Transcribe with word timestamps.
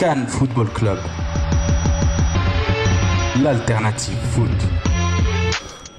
Cannes 0.00 0.26
Football 0.26 0.68
Club. 0.72 0.96
L'alternative 3.42 4.16
foot. 4.30 4.48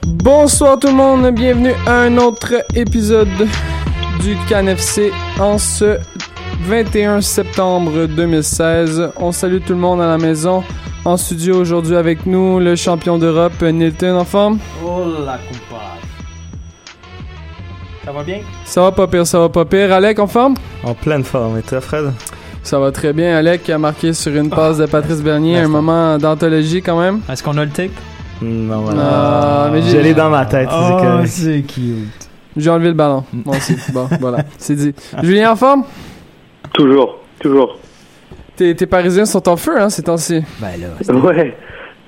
Bonsoir 0.07 0.79
tout 0.79 0.87
le 0.87 0.95
monde, 0.95 1.29
bienvenue 1.29 1.73
à 1.85 1.99
un 1.99 2.17
autre 2.17 2.65
épisode 2.73 3.47
du 4.19 4.35
CanFC 4.49 5.11
en 5.39 5.59
ce 5.59 5.99
21 6.61 7.21
septembre 7.21 8.07
2016. 8.07 9.11
On 9.17 9.31
salue 9.31 9.59
tout 9.63 9.73
le 9.73 9.79
monde 9.79 10.01
à 10.01 10.07
la 10.07 10.17
maison. 10.17 10.63
En 11.05 11.15
studio 11.15 11.61
aujourd'hui 11.61 11.95
avec 11.95 12.25
nous, 12.25 12.59
le 12.59 12.75
champion 12.75 13.19
d'Europe, 13.19 13.61
Nilton, 13.61 14.17
en 14.17 14.25
forme? 14.25 14.57
Oh 14.83 15.03
la. 15.23 15.37
Ça 18.03 18.11
va 18.11 18.23
bien? 18.23 18.39
Ça 18.65 18.81
va 18.81 18.91
pas 18.91 19.05
pire, 19.05 19.27
ça 19.27 19.37
va 19.37 19.49
pas 19.49 19.65
pire. 19.65 19.93
Alec, 19.93 20.17
en 20.17 20.25
forme? 20.25 20.55
En 20.83 20.95
pleine 20.95 21.23
forme, 21.23 21.59
et 21.59 21.61
toi, 21.61 21.79
Fred? 21.79 22.11
Ça 22.63 22.79
va 22.79 22.91
très 22.91 23.11
bien. 23.13 23.35
Alec 23.37 23.69
a 23.69 23.77
marqué 23.77 24.13
sur 24.13 24.35
une 24.35 24.49
passe 24.49 24.77
de 24.77 24.85
Patrice 24.85 25.21
Bernier, 25.21 25.55
un 25.57 25.59
Merci. 25.61 25.71
moment 25.73 26.17
d'anthologie 26.17 26.81
quand 26.81 26.99
même. 26.99 27.21
Est-ce 27.29 27.43
qu'on 27.43 27.57
a 27.57 27.65
le 27.65 27.71
tape? 27.71 27.89
Non, 28.41 28.85
Ah, 28.89 29.67
voilà. 29.67 29.69
mais 29.73 29.81
j'ai- 29.81 29.97
je 29.97 29.97
l'ai 29.97 30.13
dans 30.13 30.29
ma 30.29 30.45
tête, 30.45 30.67
c'est 30.69 30.75
Oh, 30.77 30.97
correct. 30.97 31.27
c'est 31.27 31.61
cute. 31.61 32.29
J'ai 32.57 32.69
enlevé 32.69 32.89
le 32.89 32.93
ballon. 32.93 33.23
Bon, 33.33 33.51
c'est 33.59 33.75
bon, 33.93 34.07
voilà, 34.19 34.39
c'est 34.57 34.75
dit. 34.75 34.93
Julien, 35.23 35.51
en 35.51 35.55
forme? 35.55 35.83
Toujours, 36.73 37.17
toujours. 37.39 37.77
Tes, 38.55 38.75
tes 38.75 38.85
Parisiens 38.85 39.25
sont 39.25 39.47
en 39.49 39.57
feu, 39.57 39.79
hein, 39.79 39.89
ces 39.89 40.03
temps-ci. 40.03 40.43
Ben 40.59 40.69
là, 40.79 41.13
Ouais, 41.13 41.55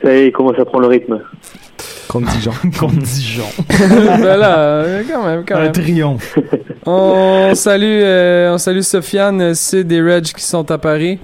ça 0.03 0.13
y 0.13 0.17
est, 0.17 0.27
il 0.27 0.31
commence 0.31 0.57
à 0.59 0.65
prendre 0.65 0.81
le 0.81 0.87
rythme. 0.87 1.19
Contre 2.07 2.31
Dijon. 2.33 2.51
contre 2.79 2.97
Dijon. 2.97 3.45
ben 3.69 4.37
là, 4.37 4.57
euh, 4.59 5.03
quand 5.09 5.25
même, 5.25 5.43
quand 5.47 5.55
Un 5.55 5.61
même. 5.63 5.71
triomphe. 5.71 6.37
On 6.85 7.51
salue, 7.55 8.01
euh, 8.03 8.53
on 8.53 8.57
salue 8.57 8.81
Sofiane, 8.81 9.53
c'est 9.55 9.83
des 9.85 10.01
Reg 10.01 10.23
qui 10.25 10.43
sont 10.43 10.69
à 10.69 10.77
Paris. 10.77 11.17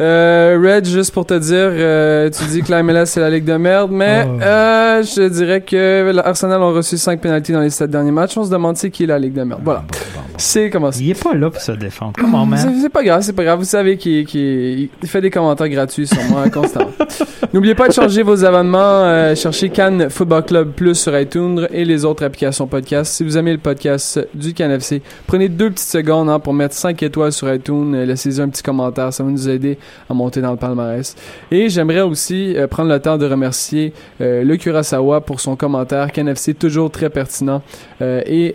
Euh, 0.00 0.58
Reg, 0.62 0.84
juste 0.84 1.14
pour 1.14 1.24
te 1.24 1.32
dire, 1.38 1.54
euh, 1.72 2.28
tu 2.28 2.44
dis 2.46 2.60
que 2.62 2.70
la 2.70 2.82
MLS 2.82 3.06
c'est 3.06 3.20
la 3.20 3.30
ligue 3.30 3.44
de 3.44 3.54
merde, 3.56 3.90
mais 3.92 4.26
Oh. 4.28 4.38
euh, 4.42 5.02
je 5.02 5.28
dirais 5.28 5.60
que 5.62 6.10
l'Arsenal 6.12 6.60
ont 6.60 6.72
reçu 6.74 6.98
5 6.98 7.18
pénalties 7.20 7.52
dans 7.52 7.60
les 7.60 7.70
7 7.70 7.88
derniers 7.90 8.10
matchs. 8.10 8.36
On 8.36 8.44
se 8.44 8.50
demande 8.50 8.76
c'est 8.76 8.90
qui 8.90 9.04
est 9.04 9.06
la 9.06 9.18
ligue 9.18 9.32
de 9.32 9.44
merde. 9.44 9.62
Voilà, 9.64 9.80
bon, 9.80 9.98
bon. 10.16 10.20
C'est 10.38 10.70
comment. 10.70 10.90
Il 10.90 11.10
est 11.10 11.22
pas 11.22 11.34
là 11.34 11.50
pour 11.50 11.60
se 11.60 11.72
défendre. 11.72 12.12
Comment, 12.18 12.44
man? 12.46 12.58
C'est 12.80 12.88
pas 12.88 13.02
grave, 13.02 13.22
c'est 13.22 13.32
pas 13.32 13.44
grave. 13.44 13.58
Vous 13.58 13.64
savez 13.64 13.96
qu'il 13.96 14.24
qu'il- 14.26 14.88
il 15.02 15.08
fait 15.08 15.20
des 15.20 15.30
commentaires 15.30 15.68
gratuits 15.68 16.06
sur 16.06 16.22
moi 16.30 16.48
constamment. 16.50 16.90
N'oubliez 17.52 17.74
pas 17.74 17.88
de 17.88 17.92
changer 17.92 18.22
vos 18.22 18.44
abonnements. 18.44 18.78
euh, 19.04 19.34
cherchez 19.34 19.70
Cannes 19.70 20.08
Football 20.10 20.44
Club 20.44 20.72
Plus 20.72 20.94
sur 20.94 21.18
iTunes 21.18 21.66
et 21.72 21.84
les 21.84 22.04
autres 22.04 22.24
applications 22.24 22.66
podcast. 22.66 23.12
Si 23.14 23.24
vous 23.24 23.36
aimez 23.38 23.52
le 23.52 23.58
podcast 23.58 24.20
du 24.34 24.52
Cannes 24.52 24.72
FC, 24.72 25.00
prenez 25.26 25.48
deux 25.48 25.70
petites 25.70 25.88
secondes 25.88 26.28
hein, 26.28 26.38
pour 26.38 26.52
mettre 26.52 26.74
5 26.74 27.02
étoiles 27.02 27.32
sur 27.32 27.52
iTunes. 27.52 27.94
euh, 27.94 28.04
Laissez-y 28.04 28.40
un 28.40 28.48
petit 28.48 28.62
commentaire. 28.62 29.12
Ça 29.12 29.22
va 29.22 29.30
nous 29.30 29.48
aider 29.48 29.78
à 30.10 30.14
monter 30.14 30.40
dans 30.40 30.50
le 30.50 30.56
palmarès. 30.56 31.14
Et 31.50 31.68
j'aimerais 31.68 32.02
aussi 32.02 32.54
euh, 32.56 32.66
prendre 32.66 32.90
le 32.90 33.00
temps 33.00 33.16
de 33.16 33.26
remercier 33.26 33.92
euh, 34.20 34.42
le 34.44 34.56
Curaçao 34.56 35.20
pour 35.20 35.40
son 35.40 35.56
commentaire. 35.56 36.12
Cannes 36.12 36.28
FC 36.28 36.54
toujours 36.54 36.90
très 36.90 37.10
pertinent. 37.10 37.62
Et... 38.00 38.52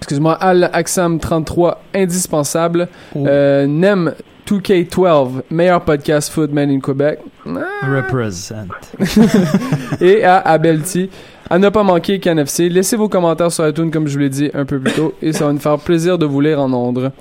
Excuse-moi, 0.00 0.34
Al 0.34 0.70
Aksam 0.72 1.18
33, 1.18 1.82
indispensable. 1.94 2.88
Oh. 3.14 3.26
Euh, 3.26 3.66
Nem 3.66 4.14
2K12, 4.50 5.42
meilleur 5.50 5.82
podcast 5.82 6.32
foot 6.32 6.52
made 6.52 6.70
in 6.70 6.80
Québec. 6.80 7.20
Ah. 7.46 7.86
Represent. 7.86 8.66
Et 10.00 10.24
à 10.24 10.38
Abelti, 10.38 11.08
à 11.48 11.58
ne 11.58 11.68
pas 11.68 11.82
manquer 11.82 12.18
KNFC. 12.18 12.68
Laissez 12.68 12.96
vos 12.96 13.08
commentaires 13.08 13.52
sur 13.52 13.68
iTunes 13.68 13.90
comme 13.90 14.08
je 14.08 14.14
vous 14.14 14.18
l'ai 14.18 14.28
dit 14.28 14.50
un 14.54 14.64
peu 14.64 14.80
plus 14.80 14.92
tôt 14.92 15.14
et 15.22 15.32
ça 15.32 15.46
va 15.46 15.52
nous 15.52 15.58
faire 15.58 15.78
plaisir 15.78 16.18
de 16.18 16.26
vous 16.26 16.40
lire 16.40 16.60
en 16.60 16.72
ondes. 16.72 17.12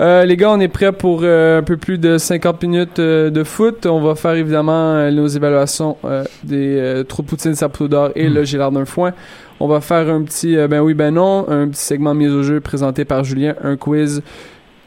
Euh, 0.00 0.24
les 0.24 0.36
gars, 0.36 0.50
on 0.50 0.60
est 0.60 0.68
prêts 0.68 0.92
pour 0.92 1.20
euh, 1.22 1.60
un 1.60 1.62
peu 1.62 1.76
plus 1.76 1.98
de 1.98 2.18
50 2.18 2.62
minutes 2.62 2.98
euh, 2.98 3.30
de 3.30 3.44
foot. 3.44 3.86
On 3.86 4.00
va 4.00 4.14
faire 4.14 4.32
évidemment 4.32 4.94
euh, 4.94 5.10
nos 5.10 5.26
évaluations 5.26 5.96
des 6.42 7.04
Poutine, 7.26 7.54
Sapou 7.54 7.88
d'or 7.88 8.10
et 8.14 8.28
le 8.28 8.44
Gélard 8.44 8.72
d'un 8.72 8.84
foin. 8.84 9.12
On 9.60 9.68
va 9.68 9.80
faire 9.80 10.08
un 10.08 10.22
petit 10.22 10.56
euh, 10.56 10.66
ben 10.68 10.80
oui, 10.80 10.94
ben 10.94 11.14
non, 11.14 11.48
un 11.48 11.68
petit 11.68 11.82
segment 11.82 12.14
mise 12.14 12.32
au 12.32 12.42
jeu 12.42 12.60
présenté 12.60 13.04
par 13.04 13.22
Julien, 13.24 13.54
un 13.62 13.76
quiz, 13.76 14.22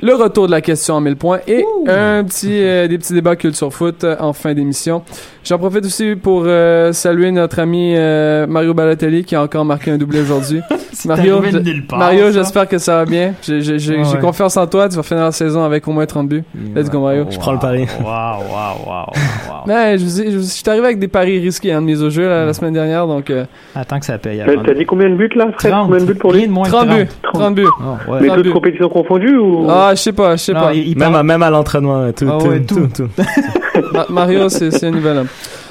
le 0.02 0.14
retour 0.14 0.46
de 0.48 0.52
la 0.52 0.62
question 0.62 0.96
en 0.96 1.02
1000 1.02 1.16
points 1.16 1.40
et 1.48 1.64
un 1.88 2.24
petit 2.24 2.62
euh, 2.64 2.88
des 2.88 2.98
petits 2.98 3.14
débats 3.14 3.36
culture 3.36 3.74
foot 3.74 4.04
euh, 4.04 4.16
en 4.20 4.34
fin 4.34 4.54
d'émission. 4.54 5.02
J'en 5.44 5.58
profite 5.58 5.86
aussi 5.86 6.16
pour 6.16 6.44
euh, 6.46 6.92
saluer 6.92 7.32
notre 7.32 7.60
ami 7.60 7.94
euh, 7.96 8.46
Mario 8.48 8.74
Balotelli 8.74 9.24
qui 9.24 9.36
a 9.36 9.42
encore 9.42 9.64
marqué 9.66 9.92
un 9.92 9.98
doublé 9.98 10.22
aujourd'hui. 10.22 10.62
Mario, 11.06 11.42
je- 11.50 11.96
Mario, 11.96 12.32
j'espère 12.32 12.68
que 12.68 12.78
ça 12.78 12.98
va 12.98 13.06
bien. 13.06 13.34
J'ai 13.42 13.62
j'ai- 13.62 13.80
j'ai- 13.80 13.98
Ouais, 13.98 14.20
confiance 14.20 14.58
en 14.58 14.68
toi. 14.68 14.90
Tu 14.90 14.96
vas 14.98 15.04
finir 15.04 15.24
la 15.24 15.32
saison 15.32 15.64
avec 15.64 15.88
au 15.88 15.92
moins 15.92 16.06
30 16.06 16.28
buts. 16.28 16.44
Let's 16.76 16.90
go, 16.90 17.00
Mario. 17.00 17.26
Je 17.30 17.38
prends 17.40 17.54
le 17.54 17.60
pari. 17.60 17.86
Wow, 18.00 18.06
wow, 18.06 18.08
wow, 18.10 18.86
wow, 18.88 19.06
wow. 19.50 19.64
Mais 19.68 19.98
je, 19.98 20.04
vous 20.04 20.22
ai- 20.22 20.32
je, 20.32 20.38
je 20.40 20.44
suis 20.44 20.64
arrivé 20.70 20.86
avec 20.86 21.00
des 21.00 21.08
paris 21.08 21.40
risqués 21.40 21.72
hein, 21.72 21.82
de 21.82 21.86
mise 21.86 22.04
au 22.04 22.10
jeu 22.10 22.28
là, 22.28 22.46
la 22.46 22.54
semaine 22.54 22.74
dernière. 22.74 23.08
Donc 23.08 23.30
euh, 23.30 23.46
Attends 23.76 24.00
que 24.00 24.06
ça 24.06 24.18
paye 24.18 24.44
T'as 24.66 24.74
dit 24.74 24.86
combien 24.86 25.10
de 25.10 25.16
buts 25.16 25.30
là, 25.36 25.48
Fred? 25.58 25.72
30. 25.72 25.86
Combien 25.88 26.02
de 26.06 26.12
buts 26.12 26.20
pour 26.20 26.34
lui? 26.34 26.48
De 26.48 26.52
moins 26.52 26.66
de 26.68 26.72
30 26.72 26.90
buts. 26.90 27.08
30. 27.24 27.42
30 27.42 27.56
buts. 27.56 27.66
Oh, 27.80 28.12
ouais. 28.12 28.18
Mais 28.22 28.28
30 28.28 28.44
toutes 28.44 28.54
compétitions 28.54 28.90
confondues 28.90 29.38
ou 29.38 29.66
Ah, 29.70 29.87
je 29.96 30.02
sais 30.02 30.14
pas, 30.14 30.36
je 30.36 30.44
sais 30.44 30.54
pas. 30.54 30.74
il, 30.74 30.88
il 30.90 30.98
Même, 30.98 31.10
parle- 31.12 31.16
à, 31.20 31.24
même 31.24 31.44
à 31.44 31.50
l'entraînement, 31.50 32.12
tout, 32.14 32.28
Ah 32.32 32.38
tout, 32.40 32.48
ouais, 32.48 32.62
tout, 32.62 32.88
tout. 32.88 33.08
tout. 33.08 33.24
Ma- 33.94 34.06
Mario, 34.10 34.50
c'est 34.50 34.72
c'est 34.72 34.88
un 34.88 34.92
nouvel 34.92 35.18
homme. 35.18 35.28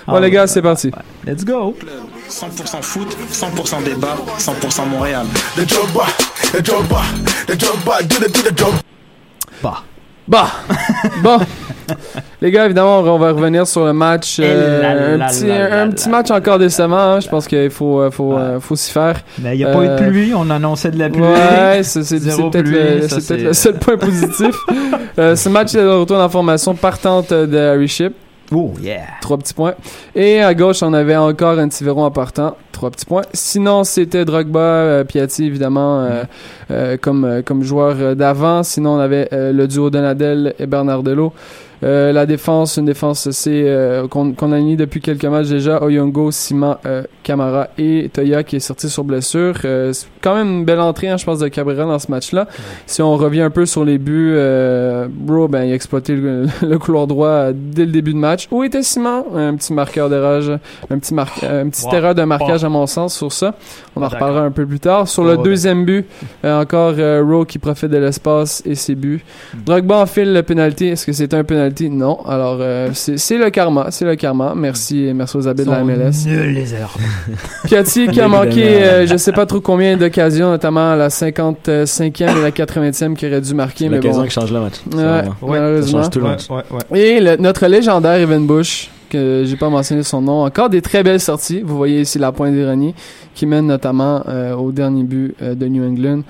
Bon 0.06 0.14
Ah, 0.14 0.20
les 0.20 0.30
gars, 0.30 0.46
c'est 0.46 0.62
parti. 0.62 0.90
Let's 1.26 1.44
go. 1.44 1.76
100% 2.28 2.82
foot, 2.82 3.16
100% 3.32 3.82
débat, 3.84 4.16
100% 4.38 4.86
Montréal. 4.88 5.26
Bah. 9.62 9.82
Bah, 10.28 10.48
bon. 11.22 11.38
Les 12.42 12.50
gars, 12.50 12.66
évidemment, 12.66 13.00
on 13.00 13.18
va 13.18 13.32
revenir 13.32 13.66
sur 13.66 13.84
le 13.84 13.92
match. 13.92 14.38
Euh, 14.40 15.18
un 15.18 15.88
petit, 15.90 16.06
un 16.08 16.10
match 16.10 16.30
encore 16.30 16.58
décemment. 16.58 17.14
hein. 17.14 17.20
Je 17.20 17.28
pense 17.28 17.46
qu'il 17.46 17.70
faut, 17.70 18.00
euh, 18.00 18.10
faut, 18.10 18.34
Ouais. 18.34 18.40
euh, 18.40 18.60
faut 18.60 18.76
s'y 18.76 18.90
faire. 18.92 19.16
Mais 19.40 19.54
il 19.54 19.58
n'y 19.58 19.64
a 19.64 19.72
pas 19.72 19.82
eu 19.82 19.88
Euh, 19.88 19.98
de 19.98 20.04
pluie. 20.08 20.32
On 20.34 20.48
annonçait 20.50 20.90
de 20.90 20.98
la 20.98 21.08
pluie. 21.08 21.22
Ouais, 21.22 21.80
c'est 21.82 22.02
c'est- 22.02 22.18
c'est 22.18 22.30
Zéro 22.30 22.50
peut-être 22.50 22.64
pluie, 22.66 22.76
le, 22.78 23.08
ça, 23.08 23.20
c'est 23.20 23.34
peut-être 23.34 23.40
c'est- 23.40 23.44
le 23.46 23.52
seul 23.52 23.74
point 23.74 23.96
positif. 23.96 24.54
Euh, 25.18 25.34
ce 25.34 25.48
match 25.48 25.74
est 25.74 25.82
de 25.82 25.88
retour 25.88 26.18
en 26.18 26.28
formation 26.28 26.74
partante 26.74 27.32
de 27.32 27.56
Harry 27.56 27.88
Ship. 27.88 28.12
Oh, 28.52 28.74
yeah. 28.82 28.98
Trois 29.22 29.38
petits 29.38 29.54
points. 29.54 29.72
Et 30.14 30.42
à 30.42 30.52
gauche, 30.54 30.82
on 30.82 30.92
avait 30.92 31.16
encore 31.16 31.58
un 31.58 31.68
Tiveron 31.68 32.04
en 32.04 32.10
partant. 32.10 32.54
Trois 32.70 32.90
petits 32.90 33.06
points. 33.06 33.22
Sinon, 33.32 33.82
c'était 33.82 34.26
Drogba, 34.26 34.60
euh, 34.60 35.04
Piatti, 35.04 35.46
évidemment, 35.46 36.00
euh, 36.02 36.22
euh, 36.70 36.96
comme, 37.00 37.24
euh, 37.24 37.40
comme 37.42 37.62
joueur 37.62 37.96
euh, 37.98 38.14
d'avant. 38.14 38.62
Sinon, 38.62 38.96
on 38.96 39.00
avait 39.00 39.28
euh, 39.32 39.52
le 39.52 39.66
duo 39.66 39.88
Donadel 39.88 40.54
et 40.60 40.66
Bernardello. 40.66 41.32
Euh, 41.82 42.12
la 42.12 42.26
défense, 42.26 42.76
une 42.78 42.86
défense 42.86 43.30
c'est 43.30 43.64
euh, 43.66 44.08
qu'on 44.08 44.32
qu'on 44.32 44.52
a 44.52 44.58
mis 44.58 44.76
depuis 44.76 45.00
quelques 45.00 45.24
matchs 45.24 45.48
déjà. 45.48 45.82
Oyongo, 45.82 46.30
Sima, 46.30 46.80
euh, 46.86 47.02
Camara 47.22 47.68
et 47.78 48.10
Toya 48.12 48.42
qui 48.44 48.56
est 48.56 48.60
sorti 48.60 48.88
sur 48.88 49.04
blessure. 49.04 49.54
Euh, 49.64 49.92
c'est 49.92 50.06
quand 50.22 50.34
même 50.34 50.48
une 50.48 50.64
belle 50.64 50.80
entrée, 50.80 51.08
hein, 51.08 51.16
je 51.16 51.24
pense, 51.24 51.38
de 51.38 51.48
Cabrera 51.48 51.84
dans 51.84 51.98
ce 51.98 52.10
match-là. 52.10 52.46
Si 52.86 53.02
on 53.02 53.16
revient 53.16 53.42
un 53.42 53.50
peu 53.50 53.66
sur 53.66 53.84
les 53.84 53.98
buts, 53.98 54.32
euh, 54.34 55.06
Bro, 55.10 55.48
ben, 55.48 55.64
il 55.64 55.72
a 55.72 55.74
exploité 55.74 56.14
le, 56.16 56.46
le 56.62 56.78
couloir 56.78 57.06
droit 57.06 57.48
dès 57.52 57.84
le 57.84 57.92
début 57.92 58.12
de 58.14 58.18
match. 58.18 58.48
Où 58.50 58.64
était 58.64 58.82
Simon? 58.82 59.24
Un 59.34 59.54
petit 59.56 59.72
marqueur 59.72 60.08
d'erreur, 60.08 60.58
un 60.90 60.98
petit 60.98 61.14
mar 61.14 61.32
petite 61.34 61.86
Wow. 61.86 61.94
erreur 61.94 62.14
de 62.14 62.22
marquage 62.22 62.64
à 62.64 62.68
mon 62.68 62.86
sens 62.86 63.14
sur 63.16 63.32
ça. 63.32 63.54
On 63.94 64.02
en 64.02 64.08
reparlera 64.08 64.42
un 64.42 64.50
peu 64.50 64.66
plus 64.66 64.80
tard. 64.80 65.06
Sur 65.08 65.24
le 65.24 65.36
Oh, 65.38 65.42
deuxième 65.42 65.84
but, 65.84 66.06
euh, 66.44 66.60
encore 66.62 66.94
euh, 66.98 67.22
Rowe 67.22 67.44
qui 67.44 67.58
profite 67.58 67.90
de 67.90 67.98
l'espace 67.98 68.62
et 68.64 68.74
ses 68.74 68.94
buts. 68.94 69.22
Hmm. 69.54 69.58
Drogba 69.66 69.98
enfile 69.98 70.32
le 70.32 70.42
penalty. 70.42 70.86
Est-ce 70.88 71.04
que 71.06 71.12
c'est 71.12 71.34
un 71.34 71.44
penalty? 71.44 71.75
Non. 71.84 72.18
Alors, 72.26 72.58
euh, 72.60 72.90
c'est 72.92 73.38
le 73.38 73.50
karma, 73.50 73.86
c'est 73.90 74.04
le 74.04 74.16
karma. 74.16 74.54
Merci, 74.56 75.10
merci 75.14 75.36
aux 75.36 75.46
habits 75.48 75.64
de 75.64 75.70
la 75.70 75.84
MLS. 75.84 76.26
Nul 76.26 76.52
les 76.54 76.72
heures. 76.74 76.94
Piatti 77.64 78.06
qui 78.12 78.20
a 78.20 78.28
manqué, 78.28 78.82
euh, 78.82 79.06
je 79.06 79.16
sais 79.16 79.32
pas 79.32 79.46
trop 79.46 79.60
combien 79.60 79.96
d'occasions, 79.96 80.50
notamment 80.50 80.94
la 80.94 81.08
55e 81.08 82.38
et 82.38 82.42
la 82.42 82.50
80e 82.50 83.14
qui 83.14 83.26
aurait 83.26 83.40
dû 83.40 83.54
marquer, 83.54 83.84
C'est 83.84 83.90
mais 83.90 83.96
l'occasion 83.96 84.22
bon. 84.22 84.26
qui 84.28 84.32
change 84.34 84.52
le 84.52 84.60
match. 84.60 84.74
Ouais, 84.92 85.00
Ouais, 85.02 85.22
ça 85.24 85.46
malheureusement. 85.46 86.02
change 86.02 86.10
tout 86.10 86.18
le 86.20 86.24
match. 86.24 86.50
ouais, 86.50 86.62
ouais. 86.90 87.00
Et 87.00 87.20
le- 87.20 87.36
notre 87.36 87.66
légendaire 87.66 88.14
Evan 88.20 88.46
Bush, 88.46 88.90
que 89.10 89.44
j'ai 89.46 89.56
pas 89.56 89.68
mentionné 89.68 90.02
son 90.02 90.20
nom, 90.20 90.44
encore 90.44 90.68
des 90.68 90.82
très 90.82 91.02
belles 91.02 91.20
sorties. 91.20 91.62
Vous 91.64 91.76
voyez 91.76 92.00
ici 92.00 92.18
la 92.18 92.32
pointe 92.32 92.52
d'ironie, 92.54 92.94
qui 93.34 93.46
mène 93.46 93.66
notamment 93.66 94.22
euh, 94.28 94.54
au 94.54 94.72
dernier 94.72 95.04
but 95.04 95.34
euh, 95.42 95.54
de 95.54 95.66
New 95.66 95.84
England. 95.84 96.22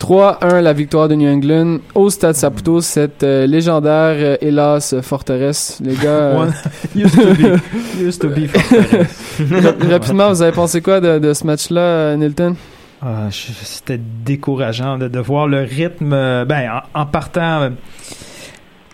3-1 0.00 0.60
la 0.62 0.72
victoire 0.72 1.08
de 1.08 1.14
New 1.14 1.28
England 1.30 1.78
au 1.94 2.08
Stade 2.08 2.34
Saputo, 2.34 2.80
cette 2.80 3.22
euh, 3.22 3.46
légendaire, 3.46 4.14
euh, 4.18 4.36
hélas, 4.40 4.94
forteresse. 5.02 5.78
Les 5.84 5.94
gars, 5.94 6.08
euh, 6.08 6.36
One- 6.38 6.52
used 6.96 7.14
to 7.14 7.34
be, 7.34 7.60
used 8.00 8.20
to 8.20 8.28
be 8.30 8.46
forteresse. 8.46 9.40
rap- 9.50 9.82
rapidement, 9.90 10.28
vous 10.30 10.40
avez 10.42 10.52
pensé 10.52 10.80
quoi 10.80 11.00
de, 11.00 11.18
de 11.18 11.32
ce 11.34 11.46
match-là, 11.46 12.16
Nilton? 12.16 12.56
Ah, 13.02 13.28
C'était 13.30 14.00
décourageant 14.24 14.96
de, 14.98 15.08
de 15.08 15.18
voir 15.20 15.46
le 15.48 15.60
rythme. 15.60 16.12
euh, 16.14 16.44
Ben, 16.46 16.82
en, 16.94 17.00
en 17.02 17.06
partant, 17.06 17.62
euh, 17.62 17.70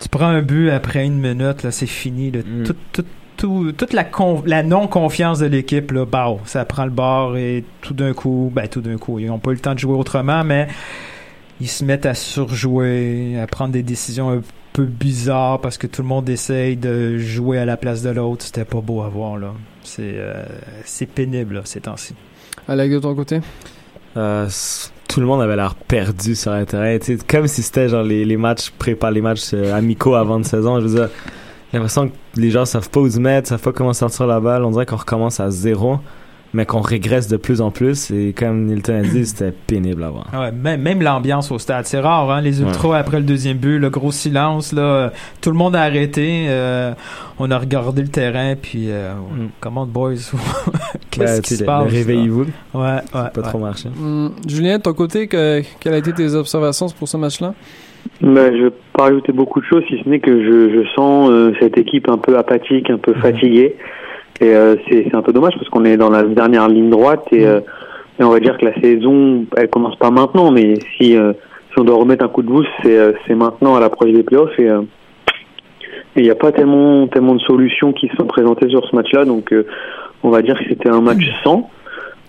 tu 0.01 0.09
prends 0.09 0.27
un 0.27 0.41
but 0.41 0.69
après 0.71 1.05
une 1.05 1.19
minute, 1.19 1.63
là, 1.63 1.71
c'est 1.71 1.87
fini. 1.87 2.31
là. 2.31 2.39
Mm. 2.45 2.63
Tout- 2.63 2.75
tout- 2.91 3.05
tout- 3.37 3.71
toute 3.71 3.93
la, 3.93 4.03
con- 4.03 4.43
la 4.45 4.63
non-confiance 4.63 5.39
de 5.39 5.45
l'équipe, 5.45 5.91
là, 5.91 6.05
bah, 6.05 6.35
ça 6.45 6.65
prend 6.65 6.85
le 6.85 6.91
bord 6.91 7.37
et 7.37 7.63
tout 7.81 7.93
d'un 7.93 8.13
coup, 8.13 8.51
ben, 8.53 8.67
tout 8.67 8.81
d'un 8.81 8.97
coup, 8.97 9.19
ils 9.19 9.27
n'ont 9.27 9.39
pas 9.39 9.51
eu 9.51 9.55
le 9.55 9.59
temps 9.59 9.73
de 9.73 9.79
jouer 9.79 9.95
autrement, 9.95 10.43
mais 10.43 10.67
ils 11.61 11.67
se 11.69 11.83
mettent 11.85 12.05
à 12.05 12.13
surjouer, 12.13 13.39
à 13.39 13.47
prendre 13.47 13.71
des 13.71 13.83
décisions 13.83 14.29
un 14.31 14.41
peu 14.73 14.85
bizarres 14.85 15.59
parce 15.61 15.77
que 15.77 15.87
tout 15.87 16.01
le 16.01 16.07
monde 16.07 16.29
essaye 16.29 16.75
de 16.77 17.17
jouer 17.17 17.57
à 17.57 17.65
la 17.65 17.77
place 17.77 18.01
de 18.03 18.09
l'autre. 18.09 18.43
C'était 18.45 18.65
pas 18.65 18.81
beau 18.81 19.01
à 19.01 19.09
voir, 19.09 19.37
là. 19.37 19.53
C'est 19.83 20.01
euh, 20.03 20.43
c'est 20.83 21.05
pénible, 21.07 21.55
là, 21.55 21.61
ces 21.63 21.81
temps-ci. 21.81 22.13
Alec, 22.67 22.91
de 22.91 22.99
ton 22.99 23.15
côté? 23.15 23.39
Euh, 24.17 24.47
tout 25.07 25.19
le 25.19 25.25
monde 25.25 25.41
avait 25.41 25.55
l'air 25.55 25.75
perdu 25.75 26.35
sur 26.35 26.51
le 26.53 26.65
terrain. 26.65 26.97
Tu 26.99 27.17
sais, 27.17 27.25
comme 27.27 27.47
si 27.47 27.63
c'était 27.63 27.87
genre 27.87 28.03
les, 28.03 28.25
les 28.25 28.37
matchs 28.37 28.71
prépa, 28.71 29.09
les 29.09 29.21
matchs 29.21 29.51
euh, 29.53 29.73
amicaux 29.73 30.15
avant 30.15 30.39
de 30.39 30.45
saison. 30.45 30.79
Je 30.81 30.85
veux 30.87 30.95
dire, 30.99 31.09
l'impression 31.73 32.07
que 32.09 32.13
les 32.35 32.49
gens 32.51 32.65
savent 32.65 32.89
pas 32.89 32.99
où 32.99 33.09
se 33.09 33.19
mettre, 33.19 33.49
savent 33.49 33.61
pas 33.61 33.71
comment 33.73 33.93
sortir 33.93 34.27
la 34.27 34.39
balle. 34.39 34.63
On 34.63 34.71
dirait 34.71 34.85
qu'on 34.85 34.95
recommence 34.95 35.39
à 35.39 35.49
zéro, 35.49 35.97
mais 36.53 36.65
qu'on 36.65 36.79
régresse 36.79 37.27
de 37.27 37.35
plus 37.35 37.59
en 37.59 37.71
plus. 37.71 38.09
Et 38.11 38.33
comme 38.33 38.65
Nilton 38.65 38.99
a 38.99 39.01
dit, 39.01 39.25
c'était 39.25 39.51
pénible 39.51 40.01
à 40.03 40.09
voir. 40.09 40.27
Ouais, 40.33 40.51
même 40.53 40.81
même 40.81 41.01
l'ambiance 41.01 41.51
au 41.51 41.59
stade, 41.59 41.85
c'est 41.85 41.99
rare, 41.99 42.31
hein, 42.31 42.39
les 42.41 42.61
ultras 42.61 42.97
après 42.99 43.17
le 43.17 43.25
deuxième 43.25 43.57
but, 43.57 43.79
le 43.79 43.89
gros 43.89 44.13
silence, 44.13 44.71
là, 44.71 45.11
tout 45.41 45.51
le 45.51 45.57
monde 45.57 45.75
a 45.75 45.81
arrêté, 45.81 46.45
euh, 46.47 46.93
on 47.37 47.51
a 47.51 47.57
regardé 47.59 48.01
le 48.01 48.07
terrain, 48.07 48.55
puis 48.59 48.85
euh, 48.89 49.13
Mm. 49.13 49.47
comment 49.59 49.85
boys, 49.85 50.13
qu'est-ce 51.11 51.41
qui 51.41 51.55
se 51.57 51.63
passe? 51.65 51.91
Réveillez-vous, 51.91 52.45
Ouais, 52.73 52.81
ouais, 52.81 53.01
pas 53.13 53.31
ouais. 53.35 53.41
trop 53.41 53.59
marché. 53.59 53.89
Hum, 53.99 54.31
Julien, 54.47 54.77
de 54.77 54.83
ton 54.83 54.93
côté, 54.93 55.27
que, 55.27 55.61
quelles 55.79 55.93
ont 55.93 55.97
été 55.97 56.13
tes 56.13 56.33
observations 56.33 56.87
pour 56.97 57.07
ce 57.09 57.17
match-là? 57.17 57.53
Je 58.21 58.63
vais 58.63 58.71
pas 58.93 59.03
rajouter 59.03 59.31
beaucoup 59.31 59.59
de 59.59 59.65
choses, 59.65 59.83
si 59.87 60.01
ce 60.03 60.09
n'est 60.09 60.19
que 60.19 60.43
je, 60.43 60.73
je 60.73 60.87
sens 60.95 61.29
euh, 61.29 61.53
cette 61.59 61.77
équipe 61.77 62.09
un 62.09 62.17
peu 62.17 62.37
apathique, 62.37 62.89
un 62.89 62.97
peu 62.97 63.13
fatiguée. 63.13 63.75
Et 64.39 64.55
euh, 64.55 64.75
c'est 64.89 65.15
un 65.15 65.21
peu 65.21 65.33
dommage 65.33 65.53
parce 65.55 65.69
qu'on 65.69 65.85
est 65.85 65.97
dans 65.97 66.09
la 66.09 66.23
dernière 66.23 66.67
ligne 66.67 66.89
droite 66.89 67.25
et, 67.31 67.45
euh, 67.45 67.59
et 68.19 68.23
on 68.23 68.29
va 68.29 68.39
dire 68.39 68.57
que 68.57 68.65
la 68.65 68.79
saison, 68.81 69.45
elle 69.55 69.69
commence 69.69 69.95
pas 69.95 70.11
maintenant, 70.11 70.51
mais 70.51 70.75
si, 70.97 71.15
euh, 71.15 71.33
si 71.71 71.79
on 71.79 71.83
doit 71.83 71.97
remettre 71.97 72.25
un 72.25 72.27
coup 72.27 72.41
de 72.41 72.47
boost, 72.47 72.69
c'est 72.83 72.97
euh, 72.97 73.13
c'est 73.27 73.35
maintenant 73.35 73.75
à 73.75 73.79
l'approche 73.79 74.11
des 74.11 74.23
playoffs. 74.23 74.57
Et 74.59 74.69
euh, 74.69 74.81
et 76.15 76.21
il 76.21 76.23
n'y 76.23 76.31
a 76.31 76.35
pas 76.35 76.51
tellement, 76.51 77.07
tellement 77.07 77.35
de 77.35 77.41
solutions 77.41 77.93
qui 77.93 78.07
se 78.07 78.15
sont 78.15 78.25
présentées 78.25 78.69
sur 78.69 78.83
ce 78.87 78.95
match-là, 78.95 79.23
donc 79.23 79.53
euh, 79.53 79.67
on 80.23 80.29
va 80.29 80.41
dire 80.41 80.57
que 80.57 80.65
c'était 80.67 80.89
un 80.89 81.01
match 81.01 81.23
sans. 81.43 81.69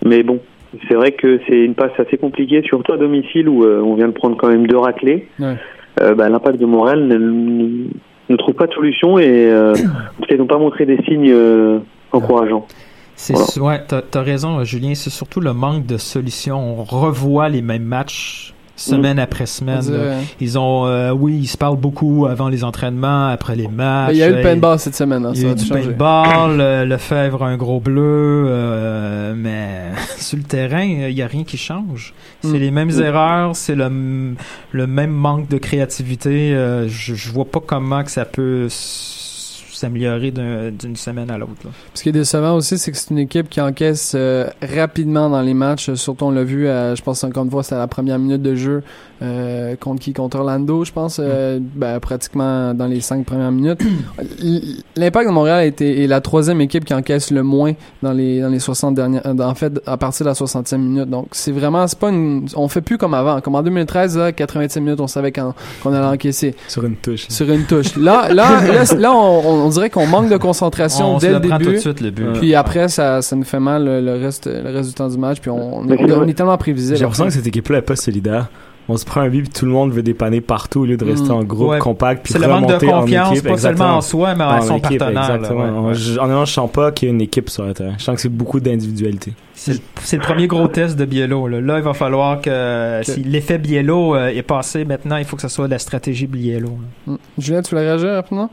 Mais 0.05 0.21
bon, 0.21 0.39
c'est 0.87 0.93
vrai 0.95 1.11
que 1.13 1.39
c'est 1.47 1.57
une 1.59 1.75
passe 1.75 1.91
assez 1.99 2.17
compliquée, 2.17 2.61
surtout 2.63 2.93
à 2.93 2.97
domicile 2.97 3.49
où 3.49 3.63
euh, 3.63 3.81
on 3.81 3.95
vient 3.95 4.07
de 4.07 4.13
prendre 4.13 4.37
quand 4.37 4.47
même 4.49 4.67
deux 4.67 4.77
raclés. 4.77 5.27
Ouais. 5.39 5.55
Euh, 6.01 6.13
bah, 6.15 6.29
l'impact 6.29 6.59
de 6.59 6.65
Montréal 6.65 7.07
ne, 7.07 7.17
ne- 7.17 7.87
ne 8.29 8.35
trouve 8.37 8.53
pas 8.55 8.67
de 8.67 8.73
solution 8.73 9.17
et 9.19 9.25
euh, 9.51 9.73
peut-être 10.19 10.39
n'ont 10.39 10.47
pas 10.47 10.57
montré 10.59 10.85
des 10.85 10.97
signes 11.03 11.31
euh, 11.31 11.79
encourageants. 12.11 12.67
C'est 13.15 13.33
Voilà. 13.33 13.79
ouais, 13.79 13.83
t'as 13.87 14.01
t'as 14.01 14.21
raison, 14.21 14.63
Julien. 14.63 14.93
C'est 14.95 15.09
surtout 15.09 15.41
le 15.41 15.51
manque 15.53 15.85
de 15.85 15.97
solutions. 15.97 16.57
On 16.79 16.83
revoit 16.83 17.49
les 17.49 17.61
mêmes 17.61 17.83
matchs 17.83 18.53
semaine 18.79 19.19
après 19.19 19.43
On 19.43 19.47
semaine. 19.47 19.91
là. 19.91 20.15
Ils 20.39 20.57
ont, 20.57 20.85
euh, 20.87 21.11
oui, 21.11 21.37
ils 21.41 21.47
se 21.47 21.57
parlent 21.57 21.77
beaucoup 21.77 22.25
avant 22.27 22.49
les 22.49 22.63
entraînements, 22.63 23.27
après 23.27 23.55
les 23.55 23.67
matchs. 23.67 24.07
Ben, 24.07 24.13
Il 24.13 24.17
y 24.17 24.23
a 24.23 24.29
eu 24.29 24.35
le 24.35 24.41
paintball 24.41 24.79
cette 24.79 24.95
semaine, 24.95 25.25
hein, 25.25 25.31
Il 25.35 25.41
y 25.43 25.45
a 25.45 25.51
eu 25.51 25.55
du 25.55 25.65
paintball, 25.67 26.57
le, 26.57 26.85
le 26.85 26.97
Fèvre 26.97 27.43
un 27.43 27.57
gros 27.57 27.79
bleu, 27.79 28.45
euh, 28.47 29.33
mais 29.35 29.91
sur 30.17 30.37
le 30.37 30.43
terrain, 30.43 30.83
il 30.83 31.13
n'y 31.13 31.21
a 31.21 31.27
rien 31.27 31.43
qui 31.43 31.57
change. 31.57 32.13
C'est 32.41 32.49
Mm. 32.49 32.53
les 32.55 32.71
mêmes 32.71 32.91
erreurs, 33.01 33.55
c'est 33.55 33.75
le, 33.75 34.35
le 34.71 34.87
même 34.87 35.11
manque 35.11 35.47
de 35.49 35.57
créativité. 35.57 36.53
euh, 36.53 36.87
je, 36.87 37.13
je 37.15 37.31
vois 37.31 37.45
pas 37.45 37.59
comment 37.65 38.03
que 38.03 38.11
ça 38.11 38.25
peut 38.25 38.67
s'améliorer 39.79 40.31
d'un- 40.31 40.71
d'une 40.71 40.95
semaine 40.95 41.29
à 41.31 41.37
l'autre. 41.37 41.51
Ce 41.93 42.03
qui 42.03 42.09
est 42.09 42.13
décevant 42.13 42.55
aussi, 42.55 42.77
c'est 42.77 42.91
que 42.91 42.97
c'est 42.97 43.09
une 43.11 43.19
équipe 43.19 43.49
qui 43.49 43.61
encaisse 43.61 44.13
euh, 44.15 44.47
rapidement 44.61 45.29
dans 45.29 45.41
les 45.41 45.53
matchs. 45.53 45.93
Surtout, 45.93 46.25
on 46.25 46.31
l'a 46.31 46.43
vu, 46.43 46.65
je 46.65 47.01
pense 47.01 47.23
encore 47.23 47.43
une 47.45 47.51
fois, 47.51 47.63
c'était 47.63 47.75
à 47.75 47.79
la 47.79 47.87
première 47.87 48.19
minute 48.19 48.41
de 48.41 48.55
jeu 48.55 48.83
euh, 49.21 49.75
contre 49.75 49.99
qui? 50.01 50.13
Contre 50.13 50.37
Orlando, 50.39 50.85
je 50.85 50.91
pense, 50.91 51.19
euh, 51.21 51.59
ben, 51.61 51.99
pratiquement 51.99 52.73
dans 52.73 52.85
les 52.87 53.01
cinq 53.01 53.25
premières 53.25 53.51
minutes. 53.51 53.79
L'Impact 54.95 55.27
de 55.27 55.33
Montréal 55.33 55.65
été, 55.65 56.03
est 56.03 56.07
la 56.07 56.21
troisième 56.21 56.61
équipe 56.61 56.85
qui 56.85 56.93
encaisse 56.93 57.31
le 57.31 57.43
moins 57.43 57.73
dans 58.01 58.11
les, 58.13 58.41
dans 58.41 58.49
les 58.49 58.59
60 58.59 58.95
dernières... 58.95 59.21
En 59.25 59.55
fait, 59.55 59.79
à 59.85 59.97
partir 59.97 60.25
de 60.25 60.29
la 60.29 60.33
60e 60.35 60.77
minute. 60.77 61.09
Donc, 61.09 61.27
c'est 61.31 61.51
vraiment... 61.51 61.87
c'est 61.87 61.99
pas 61.99 62.09
une, 62.09 62.47
On 62.55 62.67
fait 62.67 62.81
plus 62.81 62.97
comme 62.97 63.13
avant. 63.13 63.41
Comme 63.41 63.55
en 63.55 63.63
2013, 63.63 64.17
là, 64.17 64.31
80e 64.31 64.79
minutes, 64.81 64.99
on 64.99 65.07
savait 65.07 65.31
qu'on 65.31 65.53
allait 65.93 66.05
encaisser 66.05 66.55
Sur 66.67 66.85
une 66.85 66.95
touche. 66.95 67.27
sur 67.29 67.49
une 67.49 67.63
touche. 67.63 67.95
Là, 67.97 68.29
là, 68.33 68.61
là, 68.65 68.83
là, 68.97 69.11
on, 69.13 69.65
on 69.65 69.68
dirait 69.69 69.89
qu'on 69.89 70.07
manque 70.07 70.29
de 70.29 70.37
concentration 70.37 71.15
On 71.15 71.17
dès 71.17 71.27
se 71.27 71.31
le 71.33 71.39
le 71.39 71.47
prend 71.47 71.57
tout 71.57 71.63
de 71.65 71.69
début. 71.69 71.79
suite, 71.81 72.01
le 72.01 72.11
but. 72.11 72.33
Puis 72.39 72.55
après, 72.55 72.87
ça, 72.89 73.21
ça 73.21 73.35
nous 73.35 73.43
fait 73.43 73.59
mal 73.59 73.85
le, 73.85 74.01
le 74.01 74.13
reste, 74.23 74.47
le 74.47 74.69
reste 74.71 74.89
du 74.89 74.95
temps 74.95 75.09
du 75.09 75.17
match. 75.17 75.39
Puis 75.39 75.49
on, 75.49 75.79
on, 75.79 75.89
est, 75.89 76.11
on 76.11 76.27
est 76.27 76.33
tellement 76.33 76.57
prévisible. 76.57 76.97
J'ai 76.97 77.03
l'impression 77.03 77.25
que 77.25 77.33
cette 77.33 77.47
équipe-là 77.47 77.77
est 77.79 77.81
pas 77.83 77.95
solidaire. 77.95 78.49
On 78.91 78.97
se 78.97 79.05
prend 79.05 79.21
un 79.21 79.29
but 79.29 79.43
puis 79.43 79.51
tout 79.51 79.65
le 79.65 79.71
monde 79.71 79.91
veut 79.91 80.01
dépanner 80.01 80.41
partout 80.41 80.79
au 80.81 80.85
lieu 80.85 80.97
de 80.97 81.05
rester 81.05 81.29
Mm. 81.29 81.31
en 81.33 81.43
groupe 81.43 81.69
Ouais. 81.69 81.77
compact 81.77 82.23
puis 82.23 82.33
C'est 82.33 82.39
le 82.39 82.47
manque 82.47 82.61
de 82.67 82.73
remonter 82.73 82.89
en 82.91 83.01
confiance, 83.01 83.31
équipe. 83.37 83.47
pas 83.47 83.57
seulement 83.57 83.97
en 83.97 84.01
soi, 84.01 84.33
mais 84.33 84.43
en, 84.43 84.47
En 84.57 84.61
son 84.63 84.77
équipe, 84.77 84.97
partenaire. 84.97 85.29
là, 85.29 85.35
Exactement. 85.35 85.63
En- 85.63 85.87
ouais. 85.89 85.93
je- 85.93 86.17
En 86.17 86.25
même 86.25 86.37
temps, 86.37 86.45
je 86.45 86.53
sens 86.53 86.71
pas 86.71 86.91
qu'il 86.91 87.07
y 87.07 87.11
a 87.11 87.13
une 87.13 87.21
équipe 87.21 87.51
sur 87.51 87.65
le 87.65 87.75
terrain. 87.75 87.93
Je 87.99 88.03
sens 88.03 88.15
que 88.15 88.21
c'est 88.21 88.29
beaucoup 88.33 88.59
d'individualité. 88.59 89.33
C'est 89.53 89.73
le- 90.15 90.19
premier 90.23 90.47
gros 90.47 90.67
test 90.69 90.97
de 90.97 91.05
Biello. 91.05 91.47
Là, 91.47 91.61
Là, 91.61 91.77
il 91.77 91.83
va 91.83 91.93
falloir 91.93 92.41
que 92.41 93.01
si 93.03 93.21
l'effet 93.21 93.59
Biello 93.59 94.15
euh, 94.15 94.29
est 94.29 94.41
passé 94.41 94.85
maintenant, 94.85 95.17
il 95.17 95.25
faut 95.25 95.35
que 95.35 95.43
ce 95.43 95.49
soit 95.49 95.67
la 95.67 95.77
stratégie 95.77 96.25
Biello. 96.25 96.69
là. 97.05 97.13
Mm. 97.13 97.17
Julien, 97.37 97.61
tu 97.61 97.69
voulais 97.75 97.87
réagir 97.87 98.09
rapidement? 98.09 98.49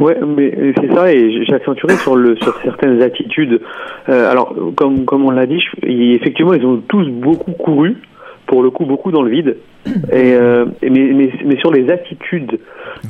Ouais, 0.00 0.16
mais 0.26 0.52
euh, 0.56 0.72
c'est 0.80 0.92
ça, 0.94 1.12
et 1.12 1.44
j'accentuerai 1.44 1.94
sur 1.96 2.16
le 2.16 2.36
sur 2.36 2.54
certaines 2.62 3.00
attitudes. 3.02 3.60
Euh, 4.08 4.30
alors, 4.30 4.54
comme 4.76 5.04
comme 5.04 5.24
on 5.24 5.30
l'a 5.30 5.46
dit, 5.46 5.60
je- 5.60 5.88
effectivement, 6.14 6.52
ils 6.54 6.64
ont 6.66 6.82
tous 6.88 7.08
beaucoup 7.08 7.52
couru, 7.52 7.96
pour 8.46 8.62
le 8.62 8.70
coup, 8.70 8.84
beaucoup 8.84 9.10
dans 9.10 9.22
le 9.22 9.30
vide. 9.30 9.56
Et 10.12 10.34
euh, 10.34 10.66
et 10.82 10.90
mais, 10.90 11.12
mais 11.14 11.30
mais 11.44 11.56
sur 11.58 11.70
les 11.72 11.88
attitudes, 11.90 12.58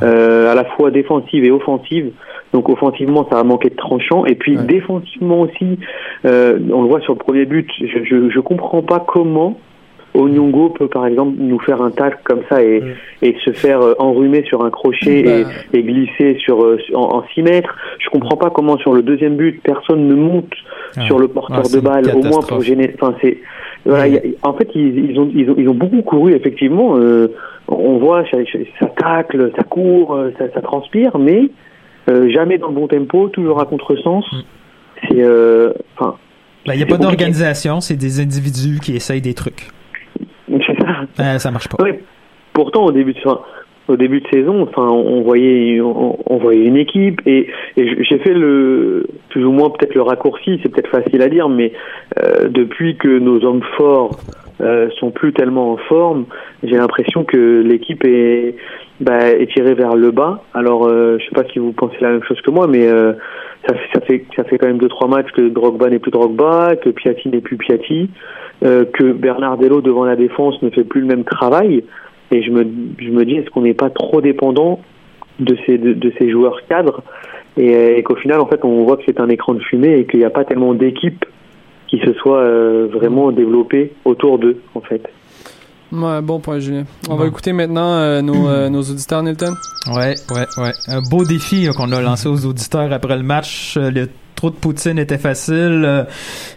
euh, 0.02 0.50
à 0.52 0.55
la 0.55 0.64
fois 0.64 0.90
défensives 0.90 1.45
et 1.45 1.50
offensives. 1.50 2.11
Donc 2.52 2.69
offensivement, 2.69 3.26
ça 3.31 3.40
a 3.40 3.43
manqué 3.45 3.71
de 3.71 3.75
tranchant, 3.76 4.25
et 4.25 4.35
puis 4.37 4.57
Ouais. 4.57 4.64
défensivement 4.64 5.40
aussi, 5.43 5.78
euh, 6.25 6.59
on 6.73 6.83
le 6.83 6.88
voit 6.88 7.00
sur 7.00 7.14
le 7.14 7.19
premier 7.19 7.45
but. 7.47 7.69
Je 7.81 8.05
je, 8.05 8.31
je 8.31 8.40
comprends 8.40 8.83
pas 8.83 9.00
comment. 9.07 9.59
Onyongo 10.16 10.70
peut 10.70 10.88
par 10.88 11.06
exemple 11.06 11.35
nous 11.38 11.58
faire 11.61 11.80
un 11.82 11.90
tacle 11.90 12.18
comme 12.25 12.40
ça 12.49 12.62
et, 12.62 12.82
et 13.23 13.37
se 13.44 13.52
faire 13.52 13.80
euh, 13.82 13.94
enrhumer 13.99 14.44
sur 14.44 14.64
un 14.64 14.70
crochet 14.70 15.20
et, 15.20 15.44
Bah, 15.44 15.50
et 15.73 15.82
glisser 15.82 16.37
sur 16.38 16.62
euh, 16.64 16.78
en, 16.94 17.18
en 17.18 17.25
6 17.35 17.42
mètres. 17.42 17.75
Je 17.99 18.08
comprends 18.11 18.37
pas 18.37 18.50
comment 18.50 18.76
sur 18.78 18.92
le 18.92 19.02
deuxième 19.02 19.37
but 19.37 19.61
personne 19.62 20.08
ne 20.08 20.14
monte 20.14 20.52
Ah. 20.96 21.02
sur 21.06 21.18
le 21.18 21.28
porteur 21.28 21.62
Ah, 21.64 21.76
de 21.76 21.80
balle 21.80 22.11
au 22.14 22.23
moins 22.23 22.40
pour 22.40 22.61
gêner. 22.62 22.90
Enfin 23.00 23.14
c'est 23.20 23.38
voilà, 23.85 24.04
a- 24.16 24.49
en 24.49 24.54
fait 24.54 24.68
ils, 24.75 25.11
ils 25.11 25.18
ont 25.20 25.30
ils 25.35 25.50
ont 25.50 25.54
ils 25.58 25.68
ont 25.68 25.75
beaucoup 25.75 26.02
couru 26.02 26.32
effectivement. 26.35 26.96
euh, 26.96 27.28
on 27.68 27.99
voit 27.99 28.23
ça, 28.30 28.38
ça 28.80 28.87
tacle, 28.87 29.50
ça 29.56 29.62
court, 29.64 30.16
ça, 30.38 30.44
ça 30.54 30.61
transpire, 30.61 31.18
mais 31.18 31.50
euh, 32.08 32.30
jamais 32.30 32.58
dans 32.58 32.68
le 32.68 32.75
bon 32.75 32.87
tempo, 32.87 33.28
toujours 33.28 33.61
à 33.61 33.64
contresens. 33.66 34.25
Mm. 34.32 34.37
C'est 35.08 35.25
enfin 35.99 36.14
Ben, 36.66 36.75
Il 36.75 36.76
n'y 36.78 36.82
a 36.85 36.87
pas 36.87 36.96
d'organisation, 36.96 37.80
c'est 37.80 37.96
des 37.96 38.20
individus 38.20 38.78
qui 38.80 38.94
essayent 38.96 39.20
des 39.20 39.35
trucs. 39.35 39.68
Euh, 41.20 41.38
ça 41.38 41.50
marche 41.50 41.68
pas. 41.68 41.82
Ouais. 41.82 42.00
Pourtant, 42.52 42.86
au 42.86 42.92
début 42.92 43.12
de, 43.12 44.28
saison, 44.32 44.62
enfin, 44.62 44.88
on 44.88 45.20
voyait, 45.22 45.80
on, 45.80 46.38
voyait 46.38 46.64
une 46.64 46.76
équipe 46.76 47.20
et, 47.26 47.50
j'ai 47.76 48.18
fait 48.18 48.32
le, 48.32 49.06
plus 49.28 49.44
ou 49.44 49.52
moins 49.52 49.68
peut-être 49.70 49.94
le 49.94 50.02
raccourci, 50.02 50.58
c'est 50.62 50.70
peut-être 50.70 50.88
facile 50.88 51.20
à 51.20 51.28
dire, 51.28 51.50
mais 51.50 51.72
euh, 52.18 52.48
depuis 52.48 52.96
que 52.96 53.18
nos 53.18 53.44
hommes 53.44 53.62
forts 53.76 54.18
euh, 54.62 54.88
sont 54.98 55.10
plus 55.10 55.34
tellement 55.34 55.72
en 55.72 55.76
forme. 55.76 56.25
J'ai 56.62 56.76
l'impression 56.76 57.25
que 57.25 57.60
l'équipe 57.60 58.02
est, 58.06 58.54
bah, 59.00 59.34
tirée 59.52 59.75
vers 59.75 59.96
le 59.96 60.10
bas. 60.10 60.42
Alors, 60.54 60.86
euh, 60.86 61.18
je 61.18 61.25
sais 61.25 61.34
pas 61.34 61.44
si 61.52 61.58
vous 61.58 61.72
pensez 61.72 61.96
la 62.00 62.12
même 62.12 62.22
chose 62.22 62.40
que 62.40 62.50
moi, 62.50 62.66
mais 62.66 62.86
euh, 62.86 63.12
ça, 63.66 63.75
fait, 63.75 63.88
ça 63.94 64.00
fait 64.00 64.25
ça 64.36 64.44
fait 64.44 64.58
quand 64.58 64.66
même 64.66 64.78
deux 64.78 64.88
trois 64.88 65.08
matchs 65.08 65.30
que 65.32 65.48
Drogba 65.48 65.90
n'est 65.90 65.98
plus 65.98 66.10
Drogba, 66.10 66.76
que 66.76 66.90
Piatti 66.90 67.28
n'est 67.28 67.40
plus 67.40 67.56
Piatti, 67.56 68.10
euh, 68.64 68.84
que 68.84 69.12
Bernardello 69.12 69.80
devant 69.80 70.04
la 70.04 70.16
défense 70.16 70.60
ne 70.62 70.70
fait 70.70 70.84
plus 70.84 71.00
le 71.00 71.06
même 71.06 71.25
travail. 71.25 71.84
Et 72.30 72.42
je 72.42 72.50
me 72.50 72.66
je 72.98 73.10
me 73.10 73.25
dis 73.25 73.36
est-ce 73.36 73.50
qu'on 73.50 73.62
n'est 73.62 73.75
pas 73.75 73.90
trop 73.90 74.20
dépendant 74.20 74.80
de 75.38 75.56
ces 75.64 75.78
de, 75.78 75.92
de 75.92 76.12
ces 76.18 76.30
joueurs 76.30 76.60
cadres? 76.68 77.02
Et, 77.56 77.98
et 77.98 78.02
qu'au 78.02 78.16
final 78.16 78.40
en 78.40 78.46
fait 78.46 78.64
on 78.64 78.84
voit 78.84 78.96
que 78.96 79.04
c'est 79.06 79.20
un 79.20 79.28
écran 79.28 79.54
de 79.54 79.60
fumée 79.60 79.98
et 79.98 80.06
qu'il 80.06 80.20
n'y 80.20 80.26
a 80.26 80.30
pas 80.30 80.44
tellement 80.44 80.75
d'équipes 80.75 81.25
qui 81.86 81.98
se 82.00 82.12
soient 82.14 82.40
euh, 82.40 82.88
vraiment 82.92 83.30
développées 83.30 83.92
autour 84.04 84.38
d'eux 84.38 84.58
en 84.75 84.80
fait. 84.80 85.08
Ouais, 85.93 86.21
bon 86.21 86.40
point, 86.40 86.59
Julien. 86.59 86.85
On 87.09 87.16
va 87.16 87.26
écouter 87.26 87.52
maintenant 87.52 87.93
euh, 87.93 88.21
nos, 88.21 88.49
euh, 88.49 88.69
nos 88.69 88.83
auditeurs, 88.83 89.23
Nilton. 89.23 89.55
Ouais, 89.88 90.14
ouais, 90.31 90.47
ouais. 90.59 90.73
Un 90.88 91.00
beau 91.00 91.25
défi 91.25 91.69
euh, 91.69 91.73
qu'on 91.73 91.93
a 91.93 92.00
lancé 92.00 92.28
aux 92.28 92.45
auditeurs 92.45 92.93
après 92.93 93.16
le 93.16 93.23
match. 93.23 93.76
Le 93.76 94.09
trou 94.35 94.50
de 94.50 94.57
Poutine 94.57 94.99
était 94.99 95.16
facile, 95.16 96.07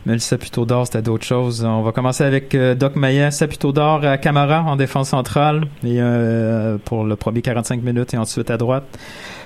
mais 0.05 0.13
le 0.13 0.19
Saputo 0.19 0.65
d'or, 0.65 0.87
c'était 0.87 1.01
d'autres 1.01 1.25
choses. 1.25 1.63
On 1.63 1.83
va 1.83 1.91
commencer 1.91 2.23
avec 2.23 2.57
Doc 2.77 2.95
Maillet. 2.95 3.31
Saputo 3.31 3.71
d'or 3.71 4.03
à 4.03 4.17
Camara 4.17 4.63
en 4.63 4.75
défense 4.75 5.09
centrale 5.09 5.65
et 5.85 5.99
pour 6.83 7.05
le 7.05 7.15
premier 7.15 7.41
45 7.41 7.81
minutes 7.81 8.13
et 8.13 8.17
ensuite 8.17 8.49
à 8.49 8.57
droite. 8.57 8.83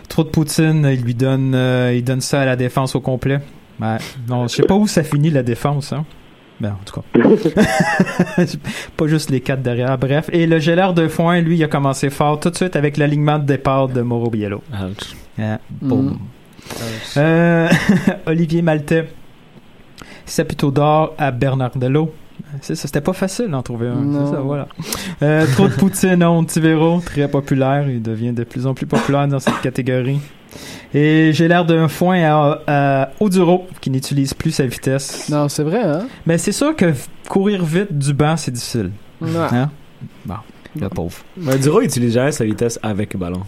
Trop 0.09 0.23
de 0.23 0.29
Poutine, 0.29 0.89
il 0.91 1.03
lui 1.03 1.13
donne, 1.13 1.55
il 1.93 2.03
donne 2.03 2.21
ça 2.21 2.41
à 2.41 2.45
la 2.45 2.55
défense 2.55 2.95
au 2.95 3.01
complet. 3.01 3.39
Ouais. 3.79 3.97
Non, 4.27 4.47
je 4.47 4.55
sais 4.55 4.63
pas 4.63 4.75
où 4.75 4.87
ça 4.87 5.03
finit 5.03 5.29
la 5.29 5.43
défense, 5.43 5.93
hein. 5.93 6.03
Ben, 6.59 6.77
en 6.79 6.83
tout 6.85 7.01
cas. 7.01 8.45
pas 8.97 9.07
juste 9.07 9.29
les 9.29 9.41
quatre 9.41 9.61
derrière. 9.61 9.97
Bref. 9.97 10.29
Et 10.31 10.45
le 10.47 10.59
gelard 10.59 10.93
de 10.93 11.07
foin, 11.07 11.41
lui, 11.41 11.57
il 11.57 11.63
a 11.63 11.67
commencé 11.67 12.09
fort 12.09 12.39
tout 12.39 12.49
de 12.49 12.55
suite 12.55 12.75
avec 12.75 12.97
l'alignement 12.97 13.39
de 13.39 13.45
départ 13.45 13.87
de 13.89 14.01
Mauro 14.01 14.29
Biello. 14.29 14.63
Ouch. 14.71 15.15
Ah, 15.39 15.59
boum. 15.69 16.05
Mhm. 16.05 16.17
Euh, 17.17 17.69
Olivier 18.25 18.61
Maltais. 18.61 19.09
Saputo 20.25 20.71
d'or 20.71 21.13
à 21.17 21.31
Bernardello. 21.31 22.13
C'est 22.61 22.75
ça, 22.75 22.87
c'était 22.87 23.01
pas 23.01 23.13
facile 23.13 23.49
d'en 23.49 23.61
trouver 23.61 23.87
un. 23.87 23.95
Non. 23.95 24.25
C'est 24.25 24.35
ça, 24.35 24.41
voilà. 24.41 24.67
Euh, 25.21 25.45
trop 25.53 25.67
de 25.67 25.73
Poutine, 25.73 26.23
on 26.23 26.43
Tivero, 26.43 27.01
très 27.01 27.27
populaire. 27.27 27.89
Il 27.89 28.01
devient 28.01 28.31
de 28.31 28.43
plus 28.43 28.65
en 28.65 28.73
plus 28.73 28.85
populaire 28.85 29.27
dans 29.27 29.39
cette 29.39 29.59
catégorie. 29.61 30.19
Et 30.93 31.31
j'ai 31.33 31.47
l'air 31.47 31.65
d'un 31.65 31.87
foin 31.87 32.21
à, 32.23 32.61
à 32.67 33.09
Oduro, 33.19 33.67
qui 33.81 33.89
n'utilise 33.89 34.33
plus 34.33 34.51
sa 34.51 34.65
vitesse. 34.65 35.29
Non, 35.29 35.49
c'est 35.49 35.63
vrai, 35.63 35.81
hein? 35.81 36.07
Mais 36.25 36.37
c'est 36.37 36.51
sûr 36.51 36.75
que 36.75 36.93
courir 37.27 37.63
vite 37.63 37.97
du 37.97 38.13
banc, 38.13 38.37
c'est 38.37 38.51
difficile. 38.51 38.91
Ouais. 39.21 39.29
Hein? 39.51 39.71
Bon, 40.25 40.35
le 40.79 40.89
pauvre. 40.89 41.17
Mais 41.37 41.57
Duro 41.57 41.81
utilise 41.81 42.13
jamais 42.13 42.31
sa 42.31 42.45
vitesse 42.45 42.79
avec 42.83 43.17
ballon. 43.17 43.41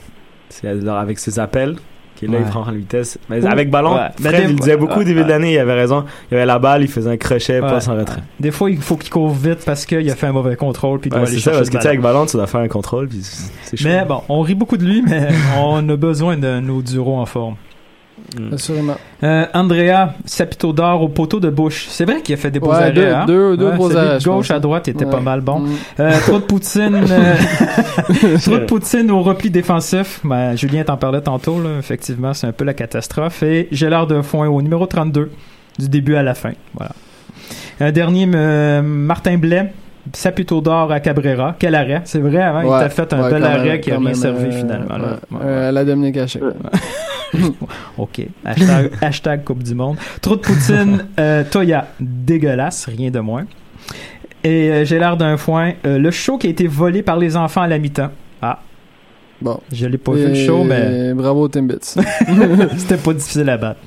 C'est 0.50 0.68
avec 0.68 1.20
ses 1.20 1.38
appels 1.40 1.76
qui 2.16 2.28
là 2.28 2.34
Ouais. 2.38 2.44
il 2.46 2.50
prend 2.50 2.66
la 2.66 2.72
vitesse. 2.72 3.18
Mais 3.30 3.44
Ouh. 3.44 3.48
avec 3.48 3.70
ballon, 3.70 3.96
Ouais. 3.96 4.10
Fred 4.20 4.50
il 4.50 4.56
disait 4.56 4.78
beaucoup 4.78 5.00
au 5.02 5.04
début 5.04 5.24
de 5.24 5.30
l'année, 5.30 5.54
il 5.54 5.60
avait 5.60 5.74
raison. 5.74 6.06
Il 6.32 6.36
avait 6.38 6.46
la 6.46 6.60
balle, 6.60 6.82
il 6.84 6.88
faisait 6.88 7.10
un 7.12 7.18
crochet, 7.18 7.60
Ouais. 7.60 7.68
pas 7.68 7.90
en 7.90 7.96
retrait. 7.96 8.22
Des 8.40 8.52
fois, 8.52 8.70
il 8.70 8.82
faut 8.82 8.98
qu'il 8.98 9.10
court 9.10 9.30
vite 9.30 9.60
parce 9.66 9.86
qu'il 9.86 10.10
a 10.10 10.16
fait 10.16 10.28
un 10.28 10.32
mauvais 10.34 10.56
contrôle 10.56 11.00
puis 11.00 11.10
c'est 11.26 11.40
ça, 11.40 11.52
parce 11.52 11.70
que 11.70 11.78
tu 11.78 11.88
avec 11.88 12.02
ballon, 12.02 12.26
tu 12.26 12.38
dois 12.38 12.48
faire 12.48 12.62
un 12.62 12.68
contrôle, 12.68 13.08
puis. 13.08 13.22
Mais 13.84 14.04
bon, 14.06 14.22
on 14.30 14.42
rit 14.42 14.56
beaucoup 14.56 14.78
de 14.78 14.86
lui, 14.86 15.02
mais 15.08 15.28
on 15.60 15.88
a 15.90 15.96
besoin 15.96 16.38
de 16.38 16.60
nos 16.60 16.82
duros 16.82 17.18
en 17.20 17.26
forme. 17.26 17.56
Mm. 18.40 18.54
Assurément. 18.54 18.96
Euh, 19.24 19.46
Andrea 19.54 20.14
Sapito 20.26 20.74
d'or 20.74 21.02
au 21.02 21.10
poteau 21.10 21.40
de 21.40 21.50
Bush. 21.50 21.88
C'est 21.90 22.06
vrai 22.06 22.22
qu'il 22.22 22.34
a 22.34 22.38
fait 22.38 22.52
des 22.52 22.60
beaux 22.60 22.70
Ouais, 22.72 22.76
arrêts. 22.76 22.92
deux- 22.92 23.14
hein? 23.14 23.26
deux- 23.28 23.58
deux 23.58 23.66
Ouais, 23.70 23.76
beaux 23.78 23.90
celui 23.90 23.96
de 23.96 24.08
arrêts, 24.08 24.20
je 24.20 24.26
Gauche 24.30 24.52
à 24.52 24.60
droite 24.60 24.88
était 24.88 25.06
Ouais. 25.06 25.12
pas 25.12 25.20
mal 25.20 25.42
bon. 25.42 25.60
Mm. 25.60 25.70
Euh, 26.00 26.12
trop 26.26 26.40
de 26.40 26.44
Poutine, 26.46 26.96
euh, 27.10 27.36
trop 28.44 28.58
de 28.58 28.66
Poutine 28.66 29.12
au 29.12 29.22
repli 29.22 29.50
défensif. 29.50 30.20
Ben, 30.24 30.56
Julien 30.58 30.84
t'en 30.84 30.98
parlait 30.98 31.22
tantôt, 31.22 31.62
là. 31.62 31.70
Effectivement, 31.80 32.34
c'est 32.34 32.48
un 32.48 32.52
peu 32.52 32.66
la 32.66 32.74
catastrophe. 32.74 33.44
Et 33.44 33.68
j'ai 33.72 33.90
l'air 33.90 34.08
de 34.08 34.22
foin 34.22 34.48
au 34.48 34.62
numéro 34.62 34.86
32, 34.86 35.32
du 35.80 35.90
début 35.90 36.16
à 36.16 36.24
la 36.24 36.34
fin. 36.34 36.52
Voilà. 36.74 36.92
Un 37.80 37.92
dernier, 37.92 38.28
euh, 38.34 38.82
Martin 38.82 39.38
Blais. 39.38 39.72
Saputo 40.14 40.62
d'or 40.62 40.92
à 40.92 41.00
Cabrera. 41.00 41.56
Quel 41.58 41.74
arrêt. 41.74 42.02
C'est 42.06 42.20
vrai, 42.20 42.40
hein, 42.44 42.62
il 42.64 42.70
t'a 42.70 42.90
fait 42.90 43.12
un 43.12 43.28
bel 43.28 43.44
arrêt 43.44 43.80
qui 43.80 43.92
a 43.92 44.00
même, 44.00 44.14
servi 44.14 44.52
finalement. 44.52 44.98
là. 44.98 45.18
Euh, 45.44 45.72
la 45.72 45.84
Dominique 45.84 46.18
Hachek. 46.18 46.44
OK. 47.98 48.22
Hashtag, 48.44 48.92
hashtag 49.02 49.44
Coupe 49.44 49.64
du 49.64 49.76
Monde. 49.76 49.98
Trop 50.22 50.36
de 50.36 50.42
Poutine, 50.42 51.06
euh, 51.20 51.44
Toya, 51.50 51.88
dégueulasse, 52.00 52.86
rien 52.88 53.10
de 53.12 53.20
moins. 53.20 53.46
Et 54.44 54.70
euh, 54.72 54.86
j'ai 54.86 55.00
l'air 55.00 55.18
d'un 55.18 55.38
foin. 55.38 55.74
euh, 55.86 55.98
le 55.98 56.12
show 56.12 56.38
qui 56.38 56.48
a 56.48 56.50
été 56.50 56.68
volé 56.68 57.02
par 57.02 57.18
les 57.18 57.36
enfants 57.36 57.62
à 57.62 57.68
la 57.68 57.78
mi-temps. 57.80 58.12
Ah. 58.42 58.60
Bon. 59.42 59.60
Je 59.74 59.86
l'ai 59.88 59.98
pas 59.98 60.14
vu 60.14 60.28
le 60.28 60.36
show, 60.36 60.64
mais 60.64 61.14
Bravo, 61.14 61.48
Timbits. 61.48 61.96
c'était 62.78 62.98
pas 62.98 63.14
difficile 63.14 63.50
à 63.50 63.58
battre. 63.58 63.80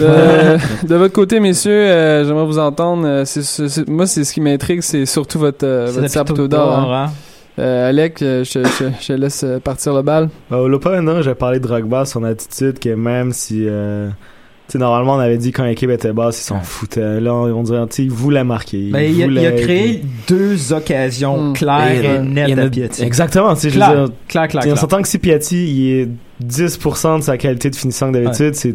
Euh, 0.00 0.56
de 0.88 0.94
votre 0.94 1.12
côté, 1.12 1.40
messieurs, 1.40 1.72
euh, 1.72 2.24
j'aimerais 2.24 2.46
vous 2.46 2.58
entendre. 2.58 3.06
euh, 3.06 3.24
c'est- 3.26 3.42
c'est- 3.42 3.68
c'est- 3.68 3.86
moi, 3.86 4.06
c'est 4.06 4.24
ce 4.24 4.32
qui 4.32 4.40
m'intrigue, 4.40 4.80
c'est 4.80 5.04
surtout 5.04 5.38
votre, 5.38 5.66
euh, 5.66 5.88
C'est 6.08 6.18
votre 6.26 6.46
d'or. 6.48 6.78
hein. 6.92 7.12
Euh, 7.58 7.88
Alec, 7.90 8.20
euh, 8.22 8.42
je, 8.44 8.60
je, 8.64 8.84
je 9.00 9.12
laisse 9.12 9.44
euh, 9.44 9.60
partir 9.60 9.94
le 9.94 10.02
bal. 10.02 10.28
Bah, 10.50 10.58
au 10.58 10.66
Lopa, 10.68 11.00
non, 11.00 11.22
j'ai 11.22 11.34
parlé 11.34 11.60
de 11.60 11.66
Drogba, 11.66 12.04
son 12.04 12.24
attitude, 12.24 12.78
que 12.80 12.88
même 12.88 13.32
si, 13.32 13.64
euh, 13.68 14.08
tu 14.66 14.72
sais, 14.72 14.78
normalement, 14.78 15.14
on 15.14 15.18
avait 15.20 15.38
dit 15.38 15.52
quand 15.52 15.62
l'équipe 15.64 15.88
était 15.90 16.12
basse, 16.12 16.40
ils 16.40 16.44
s'en 16.44 16.58
foutaient. 16.60 17.20
Là, 17.20 17.32
on, 17.32 17.44
on 17.52 17.62
dirait, 17.62 17.86
tu 17.86 17.94
sais, 17.94 18.02
il 18.04 18.10
voulait 18.10 18.42
marquer. 18.42 18.90
Ben, 18.90 19.00
il, 19.02 19.22
a, 19.22 19.26
il 19.26 19.38
a 19.38 19.50
voulait- 19.50 19.62
créé 19.62 20.02
deux 20.26 20.72
occasions 20.72 21.50
Mm. 21.50 21.52
claires 21.52 22.04
Et, 22.04 22.06
euh, 22.08 22.22
nettes 22.22 22.58
à 22.58 22.68
Piatti. 22.68 23.02
Exactement, 23.04 23.54
tu 23.54 23.60
sais, 23.60 23.70
je 23.70 23.76
Claire, 23.76 23.90
veux 23.94 24.06
dire, 24.08 24.14
clair, 24.26 24.48
clair, 24.48 24.64
on 24.66 24.76
s'entend 24.76 25.00
que 25.00 25.08
si 25.08 25.18
Piatti, 25.20 25.64
il 25.64 25.90
est 26.00 26.08
10% 26.44 27.18
de 27.18 27.22
sa 27.22 27.38
qualité 27.38 27.70
de 27.70 27.76
finissant 27.76 28.10
que 28.10 28.18
d'habitude, 28.18 28.54
c'est, 28.56 28.74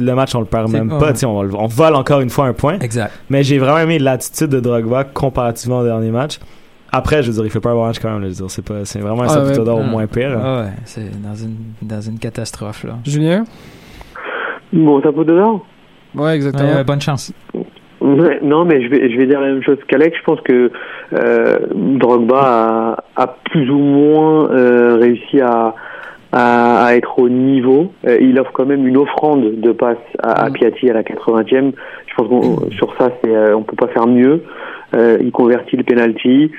le 0.00 0.12
match, 0.16 0.34
on 0.34 0.40
le 0.40 0.46
perd 0.46 0.72
même 0.72 0.88
pas, 0.88 1.12
on, 1.24 1.48
on 1.54 1.66
vole 1.68 1.94
encore 1.94 2.18
une 2.20 2.30
fois 2.30 2.46
un 2.46 2.52
point. 2.52 2.80
Exact. 2.80 3.12
Mais 3.30 3.44
j'ai 3.44 3.58
vraiment 3.58 3.78
aimé 3.78 4.00
l'attitude 4.00 4.48
de 4.48 4.58
Drogba 4.58 5.04
comparativement 5.04 5.78
au 5.80 5.84
dernier 5.84 6.10
match. 6.10 6.40
Après, 6.90 7.22
je 7.22 7.28
veux 7.28 7.34
dire, 7.34 7.44
il 7.44 7.50
fait 7.50 7.60
pas 7.60 7.74
match 7.74 7.98
quand 7.98 8.10
même. 8.10 8.22
là, 8.22 8.28
je 8.28 8.32
veux 8.34 8.46
dire, 8.46 8.50
c'est 8.50 8.64
pas, 8.64 8.84
c'est 8.84 8.98
vraiment 9.00 9.22
un 9.22 9.26
Ah, 9.28 9.44
ouais. 9.44 9.64
d'or 9.64 9.78
au 9.78 9.82
Ah. 9.84 9.90
moins 9.90 10.06
pire. 10.06 10.38
Ah 10.42 10.62
ouais, 10.62 10.70
c'est 10.84 11.10
dans 11.22 11.34
une, 11.34 11.56
dans 11.82 12.00
une 12.00 12.18
catastrophe, 12.18 12.84
là. 12.84 12.94
Julien? 13.04 13.44
Bon, 14.72 15.00
ça 15.02 15.12
peut 15.12 15.24
dedans 15.24 15.62
Ouais, 16.14 16.34
exactement. 16.34 16.74
Ouais, 16.74 16.84
bonne 16.84 17.00
chance. 17.00 17.32
Non, 18.00 18.64
mais 18.64 18.82
je 18.82 18.88
vais, 18.88 19.10
je 19.10 19.16
vais 19.18 19.26
dire 19.26 19.40
la 19.40 19.48
même 19.48 19.62
chose 19.62 19.78
qu'Alex. 19.88 20.16
Je 20.18 20.22
pense 20.24 20.40
que 20.42 20.70
euh, 21.14 21.56
Drogba 21.74 22.40
a, 23.16 23.22
a 23.22 23.26
plus 23.50 23.68
ou 23.70 23.78
moins 23.78 24.50
euh, 24.50 24.96
réussi 25.00 25.40
à, 25.40 25.74
à, 26.32 26.84
à 26.86 26.94
être 26.94 27.18
au 27.18 27.28
niveau. 27.28 27.92
Euh, 28.06 28.18
il 28.20 28.38
offre 28.38 28.52
quand 28.52 28.66
même 28.66 28.86
une 28.86 28.96
offrande 28.96 29.60
de 29.60 29.72
passe 29.72 29.96
à, 30.22 30.44
à 30.44 30.48
Mm. 30.48 30.52
Piatti 30.52 30.90
à 30.90 30.94
la 30.94 31.02
80e. 31.02 31.72
Je 32.06 32.14
pense 32.16 32.28
qu'on 32.28 32.70
sur 32.70 32.94
ça, 32.98 33.10
c'est, 33.22 33.34
euh, 33.34 33.56
on 33.56 33.62
peut 33.62 33.76
pas 33.76 33.88
faire 33.88 34.06
mieux. 34.06 34.44
Euh, 34.94 35.18
il 35.20 35.32
convertit 35.32 35.76
le 35.76 35.82
penalty. 35.84 36.50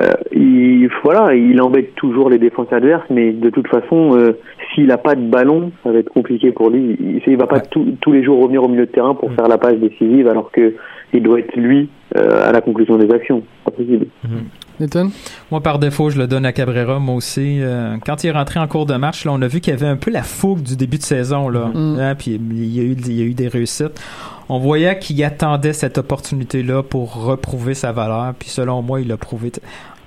Euh, 0.00 0.12
il, 0.32 0.88
voilà, 1.04 1.34
il 1.34 1.60
embête 1.62 1.94
toujours 1.94 2.28
les 2.28 2.38
défenses 2.38 2.72
adverses, 2.72 3.04
mais 3.10 3.30
de 3.32 3.48
toute 3.50 3.68
façon, 3.68 4.16
euh, 4.18 4.32
s'il 4.74 4.86
n'a 4.86 4.98
pas 4.98 5.14
de 5.14 5.20
ballon, 5.22 5.70
ça 5.84 5.92
va 5.92 5.98
être 5.98 6.08
compliqué 6.10 6.50
pour 6.50 6.70
lui. 6.70 6.96
Il, 6.98 7.22
il 7.24 7.36
va 7.36 7.46
pas 7.46 7.56
Ouais. 7.56 7.62
tous- 7.70 7.94
tous 8.00 8.10
les 8.12 8.24
jours 8.24 8.40
revenir 8.42 8.64
au 8.64 8.68
milieu 8.68 8.86
de 8.86 8.90
terrain 8.90 9.14
pour 9.14 9.32
faire 9.32 9.46
la 9.46 9.58
passe 9.58 9.76
décisive, 9.76 10.26
alors 10.28 10.50
que 10.50 10.74
il 11.12 11.22
doit 11.22 11.38
être 11.38 11.54
lui 11.54 11.88
euh, 12.16 12.48
à 12.48 12.50
la 12.50 12.60
conclusion 12.60 12.96
des 12.96 13.12
actions. 13.14 13.42
Pas 13.64 13.70
possible. 13.70 14.06
Nathan? 14.80 15.08
Moi, 15.50 15.60
par 15.60 15.78
défaut, 15.78 16.10
je 16.10 16.18
le 16.18 16.26
donne 16.26 16.44
à 16.46 16.52
Cabrera, 16.52 16.98
moi 16.98 17.14
aussi. 17.14 17.58
Euh, 17.60 17.96
quand 18.04 18.24
il 18.24 18.28
est 18.28 18.32
rentré 18.32 18.58
en 18.58 18.66
cours 18.66 18.86
de 18.86 18.94
match, 18.96 19.24
là, 19.24 19.32
on 19.32 19.40
a 19.42 19.46
vu 19.46 19.60
qu'il 19.60 19.72
y 19.72 19.76
avait 19.76 19.86
un 19.86 19.96
peu 19.96 20.10
la 20.10 20.22
fougue 20.22 20.62
du 20.62 20.76
début 20.76 20.98
de 20.98 21.02
saison, 21.02 21.48
là. 21.48 21.66
Mhm. 21.72 21.98
Hein, 22.00 22.14
puis 22.16 22.32
il 22.32 22.74
y, 22.74 22.80
a 22.80 22.82
eu, 22.82 22.96
il 23.06 23.12
y 23.12 23.20
a 23.22 23.24
eu 23.24 23.34
des 23.34 23.48
réussites. 23.48 24.00
On 24.48 24.58
voyait 24.58 24.98
qu'il 24.98 25.22
attendait 25.24 25.72
cette 25.72 25.98
opportunité-là 25.98 26.82
pour 26.82 27.24
reprouver 27.24 27.74
sa 27.74 27.92
valeur. 27.92 28.34
Puis 28.38 28.48
selon 28.48 28.82
moi, 28.82 29.00
il 29.00 29.08
l'a 29.08 29.16
prouvé. 29.16 29.52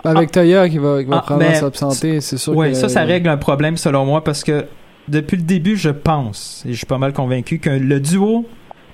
Avec 0.03 0.31
Toya 0.31 0.69
qui 0.69 0.77
va, 0.77 1.03
qui 1.03 1.09
va 1.09 1.17
Ah, 1.17 1.21
probablement 1.21 1.55
s'absenter, 1.59 2.21
c'est 2.21 2.37
sûr 2.37 2.55
Oui, 2.55 2.75
ça, 2.75 2.87
ça 2.87 3.03
règle 3.03 3.29
un 3.29 3.37
problème 3.37 3.77
selon 3.77 4.05
moi 4.05 4.23
parce 4.23 4.43
que 4.43 4.65
depuis 5.07 5.37
le 5.37 5.43
début, 5.43 5.75
je 5.75 5.89
pense, 5.89 6.63
et 6.67 6.71
je 6.71 6.77
suis 6.77 6.85
pas 6.85 6.97
mal 6.97 7.13
convaincu, 7.13 7.59
que 7.59 7.69
le 7.69 7.99
duo 7.99 8.45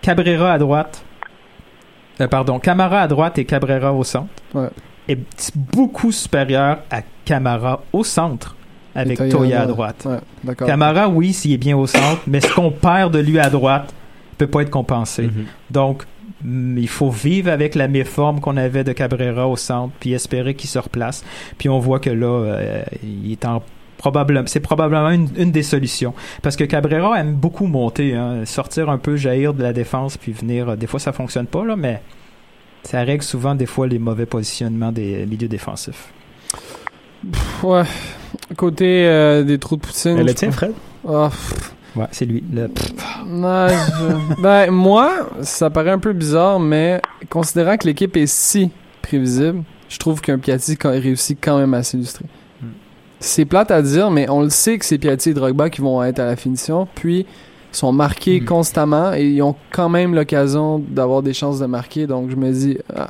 Cabrera 0.01 0.53
à 0.53 0.57
droite, 0.57 1.03
euh, 2.21 2.27
pardon, 2.27 2.59
Camara 2.59 3.01
à 3.01 3.07
droite 3.07 3.37
et 3.37 3.45
Cabrera 3.45 3.93
au 3.93 4.03
centre 4.03 4.29
Ouais. 4.53 4.69
Est 5.07 5.51
beaucoup 5.55 6.11
supérieur 6.11 6.79
à 6.89 7.01
Camara 7.25 7.81
au 7.91 8.03
centre 8.03 8.55
avec 8.95 9.17
Toya 9.29 9.61
à 9.61 9.65
droite. 9.65 10.07
Ouais. 10.45 10.55
Camara, 10.55 11.09
oui, 11.09 11.33
s'il 11.33 11.51
est 11.53 11.57
bien 11.57 11.75
au 11.75 11.87
centre, 11.87 12.21
mais 12.27 12.41
ce 12.41 12.53
qu'on 12.53 12.71
perd 12.71 13.13
de 13.13 13.19
lui 13.19 13.39
à 13.39 13.49
droite 13.49 13.93
peut 14.37 14.47
pas 14.47 14.61
être 14.61 14.69
compensé. 14.69 15.23
Mhm. 15.23 15.45
Donc, 15.71 16.03
mm, 16.43 16.77
il 16.77 16.87
faut 16.87 17.09
vivre 17.09 17.51
avec 17.51 17.75
la 17.75 17.87
méforme 17.87 18.39
qu'on 18.39 18.57
avait 18.57 18.83
de 18.83 18.91
Cabrera 18.91 19.47
au 19.47 19.55
centre, 19.55 19.93
puis 19.99 20.13
espérer 20.13 20.53
qu'il 20.53 20.69
se 20.69 20.79
replace. 20.79 21.23
Puis 21.57 21.69
on 21.69 21.79
voit 21.79 21.99
que 21.99 22.09
là, 22.09 22.27
euh, 22.27 22.83
il 23.03 23.31
est 23.31 23.45
en 23.45 23.61
probablement, 23.97 24.43
c'est 24.47 24.59
probablement 24.59 25.09
une, 25.11 25.29
une 25.37 25.51
des 25.51 25.63
solutions. 25.63 26.13
Parce 26.41 26.55
que 26.57 26.63
Cabrera 26.65 27.19
aime 27.19 27.33
beaucoup 27.35 27.67
monter, 27.67 28.13
hein, 28.15 28.43
sortir 28.45 28.89
un 28.89 28.97
peu, 28.97 29.15
jaillir 29.15 29.53
de 29.53 29.63
la 29.63 29.71
défense, 29.73 30.17
puis 30.17 30.33
venir. 30.33 30.69
euh, 30.69 30.75
Des 30.75 30.87
fois, 30.87 30.99
ça 30.99 31.13
fonctionne 31.13 31.47
pas 31.47 31.63
là, 31.63 31.75
mais 31.75 32.01
Ça 32.83 33.01
règle 33.01 33.23
souvent 33.23 33.55
des 33.55 33.65
fois 33.65 33.87
les 33.87 33.99
mauvais 33.99 34.25
positionnements 34.25 34.91
des 34.91 35.25
milieux 35.25 35.47
défensifs. 35.47 36.11
Ouais. 37.63 37.83
Côté 38.57 39.05
euh, 39.07 39.43
des 39.43 39.57
trous 39.57 39.77
de 39.77 39.81
poutine. 39.81 40.17
Elle 40.17 40.25
le 40.25 40.33
tien, 40.33 40.51
Fred? 40.51 40.73
Ah. 41.07 41.29
Ouais, 41.95 42.07
c'est 42.11 42.25
lui. 42.25 42.43
Le... 42.51 42.69
Je- 42.75 44.41
ben, 44.41 44.71
moi, 44.71 45.29
ça 45.41 45.69
paraît 45.69 45.91
un 45.91 45.99
peu 45.99 46.11
bizarre, 46.13 46.59
mais 46.59 47.01
considérant 47.29 47.77
que 47.77 47.87
l'équipe 47.87 48.15
est 48.17 48.27
si 48.27 48.71
prévisible, 49.01 49.63
je 49.89 49.97
trouve 49.97 50.19
qu'un 50.21 50.39
Piatti 50.39 50.77
réussit 50.83 51.37
quand 51.41 51.57
même 51.59 51.73
à 51.73 51.83
s'illustrer. 51.83 52.25
Hmm. 52.61 52.67
C'est 53.19 53.45
plate 53.45 53.71
à 53.71 53.81
dire, 53.81 54.09
mais 54.11 54.27
on 54.29 54.41
le 54.41 54.49
sait 54.49 54.77
que 54.77 54.85
c'est 54.85 54.97
Piatti 54.97 55.29
et 55.29 55.33
Drogba 55.33 55.69
qui 55.69 55.81
vont 55.81 56.03
être 56.03 56.19
à 56.19 56.25
la 56.25 56.35
finition, 56.35 56.87
puis 56.95 57.25
sont 57.73 57.91
marqués 57.91 58.39
Hmm. 58.41 58.45
constamment 58.45 59.13
et 59.13 59.25
ils 59.25 59.41
ont 59.41 59.55
quand 59.71 59.89
même 59.89 60.13
l'occasion 60.15 60.79
d'avoir 60.79 61.21
des 61.21 61.33
chances 61.33 61.59
de 61.59 61.65
marquer, 61.65 62.07
donc 62.07 62.29
je 62.29 62.35
me 62.35 62.51
dis, 62.51 62.77
ah, 62.95 63.09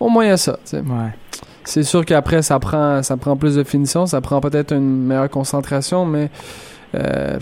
au 0.00 0.08
moins 0.08 0.24
il 0.24 0.28
y 0.28 0.32
a 0.32 0.36
ça. 0.36 0.58
Ouais. 0.72 0.80
C'est 1.64 1.82
sûr 1.82 2.04
qu'après, 2.04 2.40
ça 2.42 2.58
prend, 2.58 3.02
ça 3.02 3.16
prend 3.16 3.36
plus 3.36 3.56
de 3.56 3.64
finition, 3.64 4.06
ça 4.06 4.20
prend 4.20 4.40
peut-être 4.40 4.72
une 4.72 5.04
meilleure 5.04 5.28
concentration, 5.28 6.06
mais 6.06 6.30
euh, 6.94 7.38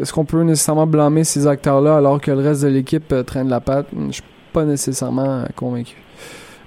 est-ce 0.00 0.12
qu'on 0.12 0.24
peut 0.24 0.42
nécessairement 0.42 0.86
blâmer 0.86 1.22
ces 1.22 1.46
acteurs-là 1.46 1.96
alors 1.96 2.20
que 2.20 2.32
le 2.32 2.40
reste 2.40 2.62
de 2.62 2.68
l'équipe 2.68 3.12
euh, 3.12 3.22
traîne 3.22 3.48
la 3.48 3.60
patte? 3.60 3.86
Je 4.08 4.12
suis 4.14 4.22
pas 4.52 4.64
nécessairement 4.64 5.22
euh, 5.22 5.44
convaincu. 5.54 5.96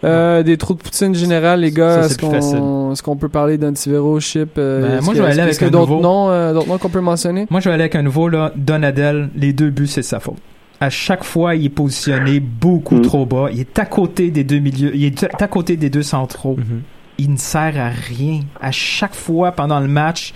Euh, 0.03 0.43
des 0.43 0.57
trous 0.57 0.75
de 0.75 0.79
poutine 0.79 1.15
général, 1.15 1.61
les 1.61 1.71
gars, 1.71 2.05
est-ce 2.05 2.17
qu'on 2.19 2.91
est-ce 2.93 3.01
qu'on 3.01 3.15
peut 3.15 3.29
parler 3.29 3.57
d'Antivero, 3.57 4.19
Chip? 4.19 4.57
euh, 4.57 4.81
Ben, 4.81 4.97
est-ce 4.97 5.05
moi, 5.05 5.13
que- 5.13 5.17
je 5.17 5.23
vais 5.23 5.29
aller 5.31 5.39
avec 5.41 5.51
est-ce 5.51 5.59
qu'il 5.59 5.67
y 5.67 5.69
a 5.69 5.75
un 5.75 5.79
d'autres 5.79 5.91
nouveau. 5.91 6.01
noms, 6.03 6.29
euh, 6.29 6.53
d'autres 6.53 6.67
noms 6.67 6.77
qu'on 6.77 6.89
peut 6.89 7.01
mentionner? 7.01 7.47
Moi, 7.49 7.59
je 7.61 7.69
vais 7.69 7.73
aller 7.73 7.83
avec 7.83 7.95
un 7.95 8.03
nouveau, 8.03 8.29
là, 8.29 8.51
Donadel. 8.55 9.29
Les 9.35 9.53
deux 9.53 9.69
buts, 9.71 9.87
c'est 9.87 10.03
sa 10.03 10.19
faute. 10.19 10.37
À 10.79 10.91
chaque 10.91 11.23
fois, 11.23 11.55
il 11.55 11.65
est 11.65 11.69
positionné 11.69 12.39
beaucoup 12.39 12.97
Mm. 12.97 13.01
trop 13.01 13.25
bas. 13.25 13.47
Il 13.51 13.59
est 13.59 13.79
à 13.79 13.85
côté 13.85 14.29
des 14.29 14.43
deux 14.43 14.59
milieux. 14.59 14.95
Il 14.95 15.03
est 15.05 15.23
à 15.41 15.47
côté 15.47 15.75
des 15.77 15.89
deux 15.89 16.03
centraux. 16.03 16.55
Mhm. 16.57 16.81
Il 17.17 17.31
ne 17.31 17.37
sert 17.37 17.73
à 17.79 17.89
rien. 17.89 18.41
À 18.61 18.71
chaque 18.71 19.15
fois 19.15 19.51
pendant 19.51 19.79
le 19.79 19.87
match, 19.87 20.35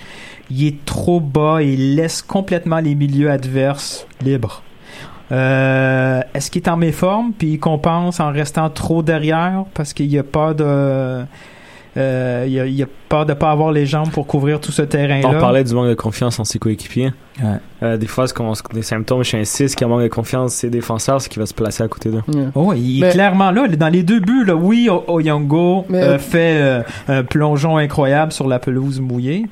il 0.49 0.65
est 0.65 0.83
trop 0.85 1.19
bas 1.19 1.61
et 1.61 1.67
il 1.73 1.95
laisse 1.95 2.23
complètement 2.23 2.79
les 2.79 2.95
milieux 2.95 3.29
adverses 3.29 4.07
libres. 4.25 4.63
Euh, 5.31 6.21
Est-ce 6.33 6.51
qu'il 6.51 6.61
est 6.61 6.69
en 6.69 6.77
méforme 6.77 7.31
puis 7.37 7.53
il 7.53 7.59
compense 7.59 8.19
en 8.19 8.31
restant 8.31 8.69
trop 8.69 9.01
derrière 9.01 9.63
parce 9.73 9.93
qu'il 9.93 10.17
a 10.17 10.23
peur 10.23 10.55
de 10.55 11.23
euh, 11.97 12.45
il, 12.47 12.59
a, 12.59 12.65
il 12.65 12.81
a 12.83 12.85
peur 13.09 13.25
de 13.25 13.33
pas 13.33 13.51
avoir 13.51 13.71
les 13.71 13.85
jambes 13.85 14.09
pour 14.11 14.25
couvrir 14.27 14.59
tout 14.61 14.71
ce 14.71 14.81
terrain-là. 14.81 15.27
On 15.27 15.39
parlait 15.39 15.63
du 15.63 15.73
manque 15.73 15.89
de 15.89 15.93
confiance 15.93 16.39
en 16.39 16.45
ses 16.45 16.57
coéquipiers. 16.59 17.11
Ouais. 17.41 17.47
Euh, 17.83 17.97
des 17.97 18.07
fois, 18.07 18.27
ce 18.27 18.33
qu'on- 18.33 18.53
des 18.73 18.81
symptômes 18.81 19.23
chez 19.23 19.39
un 19.39 19.43
6 19.43 19.75
qui 19.75 19.83
a 19.83 19.87
manque 19.87 20.03
de 20.03 20.07
confiance, 20.07 20.53
c'est 20.53 20.69
défenseur, 20.69 21.19
c'est 21.21 21.27
qui 21.29 21.39
va 21.39 21.45
se 21.45 21.53
placer 21.53 21.83
à 21.83 21.87
côté 21.89 22.09
d'eux. 22.09 22.21
Yeah. 22.33 22.51
Oh, 22.55 22.71
il 22.73 22.99
Mais- 23.01 23.07
est 23.07 23.11
clairement 23.11 23.51
là. 23.51 23.67
Dans 23.67 23.89
les 23.89 24.03
deux 24.03 24.19
buts, 24.19 24.45
là, 24.45 24.55
oui, 24.55 24.89
Oyongo 25.07 25.85
Mais- 25.89 26.01
euh, 26.01 26.17
fait 26.19 26.57
euh, 26.61 26.81
un 27.09 27.23
plongeon 27.23 27.77
incroyable 27.77 28.31
sur 28.31 28.47
la 28.47 28.59
pelouse 28.59 28.99
mouillée, 29.01 29.45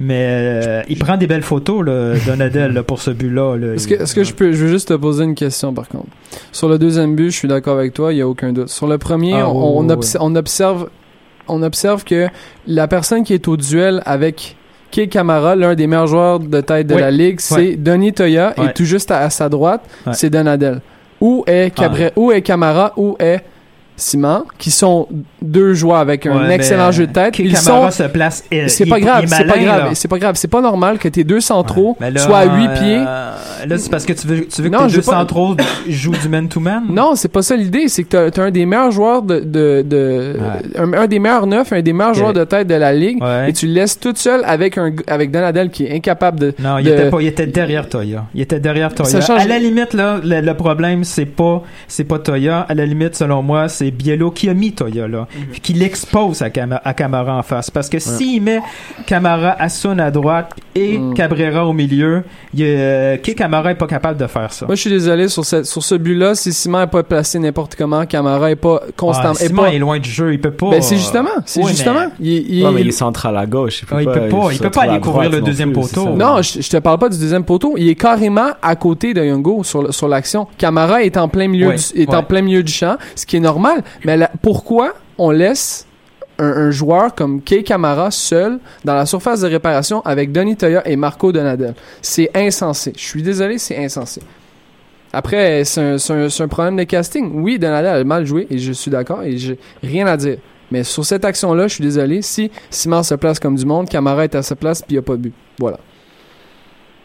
mais 0.00 0.26
euh, 0.28 0.82
il 0.88 0.98
prend 0.98 1.16
des 1.16 1.26
belles 1.26 1.42
photos, 1.42 1.84
là, 1.84 2.14
Donadel, 2.26 2.72
là, 2.72 2.82
pour 2.82 3.00
ce 3.00 3.10
but-là. 3.10 3.56
là. 3.56 3.74
Est-ce 3.74 3.88
que, 3.88 3.94
est-ce 3.94 4.14
que 4.14 4.24
je 4.24 4.34
peux, 4.34 4.52
je 4.52 4.64
veux 4.64 4.68
juste 4.70 4.88
te 4.88 4.94
poser 4.94 5.24
une 5.24 5.34
question 5.34 5.72
par 5.72 5.88
contre. 5.88 6.08
Sur 6.52 6.68
le 6.68 6.78
deuxième 6.78 7.14
but, 7.16 7.30
je 7.30 7.36
suis 7.36 7.48
d'accord 7.48 7.78
avec 7.78 7.94
toi, 7.94 8.12
il 8.12 8.18
y 8.18 8.22
a 8.22 8.28
aucun 8.28 8.52
doute. 8.52 8.68
Sur 8.68 8.86
le 8.86 8.98
premier, 8.98 9.34
Ah, 9.34 9.48
on 9.48 9.88
observe, 10.34 10.88
on 11.48 11.62
observe 11.62 12.04
que 12.04 12.28
la 12.66 12.88
personne 12.88 13.24
qui 13.24 13.34
est 13.34 13.48
au 13.48 13.56
duel 13.56 14.02
avec 14.06 14.56
Kei 14.90 15.08
Kamara, 15.08 15.56
l'un 15.56 15.74
des 15.74 15.86
meilleurs 15.86 16.06
joueurs 16.06 16.40
de 16.40 16.60
tête 16.60 16.86
de 16.86 16.94
Oui, 16.94 17.00
la 17.00 17.10
ligue, 17.10 17.40
c'est. 17.40 17.76
Denis 17.76 18.12
Toya 18.12 18.54
et 18.56 18.72
tout 18.72 18.84
juste 18.84 19.10
à, 19.10 19.18
à 19.20 19.30
sa 19.30 19.48
droite, 19.48 19.82
c'est 20.12 20.30
Donadel. 20.30 20.80
Où 21.20 21.44
est 21.46 21.74
Cabré, 21.74 22.12
où 22.16 22.30
est 22.30 22.42
Kamara, 22.42 22.92
où 22.96 23.16
est 23.18 23.40
Simon, 23.98 24.44
qui 24.58 24.70
sont 24.70 25.08
deux 25.40 25.72
joueurs 25.72 25.96
avec 25.96 26.26
un 26.26 26.46
Ouais, 26.46 26.54
excellent 26.54 26.92
jeu 26.92 27.06
de 27.06 27.12
tête. 27.12 27.32
Kei 27.32 27.46
Ils 27.46 27.56
sont 27.56 27.90
se 27.90 28.02
place. 28.02 28.44
euh, 28.52 28.68
c'est 28.68 28.84
pas 28.84 29.00
grave, 29.00 29.24
c'est 29.26 29.44
pas 29.46 29.58
grave, 29.58 29.90
c'est 29.94 30.08
pas 30.08 30.18
grave, 30.18 30.34
c'est 30.36 30.48
pas 30.48 30.60
normal 30.60 30.98
que 30.98 31.08
tes 31.08 31.24
deux 31.24 31.40
centraux 31.40 31.96
là, 31.98 32.18
soient 32.20 32.40
à 32.40 32.44
8 32.44 32.50
euh, 32.50 32.74
pieds. 32.78 33.55
Là, 33.68 33.78
c'est 33.78 33.90
parce 33.90 34.04
que 34.04 34.12
tu 34.12 34.26
veux, 34.26 34.46
tu 34.46 34.62
veux 34.62 34.68
Non, 34.68 34.78
que 34.80 34.84
tes 34.84 34.90
je 34.90 34.96
deux 34.96 35.02
pas- 35.02 35.12
centraux 35.12 35.56
jouent 35.88 36.12
du 36.20 36.28
man-to-man? 36.28 36.84
Non, 36.90 37.14
c'est 37.14 37.28
pas 37.28 37.42
ça 37.42 37.56
l'idée. 37.56 37.88
C'est 37.88 38.04
que 38.04 38.08
t'as 38.08 38.30
t'as 38.30 38.44
un 38.44 38.50
des 38.50 38.66
meilleurs 38.66 38.90
joueurs 38.90 39.22
de, 39.22 39.40
de, 39.40 39.82
de 39.86 40.36
un, 40.76 40.92
un 40.92 41.06
des 41.06 41.18
meilleurs 41.18 41.46
neufs, 41.46 41.72
un 41.72 41.82
des 41.82 41.92
meilleurs 41.92 42.14
joueurs 42.14 42.32
de 42.32 42.44
tête 42.44 42.66
de 42.68 42.74
la 42.74 42.92
ligue, 42.92 43.22
Ouais. 43.22 43.50
et 43.50 43.52
tu 43.52 43.66
le 43.66 43.72
laisses 43.72 43.98
tout 43.98 44.14
seul 44.14 44.42
avec 44.44 44.78
un 44.78 44.92
avec 45.06 45.30
Donadel 45.30 45.70
qui 45.70 45.84
est 45.84 45.94
incapable 45.94 46.38
de. 46.40 46.54
Non, 46.58 46.78
il 46.78 46.84
de- 46.86 46.90
était 46.92 47.10
pas, 47.10 47.20
il 47.20 47.26
était 47.26 47.46
derrière 47.46 47.88
Toya. 47.88 48.24
Il 48.34 48.40
était 48.42 48.60
derrière 48.60 48.94
Toya. 48.94 49.08
Ça 49.10 49.20
change- 49.20 49.42
À 49.42 49.46
la 49.46 49.58
limite, 49.58 49.92
là, 49.94 50.20
le, 50.22 50.40
le 50.40 50.54
problème, 50.54 51.04
c'est 51.04 51.26
pas, 51.26 51.62
c'est 51.88 52.04
pas 52.04 52.18
Toya. 52.18 52.60
À 52.68 52.74
la 52.74 52.86
limite, 52.86 53.14
selon 53.16 53.42
moi, 53.42 53.68
c'est 53.68 53.90
Biello 53.90 54.30
qui 54.30 54.48
a 54.48 54.54
mis 54.54 54.72
Toya, 54.72 55.08
là. 55.08 55.26
Mhm. 55.34 55.58
Qui 55.62 55.72
l'expose 55.72 56.42
à, 56.42 56.50
Cama- 56.50 56.80
à 56.84 56.94
Camara 56.94 57.36
en 57.38 57.42
face. 57.42 57.70
Parce 57.70 57.88
que 57.88 57.98
s'il 57.98 58.42
met 58.42 58.60
Camara 59.06 59.50
Hassoun 59.60 59.98
à 60.00 60.10
droite 60.10 60.52
et 60.74 60.98
Mm. 60.98 61.14
Cabrera 61.14 61.66
au 61.66 61.72
milieu, 61.72 62.22
il, 62.54 62.62
euh, 62.64 63.16
qui 63.16 63.34
Camara? 63.34 63.55
Est 63.66 63.74
pas 63.74 63.86
capable 63.86 64.18
de 64.20 64.26
faire 64.26 64.52
ça. 64.52 64.66
Moi, 64.66 64.74
je 64.74 64.80
suis 64.82 64.90
désolé 64.90 65.28
sur 65.28 65.44
cette 65.44 65.66
sur 65.66 65.82
ce 65.82 65.94
but-là. 65.94 66.34
Si 66.34 66.52
Simon 66.52 66.82
est 66.82 66.86
pas 66.86 67.02
placé 67.02 67.38
n'importe 67.38 67.74
comment, 67.76 68.04
Camara 68.06 68.50
est 68.50 68.56
pas 68.56 68.80
constant, 68.96 69.32
Ah, 69.36 69.42
est 69.42 69.46
Simon 69.48 69.62
pas. 69.62 69.72
est 69.72 69.78
loin 69.78 69.98
du 69.98 70.10
jeu, 70.10 70.32
il 70.32 70.40
peut 70.40 70.50
pas. 70.50 70.70
Ben 70.70 70.82
c'est 70.82 70.96
justement, 70.96 71.28
c'est 71.44 71.62
justement. 71.66 72.06
mais- 72.20 72.26
Il, 72.26 72.56
il- 72.58 72.64
Ouais, 72.64 72.70
mais 72.72 72.80
il 72.80 72.86
il- 72.86 72.88
est 72.88 72.92
central 72.92 73.36
à 73.36 73.46
gauche. 73.46 73.80
Il 73.82 73.86
peut 73.86 73.94
Ah, 73.98 74.02
il 74.02 74.04
pas, 74.06 74.12
peut 74.14 74.28
pas, 74.28 74.48
il 74.52 74.58
peut 74.58 74.70
pas 74.70 74.80
retrouve 74.80 74.92
aller 74.92 75.00
couvrir 75.00 75.30
le 75.30 75.40
deuxième 75.40 75.72
plus, 75.72 75.82
poteau. 75.82 76.10
Non, 76.10 76.42
je, 76.42 76.60
je 76.60 76.68
te 76.70 76.76
parle 76.78 76.98
pas 76.98 77.08
du 77.08 77.18
deuxième 77.18 77.44
poteau. 77.44 77.74
Il 77.76 77.88
est 77.88 77.94
carrément 77.94 78.50
à 78.62 78.76
côté 78.76 79.14
de 79.14 79.24
Youngo 79.24 79.62
sur, 79.64 79.92
sur 79.94 80.08
l'action. 80.08 80.46
Camara 80.58 81.02
est 81.02 81.16
en 81.16 81.28
plein 81.28 81.48
milieu, 81.48 81.68
Ouais, 81.68 81.76
du, 81.76 82.00
est 82.02 82.08
ouais. 82.08 82.14
en 82.14 82.22
plein 82.22 82.42
milieu 82.42 82.62
du 82.62 82.72
champ, 82.72 82.96
ce 83.14 83.24
qui 83.26 83.36
est 83.36 83.40
normal. 83.40 83.82
Mais 84.04 84.18
pourquoi 84.42 84.92
on 85.18 85.30
laisse 85.30 85.85
un, 86.38 86.70
joueur 86.70 87.14
comme 87.14 87.40
Kei 87.40 87.62
Camara 87.62 88.10
seul 88.10 88.58
dans 88.84 88.94
la 88.94 89.06
surface 89.06 89.40
de 89.40 89.48
réparation 89.48 90.00
avec 90.02 90.32
Donny 90.32 90.56
Toya 90.56 90.86
et 90.86 90.96
Marco 90.96 91.32
Donadel? 91.32 91.74
C'est 92.02 92.30
insensé. 92.34 92.92
Je 92.96 93.02
suis 93.02 93.22
désolé, 93.22 93.58
c'est 93.58 93.82
insensé. 93.82 94.20
Après, 95.12 95.64
c'est 95.64 95.80
un, 95.80 96.48
problème 96.48 96.76
de 96.76 96.84
casting. 96.84 97.30
Oui, 97.34 97.58
Donadel 97.58 98.00
a 98.00 98.04
mal 98.04 98.26
joué 98.26 98.46
et 98.50 98.58
je 98.58 98.72
suis 98.72 98.90
d'accord 98.90 99.22
et 99.22 99.36
j'ai 99.38 99.58
rien 99.82 100.06
à 100.06 100.16
dire. 100.16 100.38
Mais 100.70 100.84
sur 100.84 101.04
cette 101.04 101.24
action-là, 101.24 101.68
je 101.68 101.74
suis 101.74 101.84
désolé. 101.84 102.22
Si 102.22 102.50
Simon 102.70 103.02
se 103.02 103.14
place 103.14 103.38
comme 103.38 103.56
du 103.56 103.64
monde, 103.64 103.88
Camara 103.88 104.24
est 104.24 104.34
à 104.34 104.42
sa 104.42 104.56
place 104.56 104.82
puis 104.82 104.96
il 104.96 104.98
a 104.98 105.02
pas 105.02 105.16
but. 105.16 105.32
Voilà. 105.58 105.78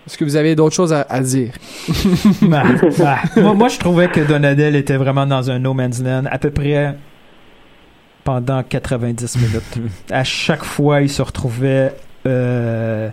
Est-ce 0.08 0.18
que 0.18 0.24
vous 0.24 0.36
avez 0.36 0.56
d'autres 0.56 0.76
choses 0.76 0.94
à, 0.94 1.20
dire? 1.20 1.52
Ah, 2.52 2.64
ah. 3.06 3.40
moi, 3.40 3.54
moi, 3.54 3.68
je 3.70 3.78
trouvais 3.78 4.10
que 4.10 4.20
Donadel 4.20 4.76
était 4.76 4.98
vraiment 4.98 5.26
dans 5.26 5.50
un 5.52 5.60
no 5.60 5.74
man's 5.74 6.02
land 6.02 6.24
à 6.30 6.38
peu 6.40 6.50
près 6.50 6.96
pendant 8.24 8.64
90 8.64 9.38
minutes. 9.38 9.92
à 10.12 10.24
chaque 10.24 10.64
fois, 10.64 11.02
il 11.02 11.10
se 11.10 11.22
retrouvait. 11.22 11.94
euh, 12.28 13.10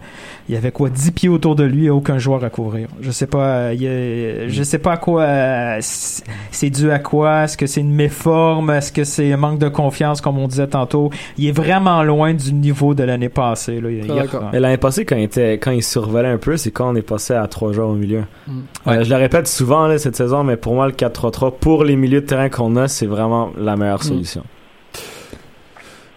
il 0.51 0.55
y 0.55 0.59
avait 0.59 0.71
quoi 0.71 0.89
10 0.91 1.13
pieds 1.13 1.29
autour 1.31 1.57
de 1.57 1.65
lui 1.65 1.87
et 1.87 1.91
aucun 1.91 2.19
joueur 2.19 2.43
à 2.45 2.51
couvrir. 2.51 2.89
Je 3.01 3.11
sais 3.11 3.27
pas 3.27 3.45
euh, 3.45 3.73
il 3.75 3.83
y 3.83 3.87
a- 3.87 4.49
je 4.49 4.63
sais 4.63 4.79
pas 4.79 4.93
à 4.93 4.97
quoi 4.99 5.23
euh, 5.23 5.79
c'est 5.81 6.71
dû 6.71 6.91
à 6.91 6.99
quoi, 6.99 7.45
est-ce 7.45 7.57
que 7.57 7.67
c'est 7.67 7.81
une 7.81 7.93
méforme, 7.95 8.69
est-ce 8.71 8.93
que 8.93 9.05
c'est 9.05 9.33
un 9.33 9.37
manque 9.39 9.59
de 9.59 9.69
confiance 9.69 10.21
comme 10.21 10.39
on 10.39 10.47
disait 10.49 10.67
tantôt? 10.67 11.11
Il 11.39 11.47
est 11.47 11.53
vraiment 11.53 12.03
loin 12.03 12.35
du 12.35 12.53
niveau 12.53 12.95
de 12.95 13.03
l'année 13.03 13.29
passée 13.31 13.81
là. 13.81 13.91
Il- 13.91 14.05
il- 14.53 14.59
l'année 14.61 14.77
passée, 14.79 15.05
quand 15.07 15.17
il, 15.17 15.23
était, 15.25 15.55
quand 15.55 15.71
il 15.71 15.83
survolait 15.83 16.29
un 16.29 16.39
peu, 16.39 16.57
c'est 16.59 16.71
quand 16.71 16.91
on 16.91 16.95
est 16.95 17.01
passé 17.03 17.33
à 17.35 17.47
trois 17.47 17.73
joueurs 17.73 17.89
au 17.89 17.95
milieu. 17.95 18.25
Mm. 18.47 18.53
Euh, 18.87 18.91
Ouais. 18.99 19.05
je 19.05 19.11
le 19.11 19.17
répète 19.17 19.49
souvent 19.49 19.87
là, 19.87 19.97
cette 19.99 20.17
saison, 20.17 20.45
mais 20.45 20.57
pour 20.59 20.75
moi, 20.75 20.87
le 20.87 20.93
4-3-3, 20.93 21.51
pour 21.59 21.85
les 21.85 21.97
milieux 21.97 22.21
de 22.21 22.27
terrain 22.27 22.49
qu'on 22.51 22.77
a, 22.77 22.89
c'est 22.89 23.07
vraiment 23.07 23.51
la 23.59 23.77
meilleure 23.77 24.01
Mm. 24.05 24.41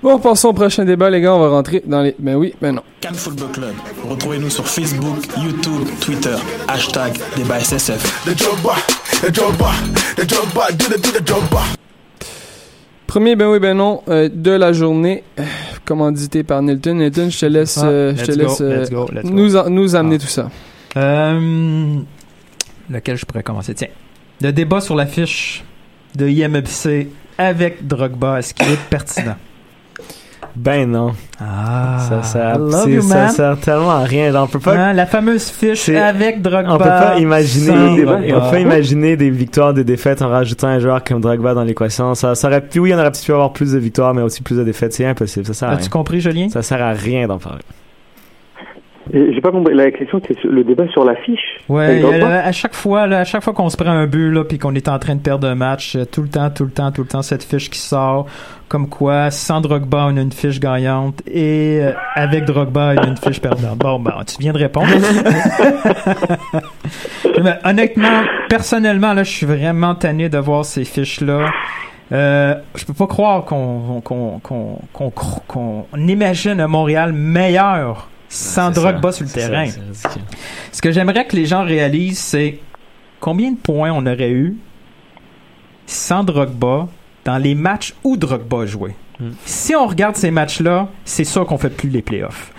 Bon, 0.03 0.17
passons 0.17 0.47
au 0.49 0.53
prochain 0.53 0.83
débat, 0.83 1.09
les 1.11 1.21
gars. 1.21 1.35
On 1.35 1.39
va 1.39 1.49
rentrer 1.49 1.83
dans 1.85 2.01
les. 2.01 2.15
Ben 2.17 2.35
oui, 2.35 2.53
ben 2.59 2.73
non. 2.73 2.81
Cannes 3.01 3.13
Football 3.13 3.51
Club. 3.51 3.73
Retrouvez-nous 4.09 4.49
sur 4.49 4.67
Facebook, 4.67 5.17
YouTube, 5.37 5.87
Twitter. 5.99 6.35
Hashtag 6.67 7.13
débat 7.35 7.59
SSF. 7.59 8.25
Premier, 13.05 13.35
ben 13.35 13.47
oui, 13.51 13.59
ben 13.59 13.75
non, 13.77 14.01
euh, 14.07 14.29
de 14.33 14.51
la 14.51 14.71
journée, 14.73 15.23
euh, 15.39 15.43
commandité 15.85 16.43
par 16.43 16.61
Nilton. 16.63 16.95
Nilton, 16.95 17.29
je 17.29 17.39
te 17.39 17.45
laisse, 17.45 17.79
euh, 17.83 18.13
je 18.15 18.23
te 18.23 18.31
let's 18.31 18.37
laisse 18.37 18.57
go, 18.59 18.63
euh, 18.63 18.79
let's 18.79 18.89
go, 18.89 19.07
let's 19.13 19.23
go. 19.25 19.29
nous, 19.31 19.55
en- 19.55 19.69
nous 19.69 19.95
amener 19.95 20.15
Ah. 20.15 20.19
tout 20.23 20.27
ça. 20.27 20.49
Euh, 20.97 21.97
lequel 22.89 23.17
je 23.17 23.25
pourrais 23.25 23.43
commencer? 23.43 23.73
Tiens. 23.75 23.89
Le 24.41 24.51
débat 24.51 24.81
sur 24.81 24.95
la 24.95 25.05
fiche 25.05 25.63
de 26.15 26.27
IMFC 26.27 27.09
avec 27.37 27.85
Drogba, 27.85 28.39
est-ce 28.39 28.53
qu'il 28.53 28.69
est 28.69 28.79
pertinent? 28.89 29.35
Ben 30.55 30.89
non. 30.91 31.11
Ah, 31.39 31.97
ça, 31.99 32.23
ça, 32.23 32.53
I 32.55 32.57
love 32.57 32.83
c'est- 32.83 32.89
you, 32.91 33.01
ça 33.01 33.15
man. 33.15 33.29
sert 33.29 33.59
tellement 33.59 33.91
à 33.91 34.03
rien. 34.03 34.31
Là, 34.31 34.43
on 34.43 34.47
peut 34.47 34.59
pas 34.59 34.75
Hein, 34.75 34.93
la 34.93 35.05
fameuse 35.05 35.49
fiche 35.49 35.87
avec 35.89 36.41
Drogba. 36.41 36.73
On 36.73 36.77
peut 36.77 36.83
pas 36.83 37.17
imaginer, 37.19 37.67
sans 37.67 37.93
on 37.93 38.41
peut 38.41 38.51
pas 38.51 38.59
imaginer 38.59 39.15
des 39.15 39.29
victoires, 39.29 39.73
des 39.73 39.83
défaites 39.83 40.21
en 40.21 40.29
rajoutant 40.29 40.67
un 40.67 40.79
joueur 40.79 41.03
comme 41.03 41.21
Drogba 41.21 41.53
dans 41.53 41.63
l'équation. 41.63 42.13
Ça, 42.15 42.35
ça 42.35 42.47
aurait 42.47 42.61
pu, 42.61 42.79
oui, 42.79 42.93
on 42.93 42.99
aurait 42.99 43.11
pu 43.11 43.31
avoir 43.31 43.53
plus 43.53 43.71
de 43.73 43.79
victoires, 43.79 44.13
mais 44.13 44.21
aussi 44.21 44.43
plus 44.43 44.57
de 44.57 44.63
défaites. 44.63 44.93
C'est 44.93 45.05
impossible. 45.05 45.45
Ça 45.45 45.53
sert 45.53 45.67
à 45.67 45.71
rien. 45.71 45.79
As-tu 45.79 45.89
compris, 45.89 46.19
Julien? 46.21 46.49
Ça 46.49 46.61
sert 46.61 46.81
à 46.81 46.91
rien 46.91 47.27
d'en 47.27 47.37
parler. 47.39 47.61
J'ai 49.13 49.41
pas 49.41 49.51
compris. 49.51 49.73
La 49.73 49.91
question, 49.91 50.21
c'est 50.25 50.41
le 50.45 50.63
débat 50.63 50.87
sur 50.89 51.03
la 51.03 51.15
fiche. 51.15 51.39
Ouais, 51.67 52.01
a- 52.23 52.45
à 52.45 52.51
chaque 52.51 52.75
fois, 52.75 53.07
là, 53.07 53.19
à 53.19 53.23
chaque 53.25 53.43
fois 53.43 53.51
qu'on 53.53 53.67
se 53.69 53.75
prend 53.75 53.89
un 53.89 54.05
but 54.07 54.31
là, 54.31 54.43
puis 54.45 54.57
qu'on 54.59 54.73
est 54.75 54.87
en 54.87 54.99
train 54.99 55.15
de 55.15 55.19
perdre 55.21 55.47
un 55.47 55.55
match, 55.55 55.95
euh, 55.95 56.05
tout 56.05 56.21
le 56.21 56.29
temps, 56.29 56.49
tout 56.49 56.63
le 56.63 56.71
temps, 56.71 56.91
tout 56.91 57.01
le 57.01 57.07
temps, 57.07 57.21
cette 57.21 57.43
fiche 57.43 57.69
qui 57.69 57.79
sort, 57.79 58.27
comme 58.71 58.87
quoi, 58.87 59.31
sans 59.31 59.59
Drogba, 59.59 60.07
on 60.09 60.15
a 60.15 60.21
une 60.21 60.31
fiche 60.31 60.61
gagnante, 60.61 61.21
et 61.27 61.79
euh, 61.81 61.91
avec 62.15 62.45
Drogba, 62.45 62.95
y 62.95 62.99
a 62.99 63.05
une 63.05 63.17
fiche 63.17 63.41
perdante. 63.41 63.77
Bon, 63.77 63.99
ben, 63.99 64.13
tu 64.25 64.37
viens 64.39 64.53
de 64.53 64.59
répondre. 64.59 64.87
Mais 67.43 67.59
honnêtement, 67.65 68.21
personnellement, 68.47 69.13
là, 69.13 69.25
je 69.25 69.29
suis 69.29 69.45
vraiment 69.45 69.93
tanné 69.93 70.29
de 70.29 70.37
voir 70.37 70.63
ces 70.63 70.85
fiches-là. 70.85 71.49
Euh, 72.13 72.55
je 72.75 72.85
peux 72.85 72.93
pas 72.93 73.07
croire 73.07 73.43
qu'on 73.43 73.99
qu'on 74.05 74.39
qu'on 74.39 74.79
qu'on 74.93 75.11
qu'on 75.11 75.85
imagine 75.97 76.61
un 76.61 76.67
Montréal 76.67 77.11
meilleur 77.11 78.07
sans. 78.29 78.71
Drogba 78.71 79.11
sur 79.11 79.25
le 79.25 79.31
ça, 79.31 79.49
terrain. 79.49 79.67
Ce 80.71 80.81
que 80.81 80.93
j'aimerais 80.93 81.27
que 81.27 81.35
les 81.35 81.45
gens 81.45 81.65
réalisent, 81.65 82.19
c'est 82.19 82.59
combien 83.19 83.51
de 83.51 83.57
points 83.57 83.91
on 83.91 84.05
aurait 84.05 84.31
eu 84.31 84.55
sans 85.87 86.23
Drogba 86.23 86.87
dans 87.25 87.37
les 87.37 87.55
matchs 87.55 87.93
où 88.03 88.17
Drogba 88.17 88.61
a 88.61 88.65
joué. 88.65 88.95
Hmm. 89.19 89.31
Si 89.45 89.75
on 89.75 89.85
regarde 89.85 90.15
ces 90.15 90.31
matchs-là, 90.31 90.89
c'est 91.05 91.23
sûr 91.23 91.45
qu'on 91.45 91.57
fait 91.57 91.69
plus 91.69 91.89
les 91.89 92.01
playoffs. 92.01 92.51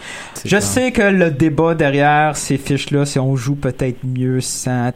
Je 0.45 0.59
sais 0.59 0.93
que 0.93 1.03
le 1.03 1.31
débat 1.31 1.75
derrière 1.75 2.37
ces 2.37 2.59
fiches-là, 2.59 3.05
c'est 3.05 3.21
on 3.21 3.37
joue 3.37 3.55
peut-être 3.55 4.05
mieux 4.05 4.41
sans, 4.41 4.93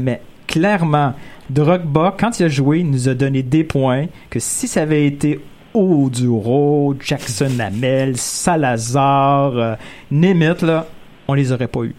mais 0.00 0.20
clairement, 0.46 1.14
Drogba, 1.50 2.14
quand 2.18 2.38
il 2.40 2.44
a 2.44 2.48
joué, 2.48 2.80
il 2.80 2.90
nous 2.90 3.08
a 3.08 3.14
donné 3.14 3.42
des 3.42 3.64
points 3.64 4.06
que 4.30 4.38
si 4.38 4.68
ça 4.68 4.82
avait 4.82 5.06
été 5.06 5.40
Oduro, 5.74 6.94
Jackson 7.00 7.58
Hamel, 7.58 8.16
Salazar, 8.16 9.56
euh, 9.56 9.74
Nemeth, 10.10 10.62
là, 10.62 10.86
on 11.28 11.34
les 11.34 11.52
aurait 11.52 11.68
pas 11.68 11.84
eu. 11.84 11.94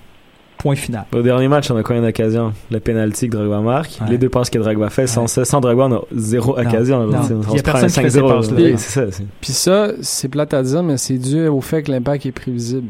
Point 0.64 0.76
final. 0.76 1.04
Au 1.14 1.22
dernier 1.22 1.48
match, 1.50 1.70
on 1.70 1.76
a 1.78 1.84
combien 1.84 2.02
d'occasions? 2.02 2.54
Le 2.72 2.80
penalty 2.80 3.28
que 3.30 3.36
Drogba 3.36 3.60
marque, 3.60 4.00
Ouais. 4.02 4.08
les 4.12 4.18
deux 4.18 4.30
passes 4.30 4.50
que 4.50 4.58
Drogba 4.58 4.90
fait. 4.90 5.08
Sans, 5.08 5.24
Ouais. 5.38 5.44
sans 5.46 5.60
Drogba, 5.60 5.84
on 5.88 5.94
a 5.96 6.02
zéro 6.16 6.58
occasion. 6.58 7.06
non. 7.06 7.08
On, 7.08 7.12
Il 7.12 7.18
y 7.18 7.56
a 7.56 7.58
se 7.58 7.64
prend 7.64 7.74
personne 7.74 7.84
un 7.84 7.88
qui 7.88 7.94
fait 8.02 8.10
ces 8.10 8.20
5-0. 8.20 8.30
passes-là. 8.30 8.56
Oui, 8.58 8.74
c'est 8.78 8.90
ça. 9.06 9.12
c'est- 9.12 9.26
Puis 9.42 9.52
ça, 9.52 9.88
c'est 10.02 10.30
plate 10.30 10.54
à 10.54 10.64
dire, 10.64 10.82
mais 10.82 10.96
c'est 10.98 11.18
dû 11.18 11.48
au 11.48 11.60
fait 11.62 11.84
que 11.84 11.92
l'impact 11.92 12.26
est 12.26 12.32
prévisible. 12.32 12.88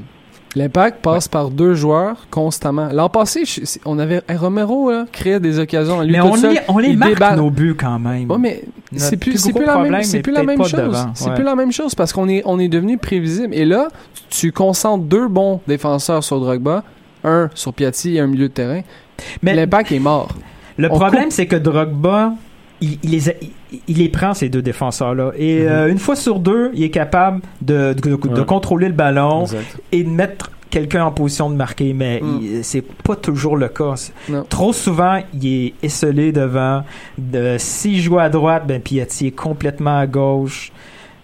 L'impact 0.55 1.01
passe 1.01 1.27
par 1.27 1.49
deux 1.49 1.73
joueurs 1.73 2.27
constamment. 2.29 2.89
L'an 2.93 3.09
passé, 3.09 3.43
je- 3.43 3.61
on 3.85 3.97
avait 3.97 4.21
un 4.29 4.37
Romero 4.37 4.91
là, 4.91 5.05
créait 5.11 5.39
des 5.39 5.57
occasions 5.57 6.01
lui 6.01 6.11
Mais 6.11 6.21
on 6.21 6.35
seul. 6.35 6.53
les, 6.53 6.59
on 6.67 6.77
les 6.77 6.95
marque 6.95 7.13
déballe. 7.15 7.37
nos 7.37 7.49
buts 7.49 7.75
quand 7.75 7.97
même. 7.97 8.29
Ouais, 8.29 8.37
mais 8.37 8.63
c'est 8.95 9.17
plus, 9.17 9.31
la 9.65 9.79
même, 9.79 10.03
c'est 10.03 10.19
est 10.19 10.21
plus 10.21 10.31
la 10.31 10.43
même 10.43 10.63
chose. 10.63 11.07
C'est 11.15 11.29
ouais. 11.29 11.33
plus 11.33 11.43
la 11.43 11.55
même 11.55 11.71
chose 11.71 11.95
parce 11.95 12.13
qu'on 12.13 12.29
est, 12.29 12.43
on 12.45 12.59
est 12.59 12.67
devenu 12.67 12.99
prévisible. 12.99 13.55
Et 13.55 13.65
là, 13.65 13.87
tu 14.29 14.51
concentres 14.51 15.05
deux 15.05 15.27
bons 15.27 15.59
défenseurs 15.67 16.23
sur 16.23 16.39
Drogba, 16.39 16.83
un 17.23 17.49
sur 17.53 17.73
Piatti 17.73 18.15
et 18.15 18.19
un 18.19 18.27
milieu 18.27 18.47
de 18.49 18.53
terrain. 18.53 18.81
Mais 19.41 19.53
L'impact 19.55 19.91
est 19.91 19.99
mort. 19.99 20.29
le 20.77 20.91
on 20.91 20.95
problème, 20.95 21.31
c'est 21.31 21.45
que 21.47 21.55
Drogba, 21.55 22.33
il, 22.81 22.97
il 23.03 23.11
les, 23.11 23.29
a- 23.29 23.33
il, 23.71 23.79
il 23.87 23.97
les 23.99 24.09
prend, 24.09 24.33
ces 24.33 24.49
deux 24.49 24.61
défenseurs-là. 24.61 25.31
Et 25.37 25.61
Mhm. 25.61 25.67
euh, 25.67 25.87
une 25.91 25.99
fois 25.99 26.15
sur 26.15 26.39
deux, 26.39 26.71
il 26.73 26.83
est 26.83 26.89
capable 26.89 27.41
de, 27.61 27.93
de, 27.93 28.15
de 28.15 28.39
Ouais. 28.39 28.45
contrôler 28.45 28.87
le 28.87 28.93
ballon 28.93 29.41
Exact. 29.43 29.77
et 29.91 30.03
de 30.03 30.09
mettre 30.09 30.51
quelqu'un 30.69 31.05
en 31.05 31.11
position 31.11 31.49
de 31.51 31.55
marquer. 31.55 31.93
Mais 31.93 32.19
Mm. 32.21 32.63
c'est 32.63 32.81
pas 32.81 33.15
toujours 33.15 33.55
le 33.57 33.67
cas. 33.69 33.93
Non. 34.27 34.43
Trop 34.49 34.73
souvent, 34.73 35.19
il 35.33 35.45
est 35.47 35.73
esselé 35.83 36.31
devant. 36.31 36.83
De, 37.19 37.55
S'il 37.59 38.01
joue 38.01 38.17
à 38.19 38.29
droite, 38.29 38.63
ben 38.67 38.81
Piatti 38.81 39.27
est 39.27 39.31
complètement 39.31 39.99
à 39.99 40.07
gauche. 40.07 40.71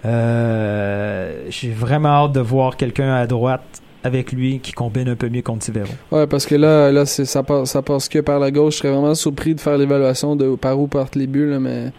Euh, 0.06 1.46
J'ai 1.50 1.72
vraiment 1.72 2.26
hâte 2.26 2.34
de 2.34 2.40
voir 2.40 2.78
quelqu'un 2.78 3.14
à 3.16 3.26
droite 3.28 3.82
avec 4.04 4.32
lui 4.32 4.60
qui 4.60 4.72
combine 4.72 5.10
un 5.10 5.16
peu 5.16 5.30
mieux 5.30 5.42
contre 5.42 5.60
Tivero. 5.66 5.88
Ouais, 6.12 6.26
parce 6.28 6.46
que 6.46 6.56
là, 6.56 6.92
là 6.92 7.06
c'est, 7.06 7.26
ça, 7.26 7.44
passe, 7.44 7.72
ça 7.72 7.82
passe 7.82 8.08
que 8.10 8.20
par 8.20 8.40
la 8.40 8.52
gauche. 8.52 8.76
Je 8.76 8.80
serais 8.80 8.92
vraiment 8.94 9.16
surpris 9.16 9.56
de 9.56 9.60
faire 9.62 9.78
l'évaluation 9.78 10.36
de 10.36 10.56
par 10.56 10.80
où 10.80 10.88
partent 10.88 11.16
les 11.16 11.28
buts, 11.28 11.50
là, 11.50 11.60
mais 11.60 11.92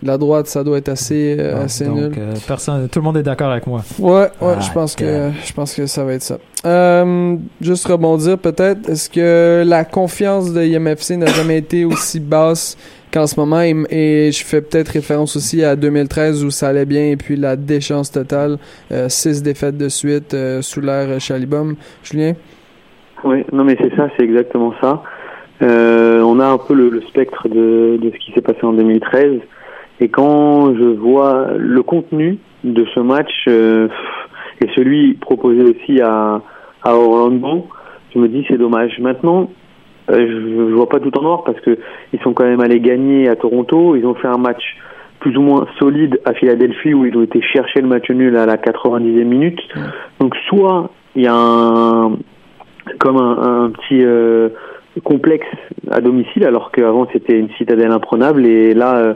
la 0.00 0.16
droite, 0.16 0.46
ça 0.46 0.62
doit 0.62 0.78
être 0.78 0.90
assez, 0.90 1.34
euh, 1.40 1.64
assez 1.64 1.84
donc, 1.84 1.96
nul. 1.96 2.12
euh, 2.16 2.34
personne, 2.46 2.88
tout 2.88 3.00
le 3.00 3.04
monde 3.04 3.16
est 3.16 3.22
d'accord 3.24 3.50
avec 3.50 3.66
moi. 3.66 3.82
Ouais, 3.98 4.28
ouais, 4.40 4.54
Ah, 4.56 4.60
je 4.60 4.70
pense 4.70 4.94
que 4.94 5.30
que- 5.30 5.32
je 5.44 5.52
pense 5.52 5.74
que 5.74 5.86
ça 5.86 6.04
va 6.04 6.12
être 6.12 6.22
ça. 6.22 6.38
Euh, 6.64 7.34
juste 7.60 7.84
rebondir 7.88 8.38
peut-être, 8.38 8.88
est-ce 8.88 9.10
que 9.10 9.64
la 9.66 9.84
confiance 9.84 10.52
de 10.52 10.62
IMFC 10.64 11.16
n'a 11.16 11.26
jamais 11.26 11.58
été 11.58 11.84
aussi 11.84 12.20
basse 12.20 12.76
qu'en 13.18 13.26
ce 13.26 13.40
moment 13.40 13.60
et, 13.60 14.30
je 14.32 14.44
fais 14.44 14.60
peut-être 14.60 14.88
référence 14.90 15.36
aussi 15.36 15.64
à 15.64 15.74
2013 15.74 16.44
où 16.44 16.50
ça 16.50 16.68
allait 16.68 16.84
bien 16.84 17.10
et 17.10 17.16
puis 17.16 17.36
la 17.36 17.56
déchance 17.56 18.12
totale, 18.12 18.58
euh, 18.92 19.08
six 19.08 19.42
défaites 19.42 19.76
de 19.76 19.88
suite 19.88 20.34
euh, 20.34 20.62
sous 20.62 20.80
l'ère 20.80 21.20
Chalibom. 21.20 21.74
Julien? 22.04 22.34
Oui, 23.24 23.44
non 23.52 23.64
mais 23.64 23.76
c'est 23.80 23.94
ça, 23.96 24.08
c'est 24.16 24.24
exactement 24.24 24.72
ça. 24.80 25.02
Euh, 25.62 26.20
on 26.20 26.38
a 26.38 26.46
un 26.46 26.58
peu 26.58 26.74
le, 26.74 27.00
spectre 27.08 27.48
de, 27.48 27.98
ce 28.00 28.18
qui 28.24 28.32
s'est 28.32 28.40
passé 28.40 28.60
en 28.62 28.72
2013. 28.72 29.40
Et 30.00 30.08
quand 30.08 30.74
je 30.76 30.84
vois 30.84 31.48
le 31.56 31.82
contenu 31.82 32.38
de 32.62 32.86
ce 32.94 33.00
match 33.00 33.32
euh, 33.48 33.88
et 34.60 34.68
celui 34.76 35.14
proposé 35.14 35.62
aussi 35.62 36.00
à, 36.00 36.40
Orlando, 36.84 37.66
je 38.14 38.20
me 38.20 38.28
dis 38.28 38.46
c'est 38.48 38.58
dommage. 38.58 38.96
Maintenant, 39.00 39.50
je, 40.10 40.68
je 40.70 40.74
vois 40.74 40.88
pas 40.88 41.00
tout 41.00 41.16
en 41.18 41.22
noir 41.22 41.44
parce 41.44 41.60
que 41.60 41.78
ils 42.12 42.20
sont 42.20 42.32
quand 42.32 42.44
même 42.44 42.60
allés 42.60 42.80
gagner 42.80 43.28
à 43.28 43.36
Toronto. 43.36 43.96
Ils 43.96 44.06
ont 44.06 44.14
fait 44.14 44.28
un 44.28 44.38
match 44.38 44.76
plus 45.20 45.36
ou 45.36 45.42
moins 45.42 45.66
solide 45.78 46.20
à 46.24 46.32
Philadelphie 46.32 46.94
où 46.94 47.04
ils 47.04 47.16
ont 47.16 47.22
été 47.22 47.42
chercher 47.42 47.80
le 47.80 47.88
match 47.88 48.08
nul 48.10 48.36
à 48.36 48.46
la 48.46 48.56
90e 48.56 49.24
minute. 49.24 49.60
Donc 50.20 50.34
soit 50.48 50.90
il 51.16 51.22
y 51.22 51.26
a 51.26 51.34
un 51.34 52.16
comme 52.98 53.16
un, 53.18 53.64
un 53.64 53.70
petit 53.70 54.02
euh, 54.02 54.48
complexe 55.04 55.46
à 55.90 56.00
domicile 56.00 56.44
alors 56.44 56.70
qu'avant 56.70 57.06
c'était 57.12 57.38
une 57.38 57.50
citadelle 57.58 57.92
imprenable 57.92 58.46
et 58.46 58.74
là 58.74 58.96
euh, 58.96 59.14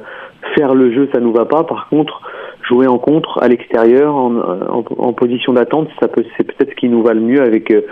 faire 0.54 0.74
le 0.74 0.92
jeu 0.92 1.08
ça 1.12 1.20
nous 1.20 1.32
va 1.32 1.46
pas 1.46 1.64
par 1.64 1.88
contre 1.88 2.20
jouer 2.68 2.86
en 2.86 2.98
contre 2.98 3.42
à 3.42 3.48
l'extérieur 3.48 4.14
en, 4.14 4.36
en, 4.36 4.84
en 4.98 5.12
position 5.12 5.54
d'attente 5.54 5.88
ça 6.00 6.08
peut 6.08 6.24
c'est 6.36 6.44
peut-être 6.44 6.70
ce 6.70 6.76
qui 6.76 6.88
nous 6.88 7.02
va 7.02 7.14
le 7.14 7.20
mieux 7.20 7.42
avec 7.42 7.70
euh, 7.70 7.82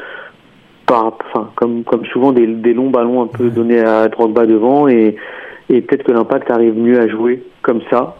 par 0.90 1.12
enfin 1.32 1.50
comme 1.54 1.84
comme 1.84 2.04
souvent 2.06 2.32
des, 2.32 2.48
des 2.48 2.74
longs 2.74 2.90
ballons 2.90 3.22
un 3.22 3.28
peu 3.28 3.48
donnés 3.48 3.78
à 3.78 4.08
Drogba 4.08 4.44
devant 4.46 4.88
et 4.88 5.16
et 5.68 5.80
peut-être 5.82 6.02
que 6.02 6.10
l'impact 6.10 6.50
arrive 6.50 6.76
mieux 6.76 7.00
à 7.00 7.06
jouer 7.06 7.44
comme 7.62 7.80
ça 7.90 8.16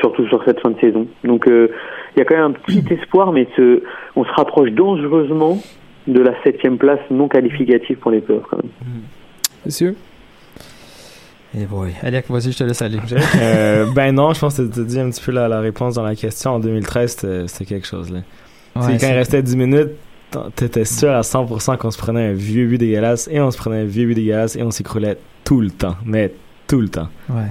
surtout 0.00 0.26
sur 0.28 0.42
cette 0.44 0.58
fin 0.60 0.70
de 0.70 0.80
saison 0.80 1.06
donc 1.22 1.46
euh, 1.46 1.68
il 2.16 2.20
y 2.20 2.22
a 2.22 2.24
quand 2.24 2.36
même 2.36 2.46
un 2.46 2.52
petit 2.52 2.82
espoir 2.90 3.30
mais 3.30 3.46
ce, 3.56 3.82
on 4.16 4.24
se 4.24 4.32
rapproche 4.32 4.70
dangereusement 4.70 5.58
de 6.06 6.20
la 6.20 6.32
septième 6.42 6.78
place 6.78 7.00
non 7.10 7.28
qualificative 7.28 7.98
pour 7.98 8.10
les 8.10 8.20
playoffs 8.20 8.46
quand 8.50 8.58
même. 8.58 8.72
Messieurs 9.64 9.96
Et 11.58 11.64
boy. 11.64 11.92
Alec, 12.02 12.26
vas-y, 12.28 12.52
je 12.52 12.58
te 12.58 12.64
laisse 12.64 12.82
aller. 12.82 12.98
Euh, 13.40 13.86
ben 13.94 14.14
non, 14.14 14.34
je 14.34 14.40
pense 14.40 14.58
que 14.58 14.70
tu 14.70 14.80
as 14.80 14.84
dit 14.84 15.00
un 15.00 15.08
petit 15.08 15.24
peu 15.24 15.32
la, 15.32 15.48
la 15.48 15.60
réponse 15.60 15.94
dans 15.94 16.02
la 16.02 16.14
question. 16.14 16.50
En 16.52 16.58
2013, 16.58 17.46
c'était 17.46 17.64
quelque 17.64 17.86
chose. 17.86 18.12
Là. 18.12 18.20
Ouais, 18.76 18.98
quand 19.00 19.08
il 19.08 19.14
restait 19.14 19.42
10 19.42 19.56
minutes, 19.56 19.92
t'étais 20.54 20.84
sûr 20.84 21.10
à 21.10 21.20
100% 21.20 21.76
qu'on 21.78 21.90
se 21.90 21.98
prenait 21.98 22.28
un 22.28 22.32
vieux 22.32 22.66
but 22.66 22.78
dégueulasse 22.78 23.28
et 23.32 23.40
on 23.40 23.50
se 23.50 23.58
prenait 23.58 23.80
un 23.80 23.84
vieux 23.84 24.06
but 24.06 24.14
dégueulasse 24.14 24.56
et 24.56 24.62
on 24.62 24.70
s'écroulait 24.70 25.16
tout 25.44 25.60
le 25.60 25.70
temps. 25.70 25.96
Mais 26.04 26.32
tout 26.66 26.80
le 26.80 26.88
temps. 26.88 27.08
ouais. 27.30 27.42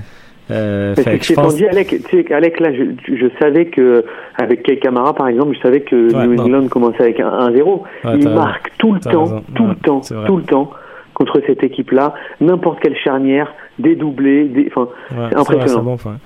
Euh, 0.52 0.94
fait 0.96 1.04
c'est 1.04 1.20
que 1.20 1.26
je 1.26 1.34
pense... 1.34 1.56
dit, 1.56 1.66
Alec, 1.66 1.88
tu 2.10 2.24
sais, 2.24 2.34
Alec, 2.34 2.60
là, 2.60 2.74
je, 2.74 2.84
je 3.16 3.28
savais 3.40 3.68
que, 3.68 4.04
avec 4.38 4.62
Kay 4.64 4.78
Camara, 4.78 5.14
par 5.16 5.30
exemple, 5.30 5.56
je 5.56 5.62
savais 5.62 5.80
que 5.82 6.14
Ouais, 6.14 6.28
New 6.28 6.36
non. 6.36 6.44
England 6.44 6.68
commençait 6.68 7.02
avec 7.04 7.20
un 7.22 7.30
1-0. 7.50 7.64
Ouais, 8.04 8.20
il 8.20 8.28
marque 8.30 8.72
tout 8.78 8.94
le 8.94 9.00
temps, 9.00 9.24
raison. 9.24 9.44
tout 9.56 9.64
Ouais, 9.64 9.70
le 9.70 9.76
temps, 9.78 10.00
vrai. 10.02 10.28
tout 10.28 10.38
le 10.38 10.44
temps 10.44 10.72
contre 11.14 11.42
cette 11.48 11.64
équipe-là. 11.64 12.14
N'importe 12.42 12.82
quelle 12.82 12.98
charnière, 12.98 13.54
des 13.80 13.96
doublés, 13.96 14.44
des, 14.50 14.70
enfin, 14.76 14.90
Ouais, 15.18 15.28
c'est 15.32 15.38
impressionnant. 15.38 15.98
c'est 15.98 16.10
un 16.10 16.12
bon. 16.12 16.20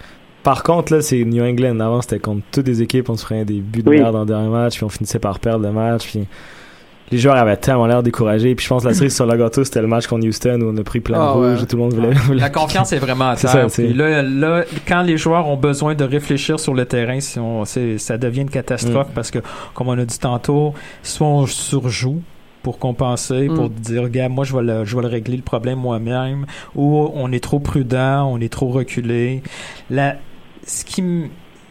Par 0.47 0.63
contre, 0.63 0.93
là, 0.93 1.01
c'est 1.01 1.23
New 1.25 1.43
England. 1.43 1.79
Avant, 1.81 2.01
c'était 2.01 2.19
contre 2.19 2.41
toutes 2.53 2.67
les 2.67 2.81
équipes. 2.81 3.09
On 3.09 3.17
se 3.17 3.25
prenait 3.25 3.43
des 3.43 3.59
buts 3.59 3.83
de 3.83 3.89
Oui. 3.89 3.99
merde 3.99 4.13
dans 4.13 4.21
le 4.21 4.25
dernier 4.25 4.47
match, 4.49 4.75
puis 4.77 4.85
on 4.85 4.89
finissait 4.89 5.19
par 5.19 5.39
perdre 5.39 5.65
le 5.65 5.73
match. 5.73 6.07
Puis 6.07 6.25
les 7.11 7.17
joueurs 7.17 7.35
avaient 7.35 7.57
tellement 7.57 7.85
l'air 7.85 8.01
découragés. 8.01 8.55
Puis 8.55 8.63
je 8.63 8.69
pense 8.69 8.83
que 8.83 8.87
la 8.87 8.93
série 8.93 9.11
sur 9.11 9.25
le 9.25 9.35
gâteau, 9.37 9.65
c'était 9.65 9.81
le 9.81 9.87
match 9.87 10.07
contre 10.07 10.25
Houston 10.25 10.59
où 10.61 10.71
on 10.73 10.77
a 10.77 10.83
pris 10.83 11.01
plein 11.01 11.17
de 11.17 11.21
Ah, 11.23 11.31
rouge 11.31 11.57
ouais. 11.57 11.63
et 11.63 11.65
tout 11.67 11.75
le 11.75 11.81
monde 11.83 11.93
voulait. 11.95 12.11
voulait- 12.27 12.39
La 12.39 12.49
confiance 12.49 12.93
est 12.93 12.97
vraiment 12.99 13.29
à 13.31 13.35
C'est 13.35 13.47
terre. 13.51 13.69
ça, 13.69 13.83
Puis 13.83 13.93
là, 13.93 14.21
là, 14.21 14.63
quand 14.87 15.01
les 15.01 15.17
joueurs 15.17 15.47
ont 15.49 15.57
besoin 15.57 15.95
de 15.95 16.03
réfléchir 16.05 16.59
sur 16.61 16.73
le 16.73 16.85
terrain, 16.85 17.19
si 17.19 17.39
on, 17.39 17.65
ça 17.65 18.17
devient 18.17 18.41
une 18.41 18.49
catastrophe 18.49 19.09
Mm. 19.09 19.13
parce 19.15 19.31
que, 19.31 19.39
comme 19.73 19.89
on 19.89 19.97
a 19.99 20.05
dit 20.05 20.17
tantôt, 20.19 20.73
soit 21.03 21.27
on 21.27 21.45
surjoue 21.45 22.21
pour 22.63 22.79
compenser, 22.79 23.49
Mm. 23.49 23.55
pour 23.55 23.69
dire, 23.69 24.03
regarde, 24.03 24.31
moi, 24.31 24.45
je 24.45 24.55
vais, 24.55 24.63
le, 24.63 24.85
je 24.85 24.95
vais 24.95 25.01
le 25.01 25.07
régler 25.09 25.35
le 25.37 25.43
problème 25.43 25.79
moi-même, 25.79 26.45
ou 26.75 27.09
on 27.15 27.31
est 27.33 27.43
trop 27.43 27.59
prudent, 27.59 28.29
on 28.31 28.39
est 28.39 28.51
trop 28.51 28.67
reculé. 28.69 29.43
La, 29.89 30.15
ce 30.67 30.85
qui 30.85 31.01
me 31.01 31.27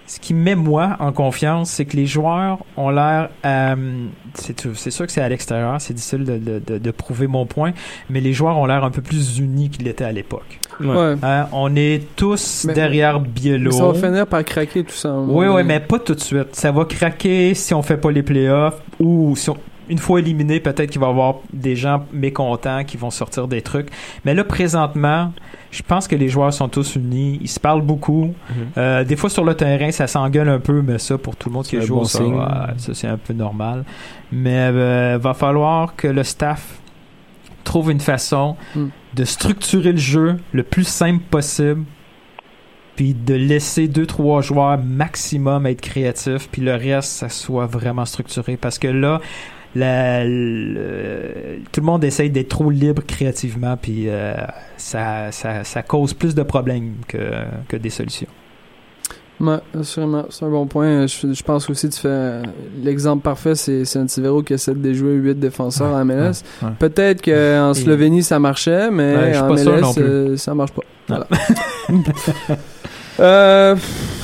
ce 0.09 0.21
qui 0.21 0.35
me 0.35 0.41
met 0.41 0.55
moi 0.55 0.95
en 1.01 1.11
confiance, 1.11 1.69
c'est 1.69 1.85
que 1.85 1.97
les 1.97 2.07
joueurs 2.07 2.59
ont 2.77 2.91
l'air, 2.91 3.29
euh, 3.45 4.07
c'est 4.35 4.91
sûr 4.93 5.05
que 5.05 5.11
c'est 5.11 5.21
à 5.21 5.29
l'extérieur, 5.29 5.81
c'est 5.81 5.95
difficile 5.95 6.23
de, 6.23 6.39
de, 6.39 6.63
de, 6.65 6.79
de 6.79 6.91
prouver 6.93 7.27
mon 7.27 7.45
point, 7.45 7.73
mais 8.09 8.21
les 8.21 8.33
joueurs 8.33 8.57
ont 8.57 8.67
l'air 8.67 8.85
un 8.85 8.91
peu 8.93 9.03
plus 9.03 9.41
unis 9.41 9.69
qu'ils 9.69 9.85
l'étaient 9.85 10.05
à 10.05 10.13
l'époque. 10.13 10.61
Ouais. 10.79 10.87
Ouais. 10.95 11.15
Hein, 11.25 11.49
on 11.53 11.75
est 11.75 12.03
tous 12.15 12.67
Mais- 12.69 12.75
derrière 12.75 13.19
Biello. 13.19 13.73
Ça 13.73 13.85
va 13.89 13.95
finir 13.95 14.29
par 14.29 14.45
craquer 14.45 14.85
tout 14.85 14.95
ça. 14.95 15.13
Oui, 15.13 15.47
oui, 15.49 15.65
mais 15.65 15.81
pas 15.81 15.99
tout 15.99 16.15
de 16.15 16.21
suite. 16.21 16.55
Ça 16.55 16.71
va 16.71 16.85
craquer 16.85 17.55
si 17.55 17.75
on 17.75 17.83
fait 17.83 17.97
pas 17.97 18.13
les 18.13 18.23
playoffs 18.23 18.81
ou 19.01 19.35
si 19.35 19.51
on- 19.51 19.57
une 19.89 19.99
fois 19.99 20.21
éliminé, 20.21 20.61
peut-être 20.61 20.91
qu'il 20.91 21.01
va 21.01 21.09
y 21.09 21.11
avoir 21.11 21.37
des 21.53 21.75
gens 21.75 22.05
mécontents 22.13 22.85
qui 22.85 22.97
vont 22.97 23.11
sortir 23.11 23.49
des 23.49 23.61
trucs. 23.63 23.89
Mais 24.25 24.35
là, 24.35 24.45
présentement, 24.45 25.33
je 25.77 25.83
pense 25.83 26.09
que 26.09 26.17
les 26.17 26.29
joueurs 26.29 26.53
sont 26.55 26.69
tous 26.69 26.97
unis. 26.97 27.39
Ils 27.43 27.49
se 27.49 27.61
parlent 27.61 27.83
beaucoup. 27.83 28.33
Euh, 28.79 29.05
des 29.05 29.17
fois, 29.17 29.29
sur 29.29 29.45
le 29.45 29.55
terrain, 29.55 29.91
ça 29.91 30.07
s'engueule 30.07 30.49
un 30.49 30.59
peu, 30.59 30.81
mais 30.81 30.99
ça, 30.99 31.19
pour 31.19 31.37
tout 31.37 31.51
le 31.51 31.55
monde 31.55 31.67
qui 31.67 31.81
joue, 31.83 31.97
bon 31.97 32.05
ça, 32.05 32.25
ouais, 32.25 32.75
ça, 32.79 32.95
c'est 32.95 33.07
un 33.09 33.19
peu 33.19 33.35
normal. 33.35 33.85
Mais 34.33 34.71
euh, 34.73 35.19
va 35.21 35.35
falloir 35.35 35.95
que 35.95 36.09
le 36.09 36.23
staff 36.23 36.81
trouve 37.65 37.91
une 37.91 38.01
façon 38.01 38.57
Mm. 38.75 38.87
de 39.15 39.25
structurer 39.25 39.93
le 39.93 39.99
jeu 39.99 40.37
le 40.53 40.63
plus 40.63 40.87
simple 40.87 41.23
possible 41.31 41.85
puis 42.95 43.13
de 43.13 43.35
laisser 43.35 43.89
deux 43.89 44.07
trois 44.07 44.41
joueurs 44.41 44.79
maximum 44.79 45.67
être 45.67 45.81
créatifs 45.81 46.49
puis 46.51 46.63
le 46.63 46.75
reste 46.75 47.11
ça 47.11 47.29
soit 47.29 47.67
vraiment 47.67 48.05
structuré 48.05 48.57
parce 48.57 48.79
que 48.79 48.89
là 48.89 49.21
la- 49.79 50.25
le- 50.25 51.59
tout 51.73 51.81
le 51.81 51.87
monde 51.87 52.05
essaye 52.05 52.31
d'être 52.31 52.49
trop 52.49 52.71
libre 52.71 53.03
créativement 53.07 53.77
puis 53.77 54.05
euh, 54.09 54.35
ça, 54.77 55.31
ça, 55.33 55.65
ça 55.65 55.83
cause 55.83 56.15
plus 56.15 56.35
de 56.35 56.43
problèmes 56.43 56.95
que, 57.09 57.19
que 57.69 57.77
des 57.77 57.91
solutions 57.91 58.29
Ouais, 59.39 59.59
assurément. 59.79 60.25
C'est 60.31 60.47
un 60.47 60.49
bon 60.49 60.67
point. 60.67 61.07
Je, 61.07 61.35
je 61.35 61.43
pense 61.43 61.69
aussi 61.69 61.91
que 61.91 61.95
tu 61.95 62.01
fais 62.01 62.41
l'exemple 62.83 63.23
parfait, 63.23 63.55
c'est 63.55 63.85
c'est 63.85 63.99
un 63.99 64.07
Tivero 64.07 64.43
qui 64.43 64.55
essaie 64.55 64.73
de 64.73 64.79
déjouer 64.79 65.13
8 65.13 65.35
défenseurs 65.39 65.95
en 65.95 66.03
MLS. 66.07 66.43
ouais. 66.63 66.69
Peut-être 66.79 67.21
qu'en 67.23 67.75
Slovénie 67.75 68.23
ça 68.23 68.39
marchait, 68.39 68.91
mais 68.91 69.15
Ouais, 69.15 69.39
en 69.39 69.53
MLS 69.53 69.99
euh, 69.99 70.37
ça 70.39 70.55
marche 70.55 70.73
pas. 70.73 70.83
Voilà. 71.07 71.27
euh, 73.21 73.77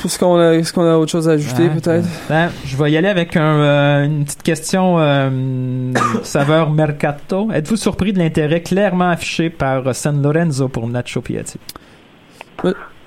est-ce 0.05 0.19
qu'on 0.19 0.37
a, 0.37 0.53
est-ce 0.53 0.73
qu'on 0.73 0.85
a 0.85 0.97
autre 0.97 1.11
chose 1.11 1.27
à 1.27 1.33
ajouter 1.33 1.69
peut-être? 1.69 2.07
Ben, 2.29 2.51
je 2.65 2.77
vais 2.77 2.91
y 2.91 2.97
aller 2.97 3.07
avec 3.07 3.35
un, 3.35 3.59
euh, 3.59 4.05
une 4.05 4.25
petite 4.25 4.43
question 4.43 4.99
euh, 4.99 5.93
saveur 6.23 6.71
mercato. 6.71 7.51
Êtes-vous 7.51 7.77
surpris 7.77 8.13
de 8.13 8.19
l'intérêt 8.19 8.61
clairement 8.61 9.09
affiché 9.09 9.49
par 9.49 9.95
San 9.95 10.21
Lorenzo 10.21 10.67
pour 10.67 10.87
Nacho 10.87 11.21
Piatti? 11.21 11.59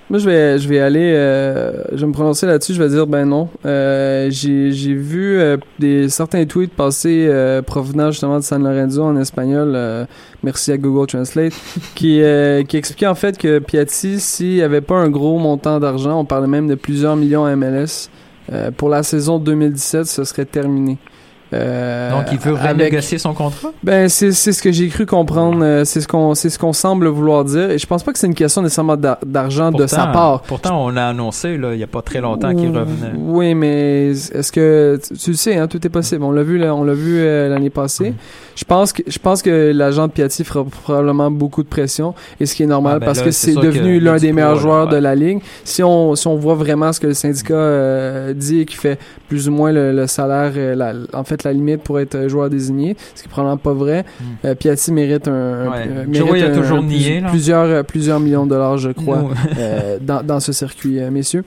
Moi, 0.08 0.20
je 0.20 0.30
vais, 0.30 0.58
je 0.58 0.68
vais 0.68 0.78
aller, 0.78 1.12
euh, 1.16 1.82
je 1.90 1.96
vais 2.02 2.06
me 2.06 2.12
prononcer 2.12 2.46
là-dessus. 2.46 2.74
Je 2.74 2.82
vais 2.82 2.88
dire 2.88 3.08
ben 3.08 3.24
non. 3.24 3.48
Euh, 3.64 4.28
j'ai, 4.30 4.70
j'ai 4.70 4.94
vu 4.94 5.36
euh, 5.40 5.56
des 5.80 6.08
certains 6.08 6.44
tweets 6.46 6.72
passer 6.72 7.26
euh, 7.28 7.60
provenant 7.60 8.12
justement 8.12 8.36
de 8.38 8.44
San 8.44 8.62
Lorenzo 8.62 9.02
en 9.02 9.16
espagnol. 9.16 9.72
euh, 9.74 10.04
merci 10.44 10.70
à 10.70 10.78
Google 10.78 11.08
Translate, 11.08 11.52
qui 11.96 12.22
euh, 12.22 12.62
qui 12.62 12.76
expliquait 12.76 13.08
en 13.08 13.16
fait 13.16 13.36
que 13.36 13.58
Piatti, 13.58 14.20
s'il 14.20 14.54
n'y 14.54 14.62
avait 14.62 14.80
pas 14.80 14.94
un 14.94 15.08
gros 15.10 15.38
montant 15.40 15.80
d'argent, 15.80 16.20
on 16.20 16.24
parlait 16.24 16.46
même 16.46 16.68
de 16.68 16.76
plusieurs 16.76 17.16
millions 17.16 17.44
à 17.44 17.56
MLS. 17.56 18.08
euh, 18.52 18.70
pour 18.70 18.88
la 18.88 19.02
saison 19.02 19.40
2017, 19.40 20.04
ce 20.06 20.22
serait 20.22 20.44
terminé. 20.44 20.98
Euh, 21.52 22.10
Donc, 22.10 22.24
il 22.32 22.38
veut 22.38 22.56
avec- 22.56 22.72
renégocier 22.88 23.18
son 23.18 23.32
contrat? 23.32 23.68
ben 23.84 24.08
c'est 24.08 24.32
c'est 24.32 24.52
ce 24.52 24.60
que 24.60 24.72
j'ai 24.72 24.88
cru 24.88 25.06
comprendre, 25.06 25.62
euh, 25.62 25.84
c'est 25.84 26.00
ce 26.00 26.08
qu'on 26.08 26.34
c'est 26.34 26.50
ce 26.50 26.58
qu'on 26.58 26.72
semble 26.72 27.06
vouloir 27.06 27.44
dire 27.44 27.70
et 27.70 27.78
je 27.78 27.86
pense 27.86 28.02
pas 28.02 28.12
que 28.12 28.18
c'est 28.18 28.26
une 28.26 28.34
question 28.34 28.62
nécessairement 28.62 28.96
d'ar- 28.96 29.18
d'argent 29.24 29.70
de 29.70 29.86
sa 29.86 30.08
part. 30.08 30.42
Pourtant, 30.42 30.84
on 30.84 30.96
a 30.96 31.04
annoncé 31.04 31.56
là, 31.56 31.72
il 31.72 31.76
n'y 31.76 31.84
a 31.84 31.86
pas 31.86 32.02
très 32.02 32.20
longtemps 32.20 32.52
qu'il 32.54 32.68
revenait. 32.70 33.12
Oui, 33.16 33.54
mais 33.54 34.08
est-ce 34.10 34.50
que 34.50 34.98
tu, 35.20 35.30
le 35.30 35.36
sais 35.36 35.56
hein, 35.56 35.68
tout 35.68 35.84
est 35.86 35.90
possible. 35.90 36.24
On 36.24 36.32
l'a 36.32 36.42
vu 36.42 36.58
là, 36.58 36.74
on 36.74 36.82
l'a 36.82 36.94
vu 36.94 37.18
euh, 37.20 37.48
l'année 37.48 37.70
passée. 37.70 38.12
Je 38.56 38.64
pense 38.64 38.92
que 38.92 39.02
je 39.06 39.18
pense 39.20 39.40
que 39.42 39.70
l'agent 39.72 40.08
de 40.08 40.12
Piatti 40.12 40.42
fera 40.42 40.64
probablement 40.64 41.30
beaucoup 41.30 41.62
de 41.62 41.68
pression 41.68 42.14
et 42.40 42.46
ce 42.46 42.56
qui 42.56 42.64
est 42.64 42.66
normal 42.66 42.94
Ah, 42.96 42.98
ben 43.00 43.06
parce 43.06 43.18
là, 43.18 43.24
que 43.26 43.30
c'est 43.30 43.54
devenu 43.54 43.98
y 43.98 44.00
l'un 44.00 44.16
des 44.16 44.32
meilleurs 44.32 44.56
joueurs 44.58 44.88
de 44.88 44.96
la 44.96 45.14
ligue. 45.14 45.40
Si 45.62 45.82
on 45.84 46.16
si 46.16 46.26
on 46.26 46.34
voit 46.36 46.54
vraiment 46.54 46.92
ce 46.92 46.98
que 46.98 47.06
le 47.06 47.14
syndicat 47.14 47.54
euh, 47.54 48.32
dit 48.32 48.60
et 48.60 48.64
qui 48.64 48.76
fait 48.76 48.98
plus 49.28 49.48
ou 49.48 49.52
moins 49.52 49.70
le, 49.72 49.92
le 49.92 50.06
salaire 50.06 50.52
la- 50.76 50.94
en 51.12 51.22
fait 51.24 51.35
la 51.44 51.52
limite 51.52 51.82
pour 51.82 51.98
être 52.00 52.14
euh, 52.14 52.28
joueur 52.28 52.50
désigné, 52.50 52.96
ce 53.14 53.22
qui 53.22 53.28
est 53.28 53.30
probablement 53.30 53.56
pas 53.58 53.72
vrai. 53.72 54.04
Euh, 54.44 54.54
Piatti 54.54 54.92
mérite 54.92 55.28
un, 55.28 55.70
Ouais. 55.70 55.86
mérite 56.06 56.42
a 56.44 56.46
un- 56.48 56.54
toujours 56.54 56.78
un- 56.78 56.82
nié, 56.82 57.22
plusieurs 57.28 57.84
plusieurs 57.84 58.20
millions 58.20 58.44
de 58.44 58.50
dollars 58.50 58.78
je 58.78 58.90
crois 58.90 59.24
euh, 59.58 59.98
dans 60.00 60.22
dans 60.22 60.40
ce 60.40 60.52
circuit 60.52 61.00
messieurs. 61.10 61.44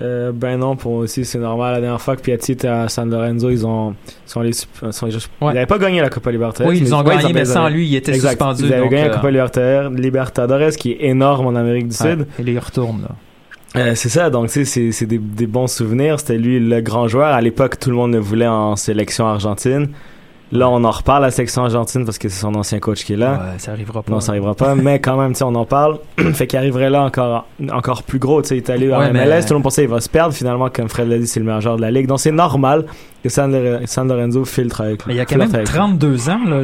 Euh, 0.00 0.32
ben 0.34 0.56
non, 0.58 0.74
pour 0.74 0.92
moi 0.94 1.00
aussi, 1.02 1.24
c'est 1.24 1.38
normal. 1.38 1.74
La 1.74 1.80
dernière 1.80 2.00
fois 2.00 2.16
que 2.16 2.22
Piatti 2.22 2.52
était 2.52 2.66
à 2.66 2.88
San 2.88 3.08
Lorenzo, 3.08 3.50
ils 3.50 3.64
ont, 3.64 3.94
sont 4.26 4.42
sup- 4.52 4.90
sont 4.90 5.06
Ouais. 5.06 5.12
Ils 5.42 5.46
n'avaient 5.46 5.66
pas 5.66 5.78
gagné 5.78 6.00
la 6.00 6.08
Copa 6.08 6.32
Libertadores. 6.32 6.72
oui, 6.72 6.80
ils 6.80 6.92
ont 6.92 7.02
gagné, 7.04 7.32
mais 7.32 7.44
sans 7.44 7.68
lui, 7.68 7.86
il 7.86 7.94
était 7.94 8.12
Exact. 8.12 8.30
suspendu. 8.30 8.64
Ils 8.64 8.72
avaient 8.72 8.82
donc, 8.82 8.90
gagné 8.90 9.04
euh, 9.04 9.08
la 9.10 9.14
Copa 9.14 9.30
Libertadores, 9.30 9.90
Libertadores, 9.92 10.70
qui 10.72 10.90
est 10.92 11.04
énorme 11.04 11.46
en 11.46 11.54
Amérique 11.54 11.86
du 11.86 11.96
ouais. 12.02 12.10
Sud. 12.16 12.26
Et 12.40 12.42
là, 12.42 12.50
il 12.52 12.58
retourne. 12.58 13.02
Là. 13.02 13.10
Euh, 13.76 13.94
c'est 13.94 14.08
ça, 14.10 14.28
donc 14.28 14.50
c'est 14.50 14.64
c'est 14.66 15.06
des, 15.06 15.18
des 15.18 15.46
bons 15.46 15.66
souvenirs. 15.66 16.20
C'était 16.20 16.36
lui 16.38 16.60
le 16.60 16.80
grand 16.82 17.08
joueur. 17.08 17.28
À 17.32 17.40
l'époque, 17.40 17.78
tout 17.78 17.88
le 17.90 17.96
monde 17.96 18.12
le 18.12 18.18
voulait 18.18 18.46
en 18.46 18.76
sélection 18.76 19.26
argentine. 19.26 19.88
Là, 20.54 20.68
on 20.68 20.84
en 20.84 20.90
reparle 20.90 21.24
à 21.24 21.28
la 21.28 21.30
sélection 21.30 21.62
argentine 21.64 22.04
parce 22.04 22.18
que 22.18 22.28
c'est 22.28 22.40
son 22.40 22.54
ancien 22.54 22.78
coach 22.78 23.04
qui 23.04 23.14
est 23.14 23.16
là. 23.16 23.32
Ouais, 23.32 23.58
ça 23.58 23.72
arrivera 23.72 24.02
pas. 24.02 24.12
Non, 24.12 24.20
ça 24.20 24.32
arrivera 24.32 24.54
pas, 24.54 24.74
mais 24.74 24.98
quand 25.00 25.16
même, 25.18 25.32
tu 25.32 25.38
sais, 25.38 25.44
on 25.44 25.54
en 25.54 25.64
parle. 25.64 25.98
fait 26.34 26.46
qu'il 26.46 26.58
arriverait 26.58 26.90
là 26.90 27.04
encore, 27.04 27.46
encore 27.72 28.02
plus 28.02 28.18
gros, 28.18 28.42
tu 28.42 28.48
sais, 28.48 28.56
il 28.56 28.58
est 28.58 28.68
allé 28.68 28.92
en 28.92 28.98
Ouais, 28.98 29.10
MLS, 29.14 29.26
mais- 29.30 29.40
tout 29.40 29.48
le 29.48 29.54
monde 29.54 29.62
pensait 29.62 29.80
qu'il 29.82 29.90
va 29.90 30.02
se 30.02 30.10
perdre, 30.10 30.34
finalement, 30.34 30.68
comme 30.68 30.90
Fred 30.90 31.08
l'a 31.08 31.16
dit, 31.16 31.26
c'est 31.26 31.40
le 31.40 31.46
meilleur 31.46 31.62
joueur 31.62 31.76
de 31.76 31.80
la 31.80 31.90
ligue. 31.90 32.06
Donc 32.06 32.20
c'est 32.20 32.32
normal 32.32 32.84
que 33.22 33.28
San, 33.28 33.52
Lore- 33.52 33.80
San 33.86 34.08
Lorenzo 34.08 34.44
filtre 34.44 34.80
avec 34.80 35.06
Mais 35.06 35.14
il 35.14 35.16
y 35.16 35.20
a 35.20 35.24
quand 35.26 35.36
même 35.36 35.54
avec 35.54 35.68
lui. 35.68 35.74
32 35.76 36.28
ans. 36.28 36.40
Là. 36.46 36.62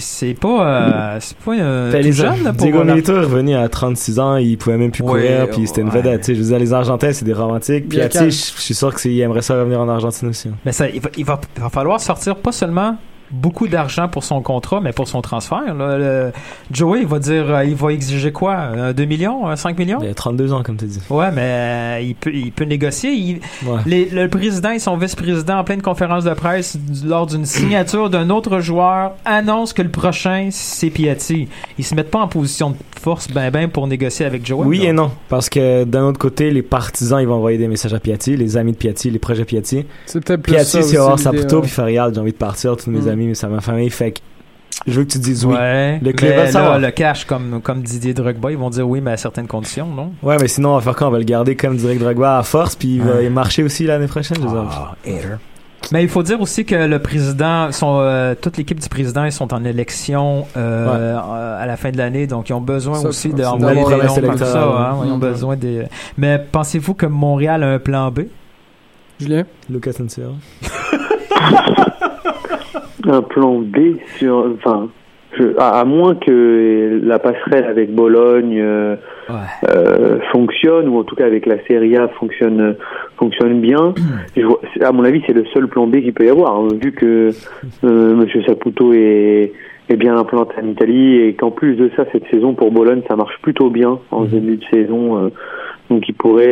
C'est 0.00 0.34
pas, 0.34 0.66
euh, 0.66 1.16
c'est 1.20 1.36
pas 1.38 1.52
euh, 1.54 1.90
Fait 1.90 1.98
tout 1.98 2.04
les 2.04 2.12
jeune 2.12 2.44
là, 2.44 2.52
pour 2.52 2.62
Diego 2.62 2.84
Milito 2.84 3.12
est 3.16 3.20
revenu 3.20 3.54
à 3.56 3.68
36 3.68 4.18
ans, 4.20 4.36
il 4.36 4.56
pouvait 4.58 4.76
même 4.76 4.90
plus 4.90 5.02
Ouais, 5.02 5.08
courir, 5.22 5.50
puis 5.50 5.66
c'était 5.66 5.80
une 5.80 5.88
ouais. 5.88 5.96
vedette, 5.96 6.20
tu 6.20 6.26
sais, 6.26 6.34
je 6.34 6.40
veux 6.42 6.48
dire, 6.48 6.58
les 6.58 6.72
Argentins, 6.72 7.12
c'est 7.12 7.24
des 7.24 7.32
romantiques, 7.32 7.88
puis 7.88 7.98
tu 8.10 8.18
sais, 8.18 8.30
je 8.30 8.36
je 8.58 8.60
suis 8.62 8.74
sûr 8.74 8.94
qu'il 8.94 9.18
aimerait 9.20 9.42
ça 9.42 9.54
revenir 9.54 9.80
en 9.80 9.88
Argentine 9.88 10.28
aussi. 10.28 10.48
Mais 10.64 10.72
ça, 10.72 10.88
il, 10.88 11.00
va, 11.00 11.10
il, 11.16 11.24
va, 11.24 11.40
il 11.56 11.62
va 11.62 11.68
falloir 11.70 12.00
sortir 12.00 12.36
pas 12.36 12.52
seulement 12.52 12.96
beaucoup 13.30 13.68
d'argent 13.68 14.08
pour 14.08 14.24
son 14.24 14.40
contrat, 14.42 14.80
mais 14.80 14.92
pour 14.92 15.08
son 15.08 15.20
transfert. 15.22 15.74
Là. 15.74 15.98
Le- 15.98 16.32
Joey, 16.70 17.00
il 17.02 17.06
va 17.06 17.18
dire, 17.18 17.50
euh, 17.50 17.64
il 17.64 17.74
va 17.74 17.92
exiger 17.92 18.32
quoi? 18.32 18.54
Euh, 18.54 18.92
2 18.92 19.04
millions? 19.04 19.48
euh, 19.48 19.56
5 19.56 19.78
millions? 19.78 19.98
Il 20.02 20.08
a 20.08 20.14
32 20.14 20.52
ans, 20.52 20.62
comme 20.62 20.76
tu 20.76 20.86
dis. 20.86 21.00
Ouais, 21.10 21.30
mais 21.32 21.40
euh, 21.42 22.00
il, 22.02 22.14
peut, 22.14 22.30
il 22.32 22.52
peut 22.52 22.64
négocier. 22.64 23.10
Il- 23.12 23.40
Ouais. 23.66 23.80
les- 23.86 24.06
le 24.10 24.28
président 24.28 24.70
et 24.70 24.78
son 24.78 24.96
vice-président, 24.96 25.58
en 25.58 25.64
pleine 25.64 25.82
conférence 25.82 26.24
de 26.24 26.32
presse, 26.34 26.78
lors 27.04 27.26
d'une 27.26 27.44
signature 27.44 28.10
d'un 28.10 28.30
autre 28.30 28.60
joueur, 28.60 29.12
annoncent 29.24 29.74
que 29.74 29.82
le 29.82 29.90
prochain, 29.90 30.48
c'est 30.52 30.90
Piatti. 30.90 31.48
Ils 31.78 31.84
se 31.84 31.94
mettent 31.94 32.10
pas 32.10 32.20
en 32.20 32.28
position 32.28 32.70
de 32.70 32.76
force 33.00 33.28
ben 33.28 33.50
ben 33.50 33.68
pour 33.68 33.86
négocier 33.86 34.26
avec 34.26 34.44
Joey. 34.46 34.66
Oui 34.66 34.84
et 34.86 34.92
non, 34.92 35.10
parce 35.28 35.48
que 35.48 35.84
d'un 35.84 36.04
autre 36.04 36.18
côté, 36.18 36.50
les 36.50 36.62
partisans, 36.62 37.20
ils 37.20 37.26
vont 37.28 37.34
envoyer 37.36 37.58
des 37.58 37.68
messages 37.68 37.94
à 37.94 38.00
Piatti, 38.00 38.36
les 38.36 38.56
amis 38.56 38.72
de 38.72 38.76
Piatti, 38.76 39.10
les 39.10 39.18
projets 39.18 39.44
Piatti. 39.44 39.84
C'est 40.06 40.24
peut-être 40.24 40.42
plus 40.42 40.52
Piatti, 40.52 40.70
ça 40.70 40.82
c'est 40.82 40.96
avoir 40.96 41.14
aussi, 41.14 41.24
sa 41.24 41.30
l'idée, 41.30 41.42
poteau, 41.44 41.56
ouais. 41.56 41.62
puis 41.62 41.70
faire 41.70 41.84
regarde, 41.86 42.14
j'ai 42.14 42.20
envie 42.20 42.32
de 42.32 42.36
partir, 42.36 42.76
tous 42.76 42.90
mes 42.90 43.00
Mm. 43.02 43.08
amis, 43.08 43.17
mais 43.26 43.48
ma 43.48 43.60
famille, 43.60 43.90
fait 43.90 44.12
que 44.12 44.18
je 44.86 44.92
veux 45.00 45.04
que 45.04 45.10
tu 45.10 45.18
dises 45.18 45.44
oui. 45.44 45.54
Ouais, 45.54 45.98
Le 46.02 46.12
club 46.12 46.30
mais 46.30 46.36
va 46.36 46.42
le 46.42 46.46
là, 46.46 46.52
savoir. 46.52 46.78
le 46.78 46.90
cash, 46.92 47.24
comme, 47.24 47.60
comme 47.62 47.82
Didier 47.82 48.14
Drogba, 48.14 48.50
ils 48.52 48.56
vont 48.58 48.70
dire 48.70 48.88
oui, 48.88 49.00
mais 49.00 49.10
à 49.12 49.16
certaines 49.16 49.48
conditions, 49.48 49.86
non? 49.86 50.12
Ouais, 50.22 50.36
mais 50.40 50.46
sinon, 50.48 50.70
on 50.70 50.74
va 50.76 50.80
faire 50.82 50.94
quoi? 50.96 51.08
On 51.08 51.10
va 51.10 51.18
le 51.18 51.24
garder 51.24 51.56
comme 51.56 51.76
direct 51.76 52.00
Drogba 52.00 52.38
à 52.38 52.42
force, 52.42 52.76
puis 52.76 52.96
il 52.96 53.02
va 53.02 53.16
Ouais. 53.16 53.28
marcher 53.30 53.62
aussi 53.64 53.84
l'année 53.84 54.06
prochaine, 54.06 54.36
je 54.40 54.46
veux 54.46 54.48
dire. 54.48 54.68
Ah, 54.70 54.94
Mais 55.92 56.02
il 56.02 56.08
faut 56.08 56.22
dire 56.22 56.40
aussi 56.40 56.64
que 56.64 56.74
le 56.74 56.98
président, 57.00 57.72
son, 57.72 57.98
euh, 58.00 58.34
toute 58.40 58.56
l'équipe 58.56 58.78
du 58.78 58.88
président, 58.88 59.24
ils 59.24 59.32
sont 59.32 59.52
en 59.54 59.64
élection 59.64 60.46
euh, 60.56 60.86
euh, 61.16 61.62
à 61.62 61.66
la 61.66 61.76
fin 61.76 61.90
de 61.90 61.96
l'année, 61.96 62.26
donc 62.26 62.48
ils 62.50 62.52
ont 62.52 62.60
besoin 62.60 62.96
Ça, 63.00 63.08
aussi 63.08 63.28
une 63.30 63.36
des 63.36 63.42
promesse 63.42 64.20
comme 64.20 64.38
ça. 64.38 64.68
ouais. 64.68 64.76
hein, 64.76 64.96
Ils 65.06 65.10
ont 65.12 65.14
Mhm. 65.14 65.20
besoin 65.20 65.56
des. 65.56 65.84
Mais 66.18 66.38
pensez-vous 66.52 66.94
que 66.94 67.06
Montréal 67.06 67.62
a 67.62 67.68
un 67.68 67.78
plan 67.78 68.10
B? 68.10 68.20
Julien? 69.20 69.44
Lucas 69.70 69.92
Sincero. 69.92 70.34
un 73.08 73.22
plan 73.22 73.58
B 73.58 73.96
sur, 74.16 74.46
enfin, 74.54 74.88
je, 75.38 75.44
à, 75.58 75.80
à 75.80 75.84
moins 75.84 76.14
que 76.14 77.00
la 77.02 77.18
passerelle 77.18 77.64
avec 77.64 77.94
Bologne 77.94 78.58
euh, 78.60 78.96
Ouais. 79.28 79.34
euh, 79.68 80.18
fonctionne 80.32 80.88
ou 80.88 80.96
en 80.98 81.04
tout 81.04 81.14
cas 81.14 81.26
avec 81.26 81.44
la 81.44 81.62
Serie 81.66 81.98
A 81.98 82.08
fonctionne 82.08 82.76
fonctionne 83.18 83.60
bien. 83.60 83.92
Je 84.36 84.42
vois- 84.46 84.60
c'est- 84.72 84.82
à 84.82 84.90
mon 84.90 85.04
avis, 85.04 85.22
c'est 85.26 85.34
le 85.34 85.44
seul 85.52 85.68
plan 85.68 85.86
B 85.86 86.00
qu'il 86.00 86.14
peut 86.14 86.24
y 86.24 86.30
avoir, 86.30 86.56
hein, 86.56 86.68
vu 86.82 86.92
que 86.92 87.28
euh, 87.84 88.14
Monsieur 88.14 88.42
Saputo 88.44 88.92
est 88.94 89.52
est 89.90 89.96
bien 89.96 90.16
implanté 90.16 90.54
en 90.62 90.66
Italie 90.68 91.16
et 91.20 91.34
qu'en 91.34 91.50
plus 91.50 91.74
de 91.76 91.90
ça, 91.96 92.04
cette 92.12 92.26
saison 92.30 92.52
pour 92.54 92.70
Bologne, 92.70 93.00
ça 93.08 93.16
marche 93.16 93.36
plutôt 93.42 93.68
bien 93.70 93.98
en 94.10 94.22
Mhm. 94.22 94.28
début 94.28 94.56
de 94.56 94.64
saison. 94.72 95.18
euh, 95.26 95.28
donc 95.90 96.08
il 96.08 96.14
pourrait 96.14 96.46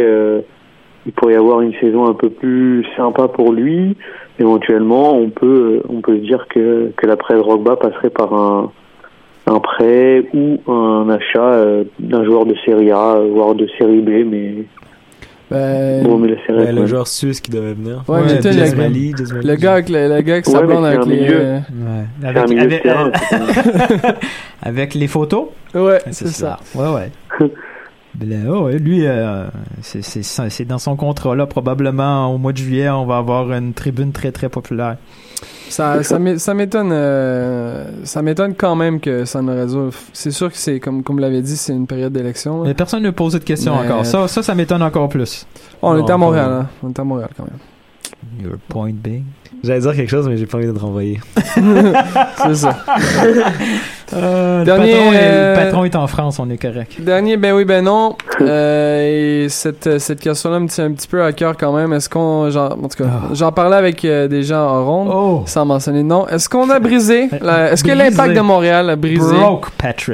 il 1.06 1.12
pourrait 1.12 1.34
y 1.34 1.36
avoir 1.36 1.60
une 1.60 1.72
saison 1.74 2.06
un 2.06 2.14
peu 2.14 2.28
plus 2.30 2.84
sympa 2.96 3.28
pour 3.28 3.52
lui. 3.52 3.96
Éventuellement, 4.38 5.16
on 5.16 5.30
peut 5.30 5.80
on 5.88 6.00
peut 6.00 6.16
se 6.16 6.22
dire 6.22 6.46
que 6.48 6.90
que 6.96 7.06
l'après 7.06 7.34
Drogba 7.36 7.76
passerait 7.76 8.10
par 8.10 8.34
un 8.34 8.70
un 9.48 9.60
prêt 9.60 10.24
ou 10.34 10.58
un 10.70 11.08
achat 11.08 11.40
euh, 11.52 11.84
d'un 12.00 12.24
joueur 12.24 12.46
de 12.46 12.54
Serie 12.66 12.90
A, 12.90 13.14
euh, 13.14 13.30
voire 13.32 13.54
de 13.54 13.68
Série 13.78 14.00
B, 14.00 14.26
mais 14.28 14.64
Ben, 15.48 16.02
bon, 16.02 16.18
mais 16.18 16.28
la 16.34 16.44
Série 16.44 16.74
le 16.74 16.86
joueur 16.86 17.06
suisse 17.06 17.40
qui 17.40 17.52
devait 17.52 17.74
venir. 17.74 18.02
Ouais, 18.08 18.16
Ouais, 18.22 18.34
le, 18.34 18.40
Djezmali. 18.42 19.14
le 19.44 19.54
gars 19.54 19.74
avec 19.74 19.88
le, 19.88 20.08
le 20.16 20.20
gars 20.22 20.32
avec 20.34 20.46
sa 20.46 20.58
Ouais, 20.60 20.66
mais 20.66 20.72
blonde 20.74 20.84
c'est 20.84 20.96
avec 20.96 21.06
les. 21.06 21.28
euh, 21.32 21.58
Avec, 22.24 22.36
de 22.36 22.60
avec, 24.64 24.96
avec 24.96 25.08
photos 25.08 25.44
Ouais, 25.74 26.00
c'est 26.10 26.26
ça. 26.26 26.58
Ouais, 26.74 26.88
ouais. 26.92 27.48
Ben, 28.18 28.48
oh, 28.48 28.68
lui, 28.70 29.06
euh, 29.06 29.44
c'est- 29.82 30.64
dans 30.64 30.78
son 30.78 30.96
contrat 30.96 31.36
là. 31.36 31.46
Probablement 31.46 32.32
au 32.34 32.38
mois 32.38 32.52
de 32.52 32.58
juillet, 32.58 32.88
on 32.88 33.04
va 33.04 33.18
avoir 33.18 33.52
une 33.52 33.74
tribune 33.74 34.12
très 34.12 34.32
très 34.32 34.48
populaire. 34.48 34.96
Ça, 35.68 36.02
ça 36.02 36.18
m'é- 36.18 36.38
ça 36.38 36.54
m'étonne, 36.54 36.90
euh, 36.92 37.84
ça 38.04 38.22
m'étonne 38.22 38.54
quand 38.54 38.74
même 38.76 39.00
que 39.00 39.24
ça 39.26 39.42
ne 39.42 39.52
résolve. 39.52 39.96
C'est 40.14 40.30
sûr 40.30 40.50
que 40.50 40.56
c'est 40.56 40.80
comme 40.80 41.02
comme 41.02 41.16
vous 41.16 41.22
l'avez 41.22 41.42
dit, 41.42 41.56
c'est 41.56 41.72
une 41.74 41.86
période 41.86 42.12
d'élection. 42.12 42.62
Mais 42.64 42.72
personne 42.72 43.02
ne 43.02 43.10
pose 43.10 43.34
de 43.34 43.38
questions 43.38 43.76
Mais- 43.78 43.86
encore. 43.86 44.06
Ça, 44.06 44.26
ça, 44.28 44.42
ça 44.42 44.54
m'étonne 44.54 44.82
encore 44.82 45.08
plus. 45.10 45.46
Oh, 45.82 45.88
on 45.88 45.94
Non, 45.94 46.02
était 46.02 46.12
à 46.12 46.16
Montréal, 46.16 46.48
pas- 46.48 46.56
hein. 46.60 46.66
On 46.84 46.90
était 46.90 47.00
à 47.00 47.04
Montréal 47.04 47.30
quand 47.36 47.44
même. 47.44 48.46
Your 48.48 48.58
point 48.68 48.92
being. 48.94 49.24
J'allais 49.64 49.80
dire 49.80 49.94
quelque 49.96 50.10
chose, 50.10 50.28
mais 50.28 50.36
j'ai 50.36 50.46
pas 50.46 50.58
envie 50.58 50.66
de 50.66 50.72
te 50.72 50.78
renvoyer. 50.78 51.20
c'est 51.36 52.54
ça. 52.54 52.76
Euh, 54.14 54.64
Dernier, 54.64 54.92
le, 54.92 54.98
patron 54.98 55.12
est, 55.12 55.18
euh, 55.22 55.54
le 55.56 55.60
patron 55.64 55.84
est 55.84 55.96
en 55.96 56.06
France, 56.06 56.38
on 56.38 56.48
est 56.50 56.56
correct. 56.58 56.92
Dernier, 57.00 57.36
ben 57.36 57.52
oui, 57.54 57.64
ben 57.64 57.84
non. 57.84 58.16
Euh, 58.42 59.44
et 59.44 59.48
cette, 59.48 59.98
cette 59.98 60.20
question-là 60.20 60.60
me 60.60 60.68
tient 60.68 60.84
un 60.84 60.92
petit 60.92 61.08
peu 61.08 61.24
à 61.24 61.32
cœur 61.32 61.56
quand 61.58 61.72
même. 61.74 61.94
Est-ce 61.94 62.10
qu'on, 62.10 62.50
j'en- 62.50 62.66
en 62.72 62.76
tout 62.88 63.02
cas, 63.02 63.08
Ah. 63.10 63.28
j'en 63.32 63.50
parlais 63.50 63.76
avec 63.76 64.04
euh, 64.04 64.28
des 64.28 64.42
gens 64.42 64.60
en 64.60 64.84
ronde, 64.84 65.08
Oh, 65.10 65.42
sans 65.46 65.64
mentionner 65.64 66.00
de 66.02 66.08
nom. 66.08 66.28
Est-ce 66.28 66.46
qu'on 66.50 66.68
a 66.68 66.78
brisé, 66.78 67.30
est-ce 67.32 67.82
que 67.82 67.92
l'impact 67.92 68.34
de 68.36 68.40
Montréal 68.40 68.90
a 68.90 68.96
brisé 68.96 69.34
broke 69.34 69.68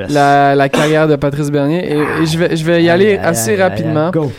la, 0.08 0.54
la 0.54 0.68
carrière 0.68 1.08
de 1.08 1.16
Patrice 1.16 1.50
Bernier? 1.50 1.84
Et, 1.94 1.98
et 2.22 2.26
je 2.26 2.38
vais, 2.38 2.54
je 2.56 2.64
vais 2.64 2.84
y 2.84 2.88
aller 2.88 3.18
assez 3.18 3.56
rapidement. 3.56 4.12
Go. 4.12 4.30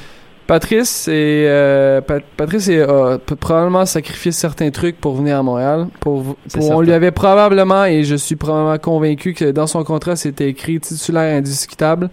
Patrice 0.54 1.08
est, 1.08 1.48
euh, 1.48 2.00
Pat- 2.02 2.24
Patrice 2.38 2.68
est, 2.68 2.86
p- 3.26 3.36
probablement 3.36 3.88
sacrifié 3.88 4.32
certains 4.32 4.70
trucs 4.70 5.02
pour 5.02 5.16
venir 5.16 5.40
à 5.40 5.42
Montréal. 5.42 5.88
Pour, 6.00 6.36
on 6.62 6.82
lui 6.82 6.94
avait 6.94 7.10
probablement, 7.10 7.86
et 7.86 8.04
je 8.04 8.14
suis 8.14 8.36
probablement 8.36 8.78
convaincu 8.78 9.34
que 9.34 9.50
dans 9.50 9.66
son 9.66 9.84
contrat, 9.84 10.16
c'était 10.16 10.48
écrit 10.50 10.80
titulaire 10.80 11.36
indiscutable. 11.36 12.12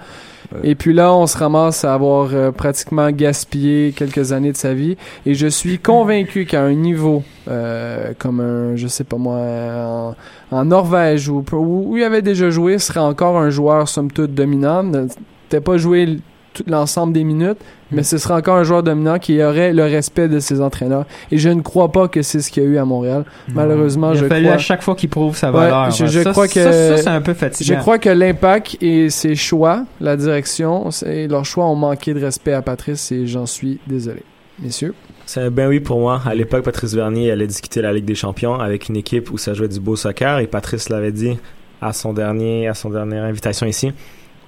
Et 0.65 0.75
puis 0.75 0.95
là, 0.95 1.13
on 1.13 1.27
se 1.27 1.37
ramasse 1.37 1.85
à 1.85 1.93
avoir 1.93 2.31
euh, 2.33 2.51
pratiquement 2.51 3.11
gaspillé 3.11 3.93
quelques 3.93 4.33
années 4.33 4.53
de 4.53 4.57
sa 4.57 4.73
vie. 4.73 4.97
Et 5.27 5.35
je 5.35 5.47
suis 5.47 5.79
convaincu 5.79 6.47
qu'à 6.47 6.63
un 6.63 6.73
niveau 6.73 7.23
euh, 7.47 8.13
comme 8.19 8.41
un, 8.41 8.75
je 8.75 8.87
sais 8.87 9.05
pas 9.05 9.19
moi, 9.19 9.37
en, 9.39 10.15
en 10.51 10.65
Norvège 10.65 11.29
où, 11.29 11.45
où 11.53 11.97
il 11.99 12.03
avait 12.05 12.23
déjà 12.23 12.49
joué, 12.49 12.79
serait 12.79 13.01
encore 13.01 13.37
un 13.37 13.51
joueur 13.51 13.87
somme 13.87 14.11
toute 14.11 14.35
dominant. 14.35 14.83
Peut-être 14.91 15.63
pas 15.65 15.77
joué 15.77 16.19
tout 16.53 16.65
l'ensemble 16.67 17.13
des 17.13 17.25
minutes, 17.25 17.59
mais 17.93 18.03
ce 18.03 18.19
sera 18.19 18.37
encore 18.37 18.57
un 18.57 18.63
joueur 18.65 18.83
dominant 18.83 19.19
qui 19.19 19.43
aurait 19.43 19.73
le 19.73 19.85
respect 19.85 20.29
de 20.29 20.41
ses 20.41 20.61
entraîneurs. 20.61 21.07
Et 21.31 21.39
je 21.39 21.49
ne 21.49 21.61
crois 21.61 21.93
pas 21.93 22.09
que 22.09 22.23
c'est 22.23 22.41
ce 22.41 22.51
qu'il 22.51 22.63
y 22.63 22.67
a 22.67 22.69
eu 22.69 22.79
à 22.79 22.85
Montréal. 22.85 23.25
Malheureusement, 23.55 24.13
Il 24.13 24.19
a 24.19 24.21
je 24.23 24.27
fallu 24.27 24.45
crois- 24.45 24.55
à 24.55 24.59
chaque 24.59 24.83
fois 24.83 24.95
qu'il 24.95 25.09
prouve 25.11 25.37
sa 25.37 25.51
Ouais, 25.53 25.59
valeur. 25.61 25.91
je- 25.91 26.07
je 26.07 26.23
ça, 26.23 26.31
crois 26.33 26.49
que- 26.49 26.55
ça, 26.55 26.73
ça, 26.73 26.97
c'est 26.99 27.09
un 27.09 27.21
peu 27.21 27.33
Je 27.33 27.39
fatigant. 27.39 27.79
crois 27.79 27.99
que 27.99 28.09
l'impact 28.11 28.79
et 28.81 29.11
ses 29.11 29.35
choix, 29.35 29.85
la 30.01 30.17
direction, 30.17 30.91
c'est- 30.91 31.29
leurs 31.29 31.45
choix 31.45 31.67
ont 31.67 31.77
manqué 31.77 32.15
de 32.15 32.21
respect 32.21 32.53
à 32.53 32.63
Patrice 32.63 33.13
et 33.13 33.27
j'en 33.27 33.47
suis 33.47 33.79
désolé. 33.87 34.23
Messieurs. 34.61 34.95
C'est 35.27 35.41
un 35.41 35.51
ben 35.51 35.69
oui 35.69 35.81
pour 35.81 36.01
moi. 36.01 36.21
À 36.27 36.35
l'époque, 36.35 36.65
Patrice 36.65 36.93
Vernier 36.95 37.31
allait 37.31 37.47
discuter 37.47 37.81
la 37.81 37.93
Ligue 37.93 38.05
des 38.05 38.15
Champions 38.17 38.55
avec 38.59 38.89
une 38.89 38.97
équipe 38.97 39.31
où 39.31 39.39
ça 39.39 39.55
jouait 39.55 39.69
du 39.69 39.79
beau 39.81 39.95
soccer 39.97 40.39
et 40.41 40.47
Patrice 40.49 40.89
l'avait 40.89 41.13
dit 41.13 41.39
à 41.81 41.93
son 41.93 42.13
dernier, 42.13 42.67
à 42.69 42.75
son 42.75 42.91
dernière 42.91 43.25
invitation 43.25 43.67
ici. 43.67 43.93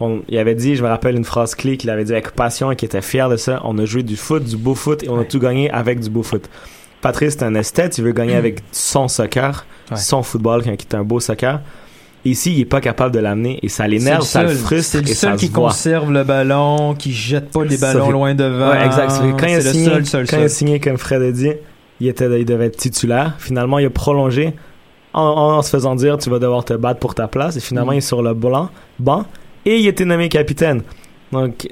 On, 0.00 0.22
il 0.28 0.36
avait 0.38 0.54
dit, 0.54 0.74
je 0.74 0.82
me 0.82 0.88
rappelle 0.88 1.14
une 1.16 1.24
phrase 1.24 1.54
clé 1.54 1.76
qu'il 1.76 1.88
avait 1.90 2.04
dit 2.04 2.12
avec 2.12 2.32
passion 2.32 2.70
et 2.72 2.76
qu'il 2.76 2.86
était 2.86 3.02
fier 3.02 3.28
de 3.28 3.36
ça. 3.36 3.60
On 3.64 3.78
a 3.78 3.84
joué 3.84 4.02
du 4.02 4.16
foot, 4.16 4.42
du 4.42 4.56
beau 4.56 4.74
foot 4.74 5.02
et 5.04 5.08
on 5.08 5.18
a 5.20 5.24
tout 5.24 5.38
gagné 5.38 5.70
avec 5.70 6.00
du 6.00 6.10
beau 6.10 6.22
foot. 6.22 6.48
Patrice, 7.00 7.34
c'est 7.38 7.44
un 7.44 7.54
esthète, 7.54 7.98
il 7.98 8.04
veut 8.04 8.12
gagner 8.12 8.34
avec 8.34 8.60
son 8.72 9.08
soccer, 9.08 9.64
Ouais. 9.90 9.96
son 9.96 10.22
football, 10.22 10.62
qui 10.62 10.70
est 10.70 10.94
un 10.94 11.02
beau 11.04 11.20
soccer. 11.20 11.60
Ici, 12.24 12.52
il 12.54 12.60
est 12.60 12.64
pas 12.64 12.80
capable 12.80 13.12
de 13.14 13.18
l'amener 13.20 13.58
et 13.62 13.68
ça 13.68 13.86
l'énerve, 13.88 14.22
ça 14.22 14.42
le 14.42 14.48
seul- 14.50 14.56
frustre 14.58 14.92
C'est 14.92 15.02
le 15.02 15.08
et 15.10 15.14
ça 15.14 15.28
seul 15.30 15.38
se 15.40 15.44
qui 15.46 15.50
voit. 15.52 15.68
conserve 15.68 16.12
le 16.12 16.22
ballon, 16.22 16.94
qui 16.94 17.12
jette 17.12 17.50
pas 17.50 17.64
les 17.64 17.76
ballons 17.76 18.06
fait- 18.06 18.12
loin 18.12 18.34
devant. 18.34 18.70
Ouais, 18.70 18.86
exact. 18.86 19.12
Quand, 19.38 19.46
il 19.48 19.54
a, 19.56 19.60
c'est 19.60 19.66
le 19.68 19.72
signé, 19.72 19.84
seul, 19.86 20.06
seul, 20.06 20.26
quand 20.28 20.36
il 20.36 20.44
a 20.44 20.48
seul. 20.48 20.50
signé, 20.50 20.80
comme 20.80 20.98
Fred 20.98 21.20
a 21.22 21.32
dit, 21.32 21.50
il, 22.00 22.06
était, 22.08 22.40
il 22.40 22.44
devait 22.46 22.66
être 22.66 22.76
titulaire. 22.76 23.34
Finalement, 23.38 23.78
il 23.80 23.86
a 23.86 23.90
prolongé 23.90 24.54
en, 25.12 25.20
en 25.22 25.62
se 25.62 25.70
faisant 25.70 25.96
dire 25.96 26.16
tu 26.18 26.30
vas 26.30 26.38
devoir 26.38 26.64
te 26.64 26.74
battre 26.74 27.00
pour 27.00 27.16
ta 27.16 27.26
place. 27.26 27.56
Et 27.56 27.60
finalement, 27.60 27.90
Mm. 27.90 27.94
il 27.94 27.98
est 27.98 28.00
sur 28.02 28.22
le 28.22 28.34
blanc, 28.34 28.70
banc 29.00 29.24
et 29.66 29.78
il 29.78 29.86
a 29.86 29.90
été 29.90 30.04
nommé 30.04 30.28
capitaine. 30.28 30.82
Donc, 31.32 31.68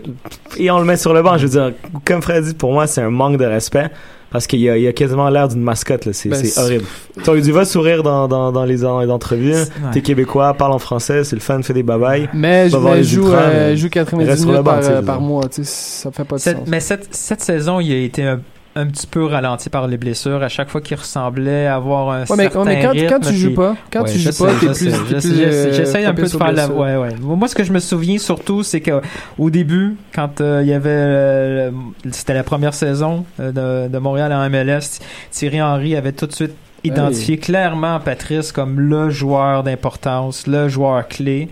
et 0.57 0.71
on 0.71 0.79
le 0.79 0.85
met 0.87 0.97
sur 0.97 1.13
le 1.13 1.23
banc. 1.23 1.37
Je 1.37 1.47
veux 1.47 1.51
dire, 1.51 1.73
comme 2.05 2.23
Fred 2.23 2.45
dit, 2.45 2.55
pour 2.55 2.73
moi, 2.73 2.87
c'est 2.87 3.03
un 3.03 3.11
manque 3.11 3.37
de 3.37 3.45
respect. 3.45 3.91
Parce 4.31 4.47
qu'il 4.47 4.67
a, 4.71 4.79
il 4.79 4.87
a 4.87 4.93
quasiment 4.93 5.29
l'air 5.29 5.49
d'une 5.49 5.61
mascotte, 5.61 6.07
là. 6.07 6.13
C'est, 6.13 6.29
Ben, 6.29 6.37
c'est 6.45 6.61
horrible. 6.61 6.85
Tu 7.21 7.29
aurais 7.29 7.41
dû 7.41 7.51
va 7.51 7.65
sourire 7.65 8.05
dans, 8.05 8.29
dans, 8.29 8.53
dans 8.53 8.65
les 8.65 8.85
en- 8.85 9.01
les 9.01 9.11
entrevues. 9.11 9.55
Ouais. 9.55 9.65
T'es 9.93 10.03
québécois, 10.03 10.55
parle 10.55 10.71
en 10.71 10.79
français, 10.79 11.25
c'est 11.25 11.35
le 11.35 11.41
fun, 11.43 11.61
fais 11.63 11.73
des 11.73 11.83
babayes. 11.83 12.29
Mais 12.33 12.71
je 12.71 12.77
mais 12.77 13.03
joue, 13.03 13.25
ultras, 13.25 13.43
euh, 13.43 13.71
mais 13.71 13.77
joue 13.77 13.89
90 13.91 14.25
reste 14.29 14.43
sur 14.43 14.53
le 14.53 14.59
minutes 14.59 14.65
par, 14.65 14.79
euh, 14.89 15.03
par 15.03 15.21
mois. 15.21 15.43
Ça 15.51 16.13
fait 16.13 16.23
pas 16.25 16.37
de 16.37 16.41
Cette- 16.41 16.59
sens. 16.59 16.69
mais 16.69 16.79
cette, 16.79 17.09
cette 17.13 17.41
saison, 17.43 17.81
il 17.81 17.93
a 17.93 17.97
été 18.05 18.23
un, 18.23 18.41
un 18.77 18.87
petit 18.87 19.07
peu 19.07 19.25
ralenti 19.25 19.69
par 19.69 19.89
les 19.89 19.97
blessures. 19.97 20.43
À 20.43 20.49
chaque 20.49 20.69
fois 20.69 20.81
qu'il 20.81 20.97
ressemblait 20.97 21.67
avoir 21.67 22.11
un 22.11 22.21
Ouais, 22.21 22.37
mais, 22.37 22.43
certain 22.45 22.65
mais 22.65 22.83
quand, 22.83 22.91
rythme, 22.91 23.09
quand 23.09 23.21
tu 23.21 23.35
joues 23.35 23.55
pas, 23.55 23.77
quand 23.93 24.03
Ouais, 24.03 24.13
tu 24.13 24.19
joues 24.19 24.29
pas, 24.29 24.33
sais, 24.33 24.67
t'es 24.67 24.67
plus, 24.67 25.21
t'es 25.21 25.45
euh, 25.45 25.73
J'essaye 25.73 26.05
un 26.05 26.15
peu 26.15 26.23
de 26.23 26.29
faire 26.29 26.53
la 26.53 26.69
ouais, 26.69 26.97
ouais. 26.97 27.15
Moi, 27.21 27.49
ce 27.49 27.55
que 27.55 27.65
je 27.65 27.73
me 27.73 27.81
souviens 27.81 28.19
surtout, 28.19 28.63
c'est 28.63 28.81
que 28.81 29.01
au 29.39 29.51
début, 29.51 29.97
quand 30.15 30.41
euh, 30.41 30.61
il 30.63 30.69
y 30.69 30.73
avait, 30.73 30.91
euh, 30.91 31.71
c'était 32.11 32.35
la 32.35 32.45
première 32.45 32.75
saison 32.75 33.25
de, 33.39 33.89
de 33.89 33.99
Montréal 33.99 34.33
en 34.33 34.49
MLS, 34.49 35.01
Thierry 35.31 35.61
Henry 35.61 35.97
avait 35.97 36.13
tout 36.13 36.27
de 36.27 36.33
suite 36.33 36.55
identifié 36.85 37.39
clairement 37.39 38.01
Patrice 38.01 38.53
comme 38.53 38.81
le 38.81 39.11
joueur 39.11 39.63
d'importance, 39.63 40.47
le 40.47 40.69
joueur 40.69 41.07
clé. 41.09 41.49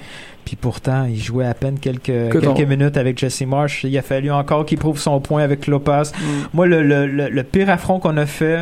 Puis 0.48 0.56
pourtant, 0.56 1.04
il 1.04 1.20
jouait 1.20 1.44
à 1.44 1.52
peine 1.52 1.78
quelques, 1.78 2.32
quelques 2.32 2.66
minutes 2.66 2.96
avec 2.96 3.18
Jesse 3.18 3.42
Marsh. 3.42 3.84
Il 3.84 3.98
a 3.98 4.00
fallu 4.00 4.30
encore 4.30 4.64
qu'il 4.64 4.78
prouve 4.78 4.98
son 4.98 5.20
point 5.20 5.42
avec 5.42 5.66
Lopez. 5.66 6.04
Mm. 6.18 6.24
Moi, 6.54 6.66
le, 6.66 6.82
le, 6.82 7.06
le, 7.06 7.28
le 7.28 7.42
pire 7.42 7.68
affront 7.68 8.00
qu'on 8.00 8.16
a 8.16 8.24
fait 8.24 8.60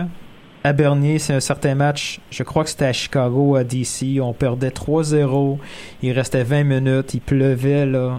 à 0.64 0.72
Bernier, 0.72 1.20
c'est 1.20 1.33
un 1.33 1.38
certain 1.38 1.77
match. 1.77 2.18
Je 2.33 2.42
crois 2.42 2.64
que 2.64 2.70
c'était 2.70 2.87
à 2.87 2.92
Chicago, 2.92 3.55
à 3.55 3.62
DC. 3.62 4.20
On 4.20 4.33
perdait 4.33 4.70
3-0. 4.70 5.59
Il 6.03 6.11
restait 6.11 6.42
20 6.42 6.64
minutes. 6.64 7.14
Il 7.14 7.20
pleuvait, 7.20 7.87
là. 7.87 8.18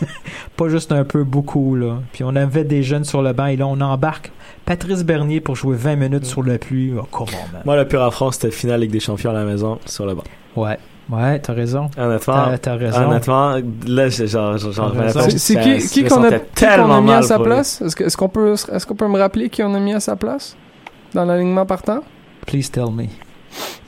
Pas 0.56 0.68
juste 0.68 0.92
un 0.92 1.02
peu, 1.02 1.24
beaucoup, 1.24 1.74
là. 1.74 2.00
Puis 2.12 2.22
on 2.22 2.36
avait 2.36 2.62
des 2.62 2.84
jeunes 2.84 3.02
sur 3.02 3.20
le 3.20 3.32
banc. 3.32 3.46
Et 3.46 3.56
là, 3.56 3.66
on 3.66 3.80
embarque 3.80 4.30
Patrice 4.64 5.02
Bernier 5.02 5.40
pour 5.40 5.56
jouer 5.56 5.74
20 5.74 5.96
minutes 5.96 6.24
sur 6.24 6.44
la 6.44 6.56
pluie. 6.58 6.92
Oh, 6.94 7.24
man. 7.52 7.62
Moi, 7.64 7.76
le 7.76 7.84
pire 7.84 8.02
affront, 8.02 8.30
c'était 8.30 8.52
finale 8.52 8.82
Ligue 8.82 8.92
des 8.92 9.00
Champions 9.00 9.30
à 9.30 9.34
la 9.34 9.44
maison, 9.44 9.80
sur 9.86 10.06
le 10.06 10.14
banc. 10.14 10.22
Ouais. 10.54 10.78
Ouais, 11.10 11.38
t'as 11.38 11.54
raison. 11.54 11.88
Honnêtement, 11.96 12.34
T'as 12.50 12.58
t'as 12.58 12.76
raison. 12.76 13.08
honnêtement, 13.08 13.56
là, 13.86 14.08
j'ai- 14.10 14.26
genre, 14.26 14.58
genre. 14.58 14.92
C'est 15.38 15.58
qui, 15.60 15.78
qui 15.78 16.04
qu'on 16.04 16.22
a, 16.24 16.30
qu'on 16.38 16.90
a 16.92 17.00
mis 17.00 17.12
à 17.12 17.22
sa 17.22 17.38
place? 17.38 17.80
Est-ce 17.80 17.96
que- 17.96 18.04
est-ce 18.04 18.16
qu'on 18.16 18.28
peut, 18.28 18.52
est-ce 18.52 18.86
qu'on 18.86 18.94
peut 18.94 19.08
me 19.08 19.18
rappeler 19.18 19.48
qui 19.48 19.62
on 19.62 19.74
a 19.74 19.80
mis 19.80 19.94
à 19.94 20.00
sa 20.00 20.16
place? 20.16 20.54
Dans 21.14 21.24
l'alignement 21.24 21.64
partant? 21.64 22.00
Please 22.46 22.68
tell 22.70 22.90
me. 22.92 23.04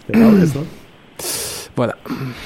C'était 0.07 0.47
ça. 0.47 0.61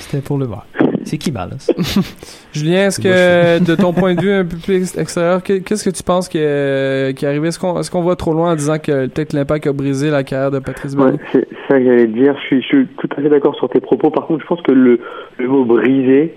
C'était 0.00 0.20
pour 0.22 0.38
le 0.38 0.46
voir. 0.46 0.66
C'est 1.04 1.18
qui, 1.18 1.30
Ballas? 1.30 1.70
Julien, 2.52 2.86
est-ce 2.86 3.00
que, 3.00 3.62
de 3.64 3.74
ton 3.74 3.92
point 3.92 4.14
de 4.14 4.20
vue 4.20 4.32
un 4.32 4.44
peu 4.44 4.56
plus 4.56 4.96
extérieur, 4.98 5.42
que- 5.42 5.58
qu'est-ce 5.58 5.84
que 5.88 5.94
tu 5.94 6.02
penses 6.02 6.28
qui 6.28 6.38
est, 6.38 7.16
qui 7.16 7.24
est 7.24 7.28
arrivé? 7.28 7.48
Est-ce 7.48 7.58
qu'on, 7.58 7.78
est-ce 7.78 7.90
qu'on 7.90 8.02
va 8.02 8.16
trop 8.16 8.32
loin 8.32 8.52
en 8.52 8.54
disant 8.56 8.78
que 8.78 9.06
peut-être 9.06 9.32
l'impact 9.32 9.66
a 9.66 9.72
brisé 9.72 10.10
la 10.10 10.22
carrière 10.22 10.50
de 10.50 10.58
Patrice 10.60 10.94
Ouais, 10.94 11.02
Bernier? 11.04 11.18
c'est 11.32 11.48
c'est 11.50 11.72
ça 11.74 11.78
que 11.78 11.84
j'allais 11.84 12.06
te 12.06 12.12
dire. 12.12 12.34
Je 12.42 12.46
suis, 12.46 12.62
je 12.62 12.66
suis 12.66 12.86
tout 12.98 13.08
à 13.16 13.22
fait 13.22 13.28
d'accord 13.28 13.54
sur 13.56 13.68
tes 13.68 13.80
propos. 13.80 14.10
Par 14.10 14.26
contre, 14.26 14.42
je 14.42 14.46
pense 14.46 14.60
que 14.62 14.72
le, 14.72 15.00
le 15.38 15.48
mot 15.48 15.64
brisé 15.64 16.34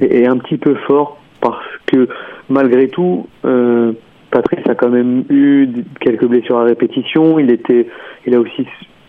est, 0.00 0.22
est 0.22 0.26
un 0.26 0.38
petit 0.38 0.56
peu 0.56 0.74
fort 0.86 1.18
parce 1.40 1.64
que 1.86 2.08
malgré 2.48 2.88
tout, 2.88 3.26
euh, 3.44 3.92
Patrice 4.30 4.66
a 4.68 4.74
quand 4.74 4.90
même 4.90 5.24
eu 5.30 5.68
quelques 6.00 6.26
blessures 6.26 6.58
à 6.58 6.64
répétition. 6.64 7.38
Il 7.38 7.50
était, 7.50 7.88
il 8.26 8.34
a 8.34 8.40
aussi 8.40 8.66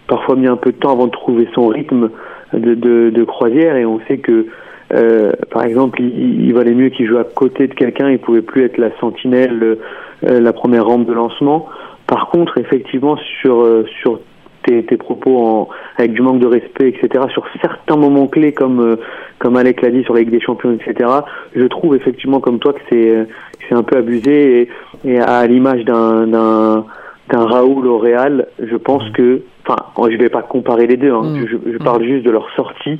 parfois 0.08 0.36
mis 0.36 0.48
un 0.48 0.56
peu 0.58 0.72
de 0.72 0.78
temps 0.78 0.91
avant 0.93 1.06
de 1.08 1.12
trouver 1.12 1.48
son 1.54 1.67
rythme 1.67 2.10
de, 2.54 2.74
de, 2.74 3.10
de 3.12 3.24
croisière 3.24 3.76
et 3.76 3.86
on 3.86 4.00
sait 4.08 4.17
que 4.17 4.48
euh, 4.93 5.32
par 5.52 5.63
exemple, 5.63 6.02
il, 6.02 6.45
il 6.45 6.54
valait 6.54 6.73
mieux 6.73 6.89
qu'il 6.89 7.08
joue 7.08 7.17
à 7.17 7.23
côté 7.23 7.67
de 7.67 7.73
quelqu'un, 7.73 8.10
il 8.10 8.19
pouvait 8.19 8.41
plus 8.41 8.63
être 8.63 8.78
la 8.78 8.89
sentinelle, 8.99 9.78
euh, 10.23 10.39
la 10.39 10.54
première 10.54 10.86
rampe 10.86 11.06
de 11.06 11.13
lancement. 11.13 11.67
Par 12.08 12.30
contre, 12.30 12.58
effectivement, 12.58 13.17
sur 13.41 13.62
euh, 13.62 13.86
sur 14.02 14.19
tes, 14.63 14.84
tes 14.84 14.97
propos 14.97 15.38
en, 15.38 15.69
avec 15.97 16.13
du 16.13 16.21
manque 16.21 16.39
de 16.39 16.47
respect, 16.47 16.89
etc., 16.89 17.25
sur 17.32 17.45
certains 17.62 17.97
moments 17.97 18.28
clés 18.28 18.52
comme 18.52 18.97
comme 19.38 19.56
Alec 19.56 19.82
l'a 19.82 19.89
dit 19.89 20.04
sur 20.04 20.15
la 20.15 20.21
Ligue 20.21 20.32
des 20.32 20.41
Champions, 20.41 20.73
etc., 20.73 21.10
je 21.56 21.65
trouve 21.65 21.95
effectivement 21.95 22.39
comme 22.39 22.60
toi 22.60 22.73
que 22.73 22.82
c'est 22.89 23.28
c'est 23.67 23.75
un 23.75 23.84
peu 23.84 23.97
abusé 23.97 24.62
et, 24.62 24.69
et 25.12 25.19
à 25.19 25.45
l'image 25.45 25.86
d'un 25.86 26.25
d'un 26.25 26.86
d'un 27.30 27.45
Raoul 27.45 27.86
au 27.86 27.99
Real, 27.99 28.47
je 28.60 28.75
pense 28.75 29.08
que, 29.12 29.43
enfin, 29.67 30.10
je 30.10 30.17
vais 30.17 30.30
pas 30.30 30.41
comparer 30.41 30.88
les 30.88 30.97
deux, 30.97 31.12
hein, 31.12 31.21
Mm. 31.23 31.45
je, 31.47 31.71
je 31.73 31.78
parle 31.78 32.04
juste 32.04 32.25
de 32.25 32.31
leur 32.31 32.50
sortie 32.56 33.00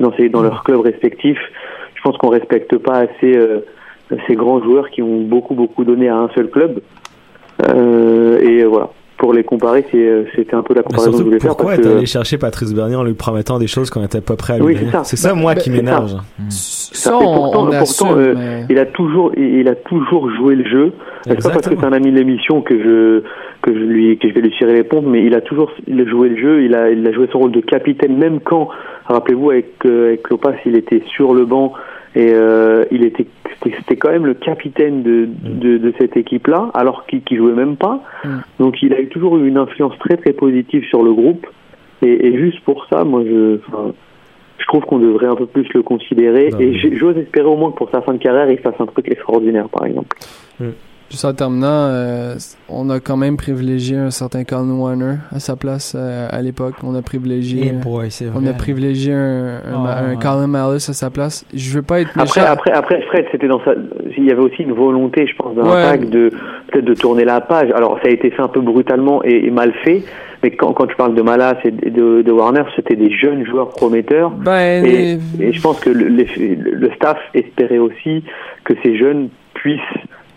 dans 0.00 0.12
ces 0.16 0.28
dans 0.28 0.42
leurs 0.42 0.64
clubs 0.64 0.80
respectifs. 0.80 1.40
Je 1.94 2.02
pense 2.02 2.16
qu'on 2.18 2.30
respecte 2.30 2.76
pas 2.78 2.98
assez 2.98 3.36
euh, 3.36 3.60
ces 4.26 4.34
grands 4.34 4.62
joueurs 4.62 4.90
qui 4.90 5.02
ont 5.02 5.22
beaucoup 5.22 5.54
beaucoup 5.54 5.84
donné 5.84 6.08
à 6.08 6.16
un 6.16 6.28
seul 6.34 6.50
club. 6.50 6.80
Euh, 7.68 8.38
et 8.40 8.64
voilà. 8.64 8.90
Pour 9.18 9.32
les 9.32 9.44
comparer, 9.44 9.84
c'est, 9.90 9.96
euh, 9.98 10.24
c'était 10.34 10.54
un 10.54 10.62
peu 10.62 10.74
la 10.74 10.82
comparaison 10.82 11.10
que 11.10 11.12
je 11.12 11.16
surtout, 11.18 11.28
voulais 11.30 11.40
faire. 11.40 11.56
pourquoi 11.56 11.76
t'es 11.76 11.82
que- 11.82 11.96
allé 11.96 12.06
chercher 12.06 12.36
Patrice 12.38 12.74
Bernier 12.74 12.96
en 12.96 13.04
lui 13.04 13.14
promettant 13.14 13.58
des 13.58 13.66
choses 13.68 13.90
qu'on 13.90 14.00
n'était 14.00 14.20
pas 14.20 14.36
prêt 14.36 14.54
à 14.54 14.58
lui 14.58 14.64
Oui, 14.66 14.74
donner 14.74 14.86
c'est 14.86 14.92
ça. 14.92 15.04
C'est 15.04 15.16
ça, 15.16 15.34
moi, 15.34 15.54
qui 15.54 15.70
c'est 15.70 15.76
m'énerve. 15.76 16.20
ça. 16.48 17.10
Et 17.10 17.24
pourtant, 17.24 17.62
on 17.62 17.66
pourtant, 17.66 17.76
assume, 17.80 18.08
euh, 18.18 18.34
mais- 18.36 18.66
il 18.70 18.78
a 18.78 18.86
toujours, 18.86 19.32
il 19.36 19.68
a 19.68 19.74
toujours 19.74 20.30
joué 20.30 20.56
le 20.56 20.64
jeu. 20.68 20.92
C'est 21.26 21.42
pas 21.42 21.50
parce 21.50 21.68
que 21.68 21.74
c'est 21.78 21.84
un 21.86 21.92
ami 21.92 22.10
de 22.10 22.16
l'émission 22.16 22.60
que 22.60 22.74
je 22.78 23.22
que 23.62 23.72
je 23.72 23.78
lui 23.78 24.18
que 24.18 24.28
je 24.28 24.34
vais 24.34 24.42
lui 24.42 24.50
tirer 24.58 24.74
les 24.74 24.84
pompes, 24.84 25.06
mais 25.06 25.24
il 25.24 25.34
a 25.34 25.40
toujours 25.40 25.70
il 25.86 25.98
a 26.00 26.04
joué 26.06 26.28
le 26.28 26.36
jeu. 26.36 26.62
Il 26.64 26.74
a 26.74 26.90
il 26.90 27.06
a 27.06 27.12
joué 27.12 27.28
son 27.32 27.38
rôle 27.38 27.52
de 27.52 27.60
capitaine, 27.60 28.16
même 28.18 28.40
quand, 28.40 28.68
rappelez-vous, 29.06 29.50
avec 29.50 29.72
euh, 29.86 30.08
avec 30.08 30.28
Lopas, 30.28 30.52
il 30.66 30.76
était 30.76 31.02
sur 31.14 31.32
le 31.32 31.46
banc 31.46 31.72
et 32.14 32.30
euh, 32.34 32.84
il 32.90 33.04
était 33.06 33.26
c'était 33.62 33.96
quand 33.96 34.10
même 34.10 34.26
le 34.26 34.34
capitaine 34.34 35.02
de 35.02 35.28
de, 35.42 35.78
de 35.78 35.94
cette 35.98 36.16
équipe-là, 36.16 36.70
alors 36.74 37.06
qu'il 37.06 37.22
qu'il 37.22 37.38
jouait 37.38 37.54
même 37.54 37.76
pas. 37.76 38.02
Mm. 38.24 38.28
Donc 38.58 38.82
il 38.82 38.92
a 38.94 39.00
eu 39.00 39.08
toujours 39.08 39.36
eu 39.38 39.48
une 39.48 39.58
influence 39.58 39.98
très 39.98 40.16
très 40.16 40.32
positive 40.32 40.84
sur 40.84 41.02
le 41.02 41.12
groupe. 41.12 41.46
Et, 42.02 42.26
et 42.26 42.38
juste 42.38 42.60
pour 42.60 42.86
ça, 42.90 43.04
moi 43.04 43.22
je 43.24 43.58
je 44.58 44.66
trouve 44.66 44.84
qu'on 44.84 44.98
devrait 44.98 45.26
un 45.26 45.34
peu 45.34 45.46
plus 45.46 45.66
le 45.74 45.82
considérer. 45.82 46.50
Non, 46.50 46.60
et 46.60 46.74
j'ose 46.96 47.18
espérer 47.18 47.46
au 47.46 47.56
moins 47.56 47.70
que 47.70 47.76
pour 47.76 47.90
sa 47.90 48.00
fin 48.02 48.12
de 48.14 48.18
carrière, 48.18 48.50
il 48.50 48.58
fasse 48.58 48.74
un 48.78 48.86
truc 48.86 49.10
extraordinaire, 49.10 49.68
par 49.68 49.84
exemple. 49.84 50.16
Juste 51.10 51.24
en 51.26 51.32
terminant, 51.34 51.68
euh, 51.90 52.34
on 52.68 52.90
a 52.90 52.98
quand 52.98 53.16
même 53.16 53.36
privilégié 53.36 53.96
un 53.96 54.10
certain 54.10 54.42
Colin 54.42 54.72
Warner 54.72 55.14
à 55.30 55.38
sa 55.38 55.54
place 55.54 55.94
euh, 55.96 56.26
à 56.30 56.42
l'époque. 56.42 56.74
On 56.82 56.94
a 56.96 57.02
privilégié, 57.02 57.70
boy, 57.72 58.08
on 58.34 58.44
a 58.46 58.52
privilégié 58.52 59.12
un, 59.12 59.60
un, 59.64 59.84
un 59.84 60.08
ouais. 60.10 60.16
Colin 60.20 60.46
Malice 60.48 60.88
à 60.88 60.92
sa 60.92 61.10
place. 61.10 61.44
Je 61.54 61.74
veux 61.76 61.82
pas 61.82 62.00
être 62.00 62.10
Après, 62.18 62.40
méchant. 62.40 62.52
après, 62.52 62.72
après, 62.72 63.02
Fred, 63.02 63.26
c'était 63.30 63.46
dans 63.48 63.62
sa. 63.64 63.74
Il 64.16 64.24
y 64.24 64.30
avait 64.32 64.40
aussi 64.42 64.62
une 64.62 64.72
volonté, 64.72 65.26
je 65.26 65.36
pense, 65.36 65.54
d'un 65.54 65.62
Ouais. 65.62 65.98
de 65.98 66.30
peut-être 66.72 66.84
de 66.84 66.94
tourner 66.94 67.24
la 67.24 67.40
page. 67.40 67.70
Alors, 67.76 67.98
ça 68.02 68.08
a 68.08 68.10
été 68.10 68.30
fait 68.30 68.42
un 68.42 68.48
peu 68.48 68.60
brutalement 68.62 69.22
et, 69.24 69.46
et 69.46 69.50
mal 69.50 69.72
fait. 69.84 70.02
Mais 70.42 70.50
quand, 70.52 70.72
quand 70.72 70.86
tu 70.86 70.96
parles 70.96 71.14
de 71.14 71.22
Malas 71.22 71.56
et 71.64 71.70
de, 71.70 72.22
de 72.22 72.32
Warner, 72.32 72.64
c'était 72.76 72.96
des 72.96 73.10
jeunes 73.10 73.46
joueurs 73.46 73.68
prometteurs. 73.70 74.30
Ben, 74.30 74.84
Et, 74.84 75.18
et 75.38 75.52
je 75.52 75.60
pense 75.60 75.80
que 75.80 75.90
le, 75.90 76.06
les- 76.08 76.56
le 76.56 76.90
staff 76.96 77.18
espérait 77.34 77.78
aussi 77.78 78.24
que 78.64 78.74
ces 78.82 78.96
jeunes 78.96 79.28
puissent 79.54 79.80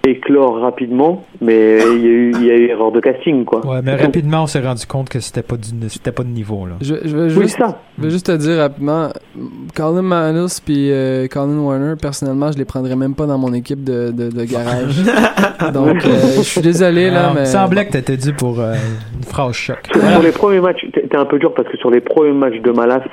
éclore 0.07 0.59
rapidement, 0.59 1.23
mais 1.41 1.77
il 1.95 2.01
y 2.01 2.05
a 2.07 2.09
eu, 2.09 2.31
il 2.35 2.43
y 2.45 2.51
a 2.51 2.55
eu 2.55 2.65
erreur 2.69 2.91
de 2.91 2.99
casting, 2.99 3.45
quoi. 3.45 3.65
Ouais, 3.65 3.81
mais 3.83 3.95
rapidement, 3.95 4.43
on 4.43 4.47
s'est 4.47 4.61
rendu 4.61 4.85
compte 4.85 5.09
que 5.09 5.19
c'était 5.19 5.43
pas, 5.43 5.55
du, 5.57 5.67
c'était 5.89 6.11
pas 6.11 6.23
de 6.23 6.29
niveau, 6.29 6.65
là. 6.65 6.75
je, 6.81 6.93
Oui, 6.95 7.29
juste, 7.29 7.57
ça. 7.57 7.79
je 7.97 8.03
vais 8.03 8.09
juste 8.09 8.25
te 8.27 8.31
dire 8.37 8.57
rapidement, 8.57 9.09
Colin 9.75 10.01
Malice 10.01 10.59
puis 10.59 10.91
euh, 10.91 11.27
Colin 11.27 11.59
Warner, 11.59 11.93
personnellement, 12.01 12.51
je 12.51 12.57
les 12.57 12.65
prendrais 12.65 12.95
même 12.95 13.13
pas 13.15 13.25
dans 13.25 13.37
mon 13.37 13.53
équipe 13.53 13.83
de, 13.83 14.11
de, 14.11 14.29
de 14.29 14.43
garage. 14.45 14.97
Donc, 15.73 16.05
euh, 16.05 16.37
je 16.37 16.41
suis 16.41 16.61
désolé 16.61 17.09
là, 17.09 17.27
Ah, 17.29 17.33
mais 17.35 17.41
Il 17.41 17.47
semblait 17.47 17.85
que 17.85 17.91
t'étais 17.91 18.17
dû 18.17 18.33
pour 18.33 18.59
euh, 18.59 18.73
une 19.15 19.23
phrase 19.23 19.53
choc. 19.53 19.79
Sur, 19.91 20.01
sur 20.01 20.21
les 20.21 20.31
premiers 20.31 20.59
matchs, 20.61 20.85
t'es 20.93 21.15
un 21.15 21.25
peu 21.25 21.39
dur 21.39 21.53
parce 21.53 21.67
que 21.69 21.77
sur 21.77 21.91
les 21.91 22.01
premiers 22.01 22.31
matchs 22.33 22.61
de 22.61 22.71
Malas, 22.71 23.03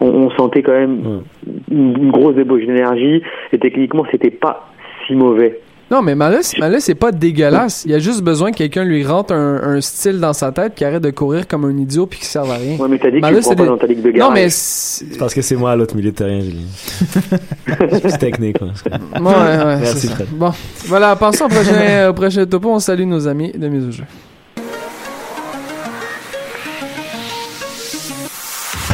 on, 0.00 0.06
on 0.06 0.30
sentait 0.30 0.62
quand 0.62 0.72
même 0.72 1.22
une, 1.70 1.96
une 1.96 2.10
grosse 2.10 2.34
débauche 2.34 2.64
d'énergie 2.64 3.22
et 3.52 3.58
techniquement, 3.58 4.04
c'était 4.10 4.30
pas 4.30 4.68
si 5.06 5.14
mauvais. 5.14 5.60
Non, 5.90 6.02
mais 6.02 6.14
Malice, 6.14 6.56
Malice, 6.58 6.84
c'est 6.84 6.94
pas 6.94 7.10
dégueulasse. 7.10 7.82
Il 7.84 7.92
a 7.94 7.98
juste 7.98 8.22
besoin 8.22 8.52
que 8.52 8.58
quelqu'un 8.58 8.84
lui 8.84 9.04
rentre 9.04 9.32
un, 9.34 9.56
un 9.76 9.80
style 9.80 10.20
dans 10.20 10.32
sa 10.32 10.52
tête 10.52 10.76
qui 10.76 10.84
arrête 10.84 11.02
de 11.02 11.10
courir 11.10 11.48
comme 11.48 11.64
un 11.64 11.76
idiot 11.76 12.06
puis 12.06 12.20
qui 12.20 12.26
serve 12.26 12.48
à 12.50 12.54
rien. 12.54 12.76
Ouais, 12.76 12.86
mais 12.88 12.98
t'as 12.98 13.10
dit 13.10 13.16
que 13.16 13.22
Malice, 13.22 13.48
tu 13.48 13.56
pas 13.56 13.62
des- 13.62 13.68
dans 13.68 13.76
ta 13.76 13.86
ligue 13.88 14.00
de 14.02 14.10
garage. 14.12 14.28
Non, 14.28 14.32
mais 14.34 14.46
c'est... 14.50 15.18
Parce 15.18 15.34
que 15.34 15.42
c'est 15.42 15.56
moi 15.56 15.72
à 15.72 15.76
l'autre 15.76 15.96
milieu 15.96 16.12
de 16.12 16.16
terrain, 16.16 16.40
Julie. 16.40 16.66
c'est 18.02 18.18
technique, 18.18 18.58
quoi. 18.58 18.68
C'est- 18.74 18.90
Ouais, 19.20 19.34
ouais, 19.34 19.76
Merci. 19.80 20.06
Fred. 20.08 20.28
Bon, 20.30 20.52
voilà, 20.86 21.16
passons 21.16 21.46
au 21.46 21.48
prochain, 21.48 22.08
au 22.08 22.12
prochain 22.14 22.46
topo. 22.46 22.70
On 22.70 22.78
salue 22.78 23.02
nos 23.04 23.26
amis 23.26 23.50
de 23.50 23.66
mise 23.68 23.86
au 23.88 23.90
jeu. 23.90 24.04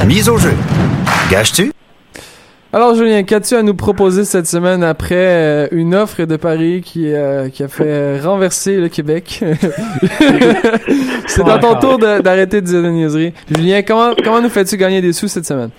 Mise 0.06 0.28
au 0.28 0.38
jeu. 0.38 0.52
Gage-tu? 1.30 1.72
Alors, 2.72 2.94
Julien, 2.94 3.22
qu'as-tu 3.22 3.54
à 3.54 3.62
nous 3.62 3.74
proposer 3.74 4.24
cette 4.24 4.46
semaine 4.46 4.82
après 4.82 5.14
euh, 5.14 5.68
une 5.70 5.94
offre 5.94 6.24
de 6.24 6.36
Paris 6.36 6.82
qui, 6.84 7.12
euh, 7.12 7.48
qui 7.48 7.62
a 7.62 7.68
fait 7.68 7.84
euh, 7.86 8.18
renverser 8.22 8.80
le 8.80 8.88
Québec? 8.88 9.40
C'est 11.26 11.48
à 11.48 11.58
ton 11.58 11.76
tour 11.76 11.98
d'arrêter 11.98 12.60
de 12.60 12.66
dire 12.66 12.82
des 12.82 12.90
niaiseries. 12.90 13.32
Julien, 13.54 13.82
comment, 13.82 14.10
comment 14.22 14.42
nous 14.42 14.48
fais-tu 14.48 14.76
gagner 14.76 15.00
des 15.00 15.12
sous 15.12 15.28
cette 15.28 15.46
semaine? 15.46 15.70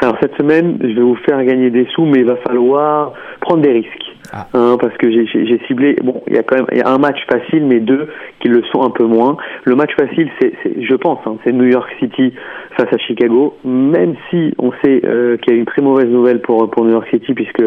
Alors 0.00 0.16
cette 0.20 0.36
semaine, 0.36 0.78
je 0.80 0.88
vais 0.88 1.02
vous 1.02 1.18
faire 1.24 1.42
gagner 1.44 1.70
des 1.70 1.86
sous, 1.94 2.04
mais 2.04 2.20
il 2.20 2.26
va 2.26 2.36
falloir 2.36 3.12
prendre 3.40 3.62
des 3.62 3.72
risques. 3.72 4.07
Ah. 4.32 4.46
Hein, 4.52 4.76
parce 4.78 4.94
que 4.98 5.10
j'ai- 5.10 5.60
ciblé, 5.66 5.96
bon, 6.02 6.22
il 6.26 6.34
y 6.34 6.38
a 6.38 6.42
quand 6.42 6.56
même 6.56 6.66
y 6.72 6.82
a 6.82 6.88
un 6.88 6.98
match 6.98 7.18
facile, 7.28 7.64
mais 7.64 7.80
deux 7.80 8.08
qui 8.40 8.48
le 8.48 8.62
sont 8.64 8.82
un 8.82 8.90
peu 8.90 9.04
moins. 9.04 9.36
Le 9.64 9.74
match 9.74 9.94
facile, 9.96 10.28
c'est, 10.40 10.52
je 10.80 10.94
pense, 10.94 11.18
hein, 11.26 11.36
c'est 11.44 11.52
New 11.52 11.64
York 11.64 11.88
City 11.98 12.34
face 12.76 12.92
à 12.92 12.98
Chicago, 12.98 13.56
même 13.64 14.14
si 14.28 14.52
on 14.58 14.72
sait 14.84 15.00
euh, 15.04 15.36
qu'il 15.38 15.54
y 15.54 15.56
a 15.56 15.58
une 15.58 15.66
très 15.66 15.82
mauvaise 15.82 16.08
nouvelle 16.08 16.40
pour, 16.40 16.70
pour 16.70 16.84
New 16.84 16.92
York 16.92 17.08
City, 17.10 17.32
puisque 17.32 17.62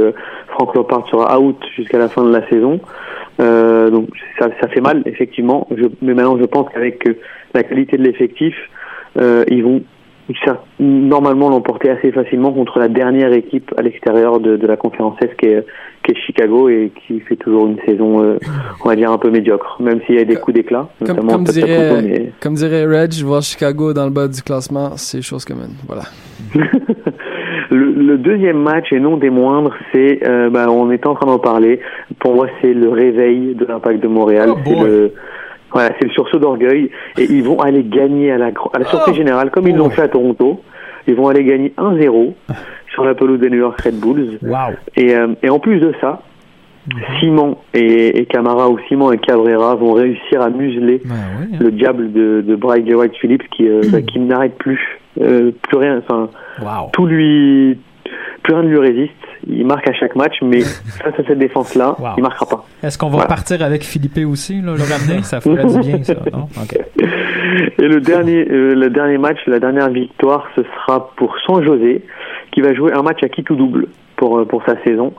Frank 0.50 0.76
Lampard 0.76 1.08
sera 1.10 1.40
out 1.40 1.58
jusqu'à 1.76 1.98
la 1.98 2.10
fin 2.10 2.24
de 2.24 2.32
la 2.32 2.48
saison. 2.48 2.80
Euh, 3.40 3.90
donc 3.90 4.10
ça, 4.38 4.50
fait 4.68 4.82
mal, 4.82 5.02
effectivement. 5.06 5.68
Mais 6.02 6.14
maintenant, 6.14 6.38
je 6.38 6.46
pense 6.46 6.70
qu'avec 6.70 7.08
euh, 7.08 7.18
la 7.56 7.64
qualité 7.64 7.98
de 7.98 8.04
l'effectif, 8.04 8.56
ils 9.50 9.62
vont 9.62 9.82
normalement 10.80 11.50
l'emporter 11.50 11.90
assez 11.90 12.12
facilement 12.12 12.52
contre 12.52 12.80
la 12.80 12.88
dernière 12.88 13.34
équipe 13.34 13.74
à 13.78 13.82
l'extérieur 13.82 14.40
de, 14.40 14.56
de 14.56 14.68
la 14.68 14.78
conférence 14.78 15.18
Est 15.22 15.36
qui 15.36 15.48
est, 15.48 15.66
qui 16.04 16.12
est 16.12 16.16
Chicago 16.26 16.68
et 16.70 16.92
qui 17.08 17.20
fait 17.22 17.36
toujours 17.36 17.68
une 17.68 17.78
saison, 17.86 18.24
euh, 18.24 18.38
on 18.84 18.90
va 18.90 18.96
dire, 18.96 19.12
un 19.12 19.18
peu 19.18 19.30
médiocre, 19.30 19.78
même 19.82 20.00
s'il 20.06 20.16
y 20.16 20.20
a 20.20 20.26
des 20.26 20.36
coups 20.36 20.56
d'éclat, 20.56 20.90
Comme, 21.00 21.08
notamment 21.10 21.32
comme, 21.34 21.44
dirait, 21.46 22.02
mais- 22.02 22.32
comme 22.42 22.54
dirait 22.56 22.86
Reg, 22.86 23.14
voir 23.24 23.42
Chicago 23.42 23.94
dans 23.94 24.06
le 24.06 24.10
bas 24.12 24.28
du 24.28 24.42
classement, 24.42 24.92
c'est 24.98 25.22
chose 25.22 25.46
commune. 25.46 25.76
Voilà. 25.88 26.04
le, 27.72 27.92
le 27.94 28.18
deuxième 28.18 28.58
match, 28.62 28.92
et 28.92 29.00
non 29.00 29.18
des 29.18 29.30
moindres, 29.30 29.74
c'est, 29.92 30.20
euh, 30.28 30.50
bah, 30.50 30.70
on 30.70 30.92
était 30.92 31.08
en 31.08 31.16
train 31.16 31.28
d'en 31.28 31.40
parler, 31.40 31.80
pour 32.20 32.36
moi 32.36 32.48
c'est 32.62 32.74
le 32.74 32.90
réveil 32.90 33.56
de 33.56 33.66
l'impact 33.66 34.02
de 34.02 34.08
Montréal, 34.08 34.50
Oh 34.66 34.84
le... 34.84 35.14
Voilà, 35.74 35.92
c'est 35.98 36.06
le 36.06 36.12
sursaut 36.12 36.38
d'orgueil 36.38 36.92
et 37.18 37.24
ils 37.32 37.44
vont 37.46 37.62
aller 37.62 37.82
gagner 37.86 38.30
à 38.30 38.38
la, 38.38 38.48
à 38.74 38.80
la 38.80 38.84
surprise 38.86 39.14
Oh 39.16 39.18
générale 39.18 39.52
comme 39.52 39.70
ils 39.70 39.76
l'ont 39.76 39.86
boy. 39.88 39.96
fait 39.96 40.02
à 40.02 40.10
Toronto. 40.10 40.60
Ils 41.08 41.16
vont 41.16 41.30
aller 41.30 41.46
gagner 41.46 41.74
1-0 41.78 42.34
sur 42.94 43.04
la 43.06 43.14
pelouse 43.16 43.40
des 43.40 43.50
New 43.50 43.58
York 43.60 43.80
Red 43.82 44.00
Bulls. 44.00 44.38
Wow. 44.42 44.76
Et, 44.96 45.16
euh, 45.16 45.28
et 45.44 45.50
en 45.50 45.60
plus 45.60 45.80
de 45.80 45.94
ça, 46.02 46.22
Simon 47.20 47.58
et, 47.74 48.20
et 48.20 48.26
Camara 48.26 48.70
ou 48.70 48.80
Simon 48.88 49.12
et 49.12 49.18
Cabrera 49.20 49.76
vont 49.76 49.94
réussir 49.94 50.42
à 50.42 50.50
museler 50.50 51.02
oui. 51.06 51.12
hein. 51.12 51.58
le 51.60 51.72
diable 51.72 52.12
de, 52.12 52.42
de 52.46 52.56
Bryce 52.56 52.92
White 52.92 53.16
Phillips 53.22 53.48
qui, 53.56 53.68
euh, 53.68 53.82
bah, 53.92 54.02
qui 54.02 54.20
n'arrête 54.20 54.58
plus, 54.58 54.80
euh, 55.22 55.52
plus 55.62 55.78
rien, 55.78 56.00
enfin 56.00 56.30
Wow. 56.62 56.90
tout 56.92 57.06
lui, 57.06 57.78
plus 58.44 58.54
rien 58.54 58.64
ne 58.64 58.70
lui 58.70 58.80
résiste. 58.80 59.14
Il 59.48 59.66
marque 59.66 59.88
à 59.90 59.94
chaque 59.94 60.16
match, 60.16 60.36
mais 60.42 60.62
face 61.04 61.14
à 61.20 61.24
cette 61.28 61.38
défense-là, 61.40 61.96
Wow. 62.00 62.08
il 62.18 62.24
marquera 62.24 62.46
pas. 62.48 62.66
Est-ce 62.84 62.98
qu'on 62.98 63.08
va 63.08 63.12
Voilà. 63.14 63.28
partir 63.28 63.62
avec 63.64 63.84
Philippe 63.84 64.18
aussi, 64.28 64.56
là, 64.62 64.74
le 64.74 64.84
ramener? 64.84 65.22
Ça 65.24 65.40
ferait 65.40 65.64
du 65.66 65.80
bien, 65.88 66.04
ça, 66.04 66.16
non? 66.34 66.48
Et 67.80 67.88
le 67.88 68.00
dernier, 68.02 68.48
euh, 68.50 68.76
le 68.76 68.90
dernier 68.90 69.18
match, 69.18 69.38
la 69.48 69.60
dernière 69.60 69.90
victoire, 69.90 70.48
ce 70.56 70.62
sera 70.64 71.12
pour 71.16 71.36
San 71.46 71.64
José, 71.64 72.02
qui 72.52 72.62
va 72.62 72.74
jouer 72.74 72.92
un 72.94 73.02
match 73.02 73.24
à 73.24 73.30
qui 73.30 73.44
tout 73.44 73.56
double 73.56 73.88
pour, 74.18 74.40
euh, 74.40 74.46
pour 74.46 74.64
sa 74.66 74.82
saison. 74.84 75.14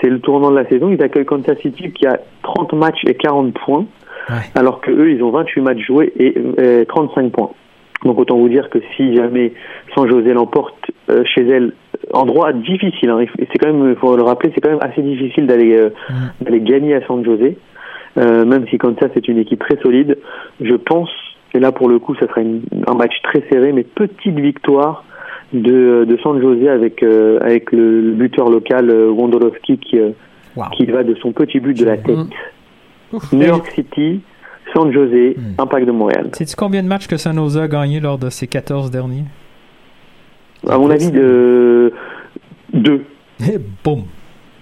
C'est 0.00 0.10
le 0.10 0.20
tournant 0.20 0.50
de 0.50 0.56
la 0.56 0.68
saison. 0.68 0.90
Ils 0.90 1.02
accueillent 1.02 1.24
Kansas 1.24 1.58
City 1.60 1.90
qui 1.92 2.06
a 2.06 2.18
30 2.42 2.72
matchs 2.74 3.02
et 3.06 3.14
40 3.14 3.54
points, 3.54 3.86
Ouais. 4.28 4.34
alors 4.56 4.80
que 4.80 4.90
eux, 4.90 5.10
ils 5.12 5.22
ont 5.22 5.30
28 5.30 5.60
matchs 5.62 5.86
joués 5.86 6.12
et 6.18 6.34
euh, 6.58 6.84
35 6.86 7.30
points. 7.30 7.50
Donc 8.04 8.18
autant 8.18 8.36
vous 8.36 8.48
dire 8.48 8.68
que 8.70 8.78
si 8.96 9.14
jamais 9.16 9.52
San 9.94 10.08
José 10.08 10.32
l'emporte 10.34 10.90
euh, 11.08 11.22
chez 11.24 11.46
elle, 11.48 11.72
endroit 12.12 12.52
difficile, 12.52 13.10
hein, 13.10 13.24
c'est 13.38 13.58
quand 13.58 13.72
même, 13.72 13.88
il 13.90 13.96
faut 13.96 14.16
le 14.16 14.22
rappeler, 14.22 14.50
c'est 14.54 14.60
quand 14.60 14.70
même 14.70 14.82
assez 14.82 15.00
difficile 15.00 15.46
d'aller 15.46 15.76
euh, 15.76 15.90
gagner 16.50 16.94
à 16.94 17.06
San 17.06 17.24
José, 17.24 17.56
euh, 18.18 18.44
même 18.44 18.66
si 18.68 18.78
Kansas 18.78 19.10
est 19.14 19.28
une 19.28 19.38
équipe 19.38 19.60
très 19.60 19.76
solide. 19.80 20.18
Je 20.60 20.74
pense, 20.74 21.10
et 21.54 21.58
là 21.60 21.72
pour 21.72 21.88
le 21.88 21.98
coup, 21.98 22.14
ça 22.16 22.26
sera 22.26 22.40
une- 22.42 22.62
un 22.86 22.94
match 22.94 23.14
très 23.22 23.42
serré, 23.50 23.72
mais 23.72 23.82
petite 23.84 24.38
victoire 24.38 25.04
de, 25.52 26.04
de 26.04 26.16
San 26.22 26.40
José 26.40 26.68
avec 26.68 27.02
euh, 27.02 27.38
avec 27.40 27.72
le, 27.72 28.00
le 28.00 28.12
buteur 28.12 28.50
local 28.50 28.90
euh, 28.90 29.10
Wondolowski 29.10 29.78
qui 29.78 29.98
euh, 29.98 30.10
Wow. 30.56 30.64
qui 30.74 30.86
va 30.86 31.04
de 31.04 31.14
son 31.16 31.32
petit 31.32 31.60
but 31.60 31.78
de 31.78 31.84
la 31.84 31.98
tête. 31.98 32.16
Mm. 33.12 33.18
New 33.34 33.46
York 33.46 33.70
City, 33.74 34.20
San 34.74 34.90
José, 34.90 35.36
Mm. 35.38 35.60
Impact 35.60 35.86
de 35.86 35.92
Montréal. 35.92 36.30
Sais-tu 36.32 36.56
combien 36.56 36.82
de 36.82 36.88
matchs 36.88 37.06
que 37.08 37.18
San 37.18 37.36
Jose 37.36 37.58
a 37.58 37.68
gagné 37.68 38.00
lors 38.00 38.16
de 38.16 38.30
ces 38.30 38.46
14 38.46 38.90
derniers? 38.90 39.24
À 40.66 40.78
mon 40.78 40.88
avis, 40.90 41.10
de 41.10 41.92
deux. 42.72 43.04
Et 43.40 43.58
boum! 43.84 44.04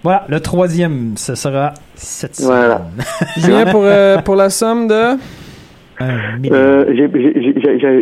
Voilà, 0.03 0.25
le 0.27 0.39
troisième, 0.41 1.13
ce 1.15 1.33
sera 1.33 1.73
cette 1.95 2.35
semaine. 2.35 2.49
Voilà. 2.57 2.81
Julien, 3.37 3.65
pour, 3.71 3.81
euh, 3.85 4.17
pour 4.17 4.35
la 4.35 4.49
somme 4.49 4.87
de... 4.89 5.17
Euh, 6.01 6.85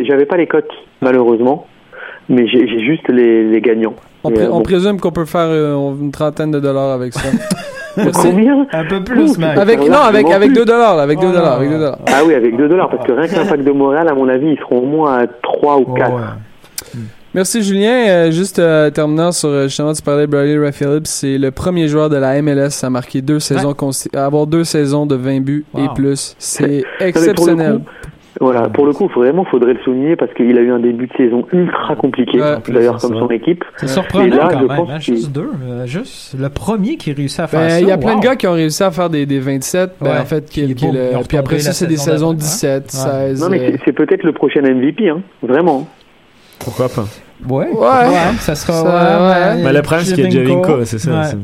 J'avais 0.08 0.26
pas 0.26 0.36
les 0.36 0.46
cotes, 0.48 0.70
malheureusement, 1.00 1.66
mais 2.28 2.46
j'ai 2.46 2.66
juste 2.84 3.08
les, 3.08 3.44
les 3.48 3.60
gagnants. 3.60 3.94
On, 4.24 4.30
euh, 4.30 4.48
on 4.50 4.58
bon. 4.58 4.62
présume 4.62 5.00
qu'on 5.00 5.12
peut 5.12 5.26
faire 5.26 5.48
euh, 5.48 5.76
une 6.00 6.10
trentaine 6.10 6.50
de 6.50 6.60
dollars 6.60 6.92
avec 6.92 7.12
ça. 7.12 7.28
Merci. 7.96 8.28
Combien 8.28 8.66
Un 8.72 8.84
peu 8.86 9.04
plus, 9.04 9.38
mec. 9.38 9.56
Avec, 9.56 9.78
non, 9.78 9.98
avec, 9.98 10.28
avec 10.28 10.52
2 10.52 10.64
dollars, 10.64 10.96
là, 10.96 11.02
avec 11.04 11.20
2 11.20 11.26
Oh, 11.28 11.32
dollars, 11.32 11.50
non. 11.50 11.56
avec 11.56 11.70
2 11.70 11.78
dollars. 11.78 11.98
Ah 12.06 12.22
oui, 12.26 12.34
avec 12.34 12.56
2 12.56 12.68
dollars, 12.68 12.90
parce 12.90 13.06
que 13.06 13.12
rien 13.12 13.28
que 13.28 13.34
l'impact 13.36 13.62
de 13.62 13.70
Montréal, 13.70 14.08
à 14.08 14.14
mon 14.14 14.28
avis, 14.28 14.48
ils 14.48 14.58
seront 14.58 14.78
au 14.80 14.86
moins 14.86 15.18
à 15.18 15.26
3 15.26 15.78
ou 15.78 15.84
4. 15.94 16.12
Ouais. 16.12 16.20
Merci 17.34 17.64
Julien. 17.64 18.06
Euh, 18.06 18.30
juste 18.30 18.60
euh, 18.60 18.90
terminant 18.90 19.32
sur 19.32 19.48
euh, 19.48 19.64
justement 19.64 19.92
tu 19.92 20.02
parlais 20.02 20.26
de 20.26 20.30
Bradley 20.30 20.56
Ray 20.56 20.72
Phillips, 20.72 21.08
c'est 21.08 21.36
le 21.36 21.50
premier 21.50 21.88
joueur 21.88 22.08
de 22.08 22.16
la 22.16 22.40
MLS 22.40 22.84
à 22.84 22.90
marquer 22.90 23.22
deux 23.22 23.40
saisons 23.40 23.74
à 24.14 24.24
avoir 24.24 24.46
deux 24.46 24.62
saisons 24.62 25.04
de 25.04 25.16
20 25.16 25.40
buts 25.40 25.64
et 25.76 25.86
plus. 25.96 26.36
C'est 26.38 26.84
exceptionnel. 27.00 27.80
Voilà, 28.40 28.62
pour 28.68 28.84
le 28.86 28.92
coup, 28.92 29.06
vraiment, 29.14 29.44
faudrait 29.44 29.74
le 29.74 29.80
souligner 29.84 30.16
parce 30.16 30.32
qu'il 30.34 30.58
a 30.58 30.60
eu 30.60 30.70
un 30.72 30.80
début 30.80 31.06
de 31.06 31.12
saison 31.16 31.46
ultra 31.52 31.94
compliqué, 31.94 32.40
Ouais. 32.40 32.56
d'ailleurs, 32.68 32.98
comme 32.98 33.16
son 33.16 33.28
équipe. 33.28 33.64
C'est 33.76 33.86
Et 33.86 33.88
surprenant 33.88 34.36
là, 34.36 34.48
quand 34.50 34.60
je 34.60 34.64
même. 34.66 34.76
pense 34.76 34.90
hein, 34.90 34.98
qu'il- 34.98 35.14
Juste 35.16 35.32
deux. 35.32 35.50
euh, 35.64 35.86
juste 35.86 36.34
le 36.38 36.48
premier 36.48 36.96
qui 36.96 37.12
réussit 37.12 37.38
à 37.40 37.46
faire 37.46 37.60
Ben, 37.60 37.68
ça. 37.70 37.80
il 37.80 37.86
y 37.88 37.92
a 37.92 37.98
plein 37.98 38.14
wow. 38.14 38.20
de 38.20 38.24
gars 38.24 38.36
qui 38.36 38.46
ont 38.48 38.52
réussi 38.54 38.82
à 38.82 38.90
faire 38.90 39.08
des, 39.08 39.24
des 39.26 39.38
27, 39.38 39.92
ben, 40.00 40.10
Ouais. 40.10 40.18
en 40.18 40.24
fait, 40.24 40.48
qui, 40.50 40.66
le- 40.66 40.74
puis 41.28 41.36
après 41.36 41.58
ça, 41.60 41.72
c'est 41.72 41.86
des 41.86 41.96
saison 41.96 42.10
saisons 42.12 42.26
d'après. 42.32 42.44
17, 42.44 42.82
Ouais. 42.84 42.88
16. 42.90 43.40
Non, 43.42 43.48
mais 43.50 43.60
euh, 43.60 43.76
c'est- 43.84 43.92
peut-être 43.92 44.24
le 44.24 44.32
prochain 44.32 44.62
MVP, 44.62 45.08
hein, 45.08 45.20
vraiment. 45.42 45.86
Pourquoi 46.58 46.88
pas? 46.88 47.04
Ouais. 47.48 47.68
Ouais. 47.70 48.32
ça 48.38 48.54
sera. 48.54 48.72
Ça, 48.72 48.84
ouais, 48.84 49.56
ouais. 49.58 49.62
Mais 49.64 49.72
le 49.72 49.82
problème, 49.82 50.04
c'est 50.06 50.14
qu'il 50.14 50.24
y 50.24 50.26
a 50.26 50.84
c'est 50.84 50.98
ça. 50.98 51.10
Ouais. 51.10 51.24
c'est- 51.26 51.36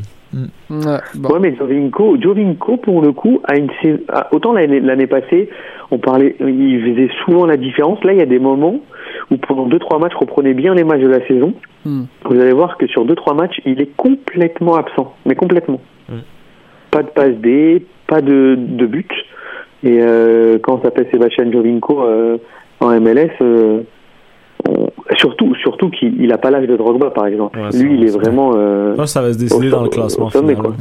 ouais, 0.70 0.98
bon. 1.16 1.28
Ouais, 1.30 1.40
mais 1.40 1.56
Jovinko, 1.56 2.16
Jovinko, 2.20 2.76
pour 2.78 3.02
le 3.02 3.12
coup, 3.12 3.40
a 3.44 3.56
une 3.56 3.68
a- 4.08 4.28
autant 4.32 4.52
l'année 4.52 4.80
l'année 4.80 5.06
passée, 5.08 5.50
on 5.90 5.98
parlait, 5.98 6.36
il 6.40 6.80
faisait 6.82 7.10
souvent 7.24 7.46
la 7.46 7.56
différence. 7.56 8.02
Là, 8.04 8.12
il 8.12 8.18
y 8.18 8.22
a 8.22 8.26
des 8.26 8.38
moments 8.38 8.80
où 9.30 9.36
pendant 9.36 9.66
deux 9.66 9.78
trois 9.78 9.98
matchs, 9.98 10.14
reprenez 10.14 10.54
bien 10.54 10.74
les 10.74 10.84
matchs 10.84 11.00
de 11.02 11.08
la 11.08 11.26
saison. 11.26 11.52
Hmm. 11.84 12.02
Vous 12.24 12.38
allez 12.40 12.52
voir 12.52 12.76
que 12.76 12.86
sur 12.86 13.04
deux 13.04 13.14
trois 13.16 13.34
matchs, 13.34 13.60
il 13.64 13.80
est 13.80 13.94
complètement 13.96 14.76
absent, 14.76 15.14
mais 15.26 15.34
complètement. 15.34 15.80
Mm. 16.08 16.14
Pas 16.90 17.02
de 17.02 17.08
passe 17.08 17.34
D, 17.36 17.84
pas 18.06 18.20
de, 18.20 18.56
de 18.58 18.86
but. 18.86 19.10
Et 19.82 19.98
euh, 20.00 20.58
quand 20.62 20.74
on 20.78 20.82
s'appelle 20.82 21.06
Sébastien 21.10 21.50
Jovinko 21.50 22.02
euh, 22.02 22.36
en 22.80 22.90
MLS, 23.00 23.30
euh, 23.40 23.80
on- 24.68 24.88
surtout 25.16 25.54
surtout 25.56 25.88
qu'il 25.90 26.20
il 26.22 26.32
a 26.32 26.38
pas 26.38 26.50
l'âge 26.50 26.66
de 26.66 26.76
Drogba 26.76 27.10
par 27.10 27.26
exemple. 27.26 27.58
Ouais, 27.58 27.70
Lui, 27.82 27.94
il 27.94 28.04
est 28.04 28.10
vraiment. 28.16 28.52
euh, 28.56 28.94
ça 29.06 29.22
va 29.22 29.32
se 29.32 29.38
décider 29.38 29.68
au- 29.68 29.70
dans 29.70 29.82
le 29.84 29.88
classement 29.88 30.26
au 30.26 30.30
sommet, 30.30 30.54
final. 30.54 30.70
Ouais, 30.72 30.76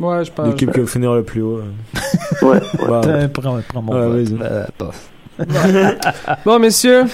je 0.00 0.30
pense. 0.30 0.46
L'équipe 0.48 0.72
qui 0.72 0.80
va 0.80 0.86
finir 0.86 1.12
le 1.14 1.22
plus 1.22 1.42
haut. 1.42 1.58
euh. 1.60 2.46
ouais, 2.46 2.60
ouais. 2.60 2.60
Euh, 3.06 3.28
Prends, 3.28 3.58
prends 3.68 3.82
mon 3.82 3.92
Ouais. 4.14 4.24
Euh. 4.40 4.64
Bon, 6.44 6.58
messieurs, 6.58 7.04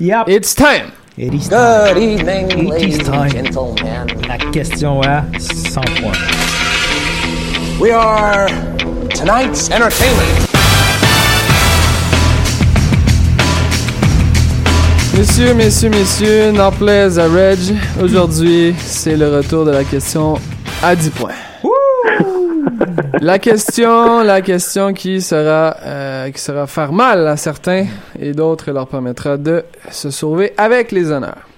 Yep. 0.00 0.28
it's 0.28 0.54
time! 0.54 0.90
It 1.16 1.32
is 1.32 1.48
time. 1.48 1.94
Good 1.94 2.02
evening, 2.02 2.72
It 2.76 2.82
is 2.82 2.98
time. 2.98 3.22
and 3.22 3.30
gentlemen. 3.30 4.06
La 4.28 4.36
question 4.50 5.00
à 5.02 5.22
100 5.38 5.80
points. 6.00 6.18
We 7.80 7.92
are 7.92 8.48
tonight's 9.14 9.70
entertainment. 9.70 10.48
Messieurs, 15.16 15.54
messieurs, 15.54 15.90
messieurs, 15.90 16.50
n'en 16.52 16.72
plaise 16.72 17.18
à 17.20 17.28
Reg. 17.28 17.58
Aujourd'hui, 18.02 18.74
c'est 18.78 19.16
le 19.16 19.36
retour 19.36 19.64
de 19.64 19.70
la 19.70 19.84
question 19.84 20.34
à 20.82 20.96
10 20.96 21.10
points. 21.10 21.30
La 23.20 23.38
question, 23.38 24.22
la 24.22 24.40
question 24.40 24.92
qui 24.92 25.20
sera, 25.20 25.76
euh, 25.84 26.30
qui 26.30 26.40
sera 26.40 26.66
faire 26.66 26.92
mal 26.92 27.26
à 27.26 27.36
certains 27.36 27.86
et 28.18 28.32
d'autres 28.32 28.70
leur 28.72 28.86
permettra 28.86 29.36
de 29.36 29.64
se 29.90 30.10
sauver 30.10 30.52
avec 30.56 30.92
les 30.92 31.10
honneurs. 31.10 31.48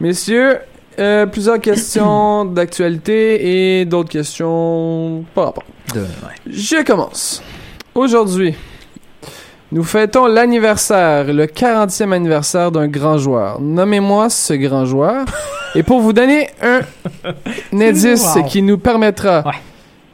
Messieurs, 0.00 0.58
euh, 0.98 1.26
plusieurs 1.26 1.60
questions 1.60 2.44
d'actualité 2.56 3.80
et 3.80 3.84
d'autres 3.84 4.10
questions 4.10 5.24
par 5.34 5.46
rapport. 5.46 5.64
De- 5.94 6.00
ouais. 6.00 6.06
Je 6.46 6.82
commence. 6.84 7.42
Aujourd'hui, 7.94 8.54
nous 9.72 9.84
fêtons 9.84 10.26
l'anniversaire, 10.26 11.24
le 11.32 11.46
40e 11.46 12.12
anniversaire 12.12 12.70
d'un 12.72 12.88
grand 12.88 13.18
joueur. 13.18 13.60
Nommez-moi 13.60 14.28
ce 14.30 14.54
grand 14.54 14.84
joueur. 14.84 15.24
Et 15.76 15.84
pour 15.84 16.00
vous 16.00 16.12
donner 16.12 16.48
un, 16.62 16.80
indice 17.72 18.34
Wow. 18.34 18.42
qui 18.44 18.60
nous 18.62 18.78
permettra 18.78 19.42
Ouais. 19.46 19.52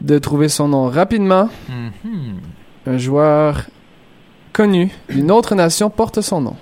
De 0.07 0.19
trouver 0.19 0.49
son 0.49 0.69
nom 0.69 0.89
rapidement, 0.89 1.49
Mhm. 1.69 2.37
un 2.87 2.97
joueur 2.99 3.63
connu 4.53 4.91
d'une 5.11 5.31
autre 5.33 5.55
nation 5.55 5.91
porte 5.91 6.21
son 6.21 6.41
nom. 6.41 6.57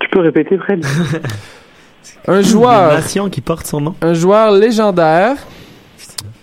Tu 0.00 0.08
peux 0.10 0.20
répéter, 0.20 0.56
Fred? 0.58 0.84
Un 2.28 2.36
Une 2.40 2.42
joueur, 2.46 2.92
nation 2.94 3.28
qui 3.30 3.40
porte 3.40 3.66
son 3.66 3.80
nom. 3.80 3.94
un 4.00 4.14
joueur 4.14 4.52
légendaire 4.52 5.36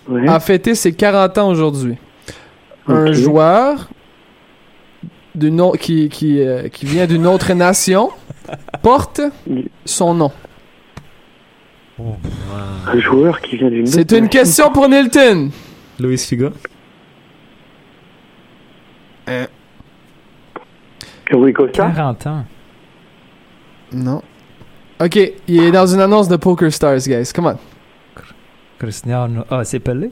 Ouais. 0.08 0.28
a 0.28 0.38
fêté 0.38 0.74
ses 0.74 0.92
40 0.92 1.38
ans 1.38 1.48
aujourd'hui. 1.48 1.96
Un 2.86 3.12
joueur 3.12 3.88
qui, 5.80 6.10
qui, 6.10 6.40
euh, 6.42 6.68
qui 6.68 6.84
vient 6.84 7.06
d'une 7.06 7.26
autre 7.26 7.52
nation 7.54 8.10
porte 8.82 9.22
son 9.86 10.12
nom. 10.14 10.30
Un 11.98 12.98
joueur 12.98 13.40
qui 13.40 13.56
vient 13.56 13.70
d'une. 13.70 13.86
C'est 13.86 14.00
autre 14.12 14.16
une 14.16 14.28
question 14.28 14.70
pour 14.72 14.88
Nilton. 14.88 15.50
Luis 16.00 16.18
Figo. 16.18 16.50
Rui 21.32 21.52
Costa 21.52 21.90
40 21.90 22.26
ans. 22.26 22.44
Non. 23.92 24.22
Ok, 25.00 25.16
il 25.48 25.62
est 25.62 25.72
dans 25.72 25.86
une 25.86 26.00
annonce 26.00 26.28
de 26.28 26.36
Poker 26.36 26.72
Stars, 26.72 26.98
guys. 26.98 27.32
Come 27.34 27.46
on. 27.46 27.58
Cristiano. 28.78 29.44
Ah, 29.50 29.64
c'est 29.64 29.80
Pelé? 29.80 30.10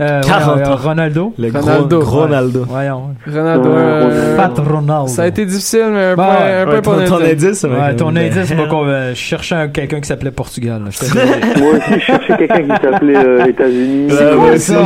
Euh, 0.00 0.20
40 0.22 0.56
ouais, 0.56 0.62
euh, 0.62 0.72
ans. 0.72 0.76
Ronaldo. 0.76 1.34
Le 1.38 1.50
Ronaldo. 1.52 1.98
gros 2.00 2.20
Ronaldo. 2.22 2.64
Voyons. 2.66 3.14
Ronaldo. 3.26 3.68
Euh, 3.68 4.08
euh, 4.10 4.36
Pat 4.36 4.58
Ronaldo. 4.58 5.06
ça 5.06 5.22
a 5.22 5.26
été 5.26 5.44
difficile, 5.44 5.84
mais 5.92 6.04
un 6.04 6.14
Bon, 6.16 6.24
point, 6.24 6.34
ouais, 6.34 6.52
un 6.54 6.64
point 6.64 6.74
Ouais, 6.74 6.80
pour 6.80 7.18
ton, 7.18 7.24
indice, 7.24 7.62
Ouais, 7.64 7.96
ton 7.96 8.16
indice, 8.16 8.44
c'est 8.46 8.56
pas 8.56 8.66
qu'on 8.66 8.86
euh, 8.86 9.10
je 9.14 9.14
cherchais 9.18 9.54
un- 9.54 9.68
quelqu'un 9.68 10.00
qui 10.00 10.08
s'appelait 10.08 10.30
Portugal. 10.30 10.80
Moi 10.80 10.88
aussi, 10.88 11.94
je 11.94 11.98
cherchais 12.00 12.36
quelqu'un 12.38 12.62
qui 12.62 12.82
s'appelait 12.82 13.16
euh, 13.16 13.44
États-Unis. 13.46 14.08
C'est 14.10 14.34
quoi 14.34 14.58
ça? 14.58 14.82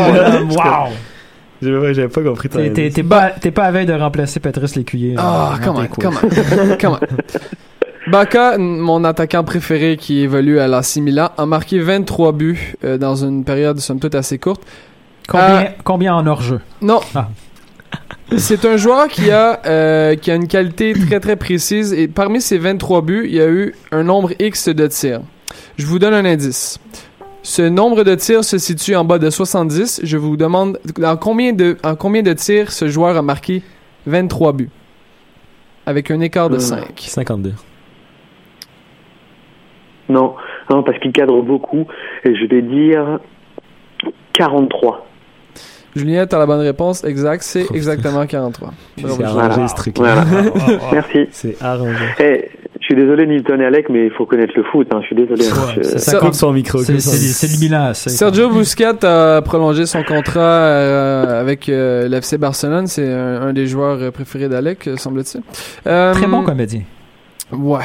Wow! 0.50 0.92
J'avais 1.62 2.08
pas 2.08 2.22
compris 2.22 2.48
ton 2.48 2.58
T'es- 2.58 2.70
T'es 2.72 2.82
indice. 2.82 2.94
t'es 2.94 3.02
pas, 3.04 3.30
t'es 3.30 3.50
pas 3.52 3.64
à 3.64 3.70
veille 3.70 3.86
de 3.86 3.92
remplacer 3.94 4.40
Patrice 4.40 4.74
Lécuyer. 4.76 5.14
Ah, 5.18 5.54
come 5.64 5.76
on, 5.78 5.86
come 6.76 6.98
on. 7.02 7.06
Baka, 8.10 8.56
mon 8.58 9.02
attaquant 9.04 9.42
préféré 9.42 9.96
qui 9.96 10.20
évolue 10.20 10.58
à 10.60 10.68
l'AC 10.68 10.96
Milan, 10.96 11.30
a 11.36 11.44
marqué 11.46 11.80
23 11.80 12.32
buts 12.32 12.74
euh, 12.84 12.98
dans 12.98 13.16
une 13.24 13.42
période 13.44 13.78
somme 13.80 13.98
toute 13.98 14.14
assez 14.14 14.38
courte. 14.38 14.62
Combien, 15.28 15.68
combien 15.84 16.14
en 16.14 16.26
hors-jeu? 16.26 16.60
Non. 16.80 17.00
Ah. 17.14 17.28
C'est 18.36 18.64
un 18.64 18.76
joueur 18.76 19.08
qui 19.08 19.30
a, 19.30 19.60
euh, 19.66 20.14
qui 20.16 20.30
a 20.30 20.34
une 20.34 20.48
qualité 20.48 20.92
très 20.94 21.20
très 21.20 21.36
précise 21.36 21.92
et 21.92 22.08
parmi 22.08 22.40
ses 22.40 22.58
23 22.58 23.02
buts, 23.02 23.24
il 23.28 23.34
y 23.34 23.40
a 23.40 23.48
eu 23.48 23.74
un 23.92 24.02
nombre 24.02 24.30
X 24.40 24.68
de 24.68 24.86
tirs. 24.88 25.20
Je 25.76 25.86
vous 25.86 25.98
donne 25.98 26.14
un 26.14 26.24
indice. 26.24 26.78
Ce 27.42 27.62
nombre 27.62 28.02
de 28.02 28.14
tirs 28.16 28.42
se 28.42 28.58
situe 28.58 28.96
en 28.96 29.04
bas 29.04 29.18
de 29.20 29.30
70. 29.30 30.00
Je 30.02 30.16
vous 30.16 30.36
demande 30.36 30.80
en 31.04 31.16
combien 31.16 31.52
de, 31.52 31.76
en 31.84 31.94
combien 31.94 32.22
de 32.22 32.32
tirs 32.32 32.72
ce 32.72 32.88
joueur 32.88 33.16
a 33.16 33.22
marqué 33.22 33.62
23 34.06 34.52
buts? 34.52 34.70
Avec 35.86 36.10
un 36.10 36.20
écart 36.20 36.50
de 36.50 36.56
Euh. 36.56 36.58
5. 36.58 36.94
52. 36.98 37.52
Non, 40.08 40.34
non, 40.70 40.82
parce 40.82 40.98
qu'il 40.98 41.12
cadre 41.12 41.40
beaucoup. 41.42 41.86
Et 42.24 42.34
je 42.34 42.46
vais 42.46 42.62
dire 42.62 43.20
43. 44.32 45.05
Julien, 45.96 46.26
t'as 46.26 46.38
la 46.38 46.46
bonne 46.46 46.60
réponse. 46.60 47.02
Exact, 47.04 47.42
c'est 47.42 47.64
Oh, 47.70 47.74
exactement 47.74 48.26
43. 48.26 48.72
Bravo, 48.98 49.14
C'est 49.18 49.24
arrangé 49.24 49.48
Voilà. 49.48 49.68
ce 49.68 49.74
truc 49.74 49.96
Voilà. 49.98 50.24
Ah, 50.24 50.70
Merci. 50.92 51.18
C'est 51.32 51.56
arrangé. 51.62 52.04
Eh, 52.20 52.48
je 52.80 52.84
suis 52.84 52.94
désolé, 52.94 53.26
Nilton 53.26 53.58
et 53.60 53.64
Alec, 53.64 53.86
mais 53.88 54.06
il 54.06 54.10
faut 54.12 54.26
connaître 54.26 54.52
le 54.56 54.62
foot. 54.64 54.86
Hein. 54.92 54.98
Je 55.00 55.06
suis 55.06 55.16
désolé. 55.16 55.44
Ouais, 55.44 55.74
Je- 55.76 55.82
c'est 55.82 55.98
Ça 55.98 56.18
coupe 56.18 56.34
son 56.34 56.52
micro. 56.52 56.78
C'est 56.82 56.92
le 56.92 57.60
Milan. 57.60 57.92
Sergio 57.94 58.50
Busquets 58.50 59.04
a 59.04 59.40
prolongé 59.42 59.86
son 59.86 60.02
contrat 60.02 60.40
euh, 60.40 61.40
avec 61.40 61.68
euh, 61.68 62.06
l'FC 62.08 62.36
Barcelone. 62.38 62.86
C'est 62.86 63.10
un, 63.10 63.42
un 63.42 63.52
des 63.52 63.66
joueurs 63.66 64.12
préférés 64.12 64.48
d'Alec, 64.48 64.86
euh, 64.86 64.96
semble-t-il. 64.96 65.42
Euh, 65.86 66.12
Très 66.12 66.26
bon 66.26 66.42
comédien. 66.42 66.82
Ouais. 67.52 67.78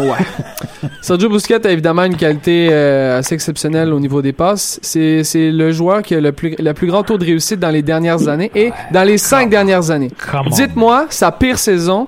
Ouais. 0.00 0.88
Sergio 1.02 1.28
Busquets 1.28 1.66
a 1.66 1.70
évidemment 1.70 2.04
une 2.04 2.16
qualité 2.16 2.68
euh, 2.70 3.18
assez 3.18 3.34
exceptionnelle 3.34 3.92
au 3.92 4.00
niveau 4.00 4.22
des 4.22 4.32
passes. 4.32 4.78
C'est, 4.82 5.22
c'est 5.22 5.50
le 5.50 5.70
joueur 5.72 6.02
qui 6.02 6.14
a 6.14 6.20
le 6.20 6.32
plus, 6.32 6.56
le 6.58 6.72
plus 6.72 6.86
grand 6.86 7.02
taux 7.02 7.18
de 7.18 7.24
réussite 7.24 7.60
dans 7.60 7.70
les 7.70 7.82
dernières 7.82 8.26
années 8.28 8.50
et 8.54 8.72
dans 8.92 9.02
les 9.06 9.18
cinq 9.18 9.50
dernières 9.50 9.90
années. 9.90 10.10
Dites-moi, 10.50 11.06
sa 11.10 11.30
pire 11.30 11.58
saison, 11.58 12.06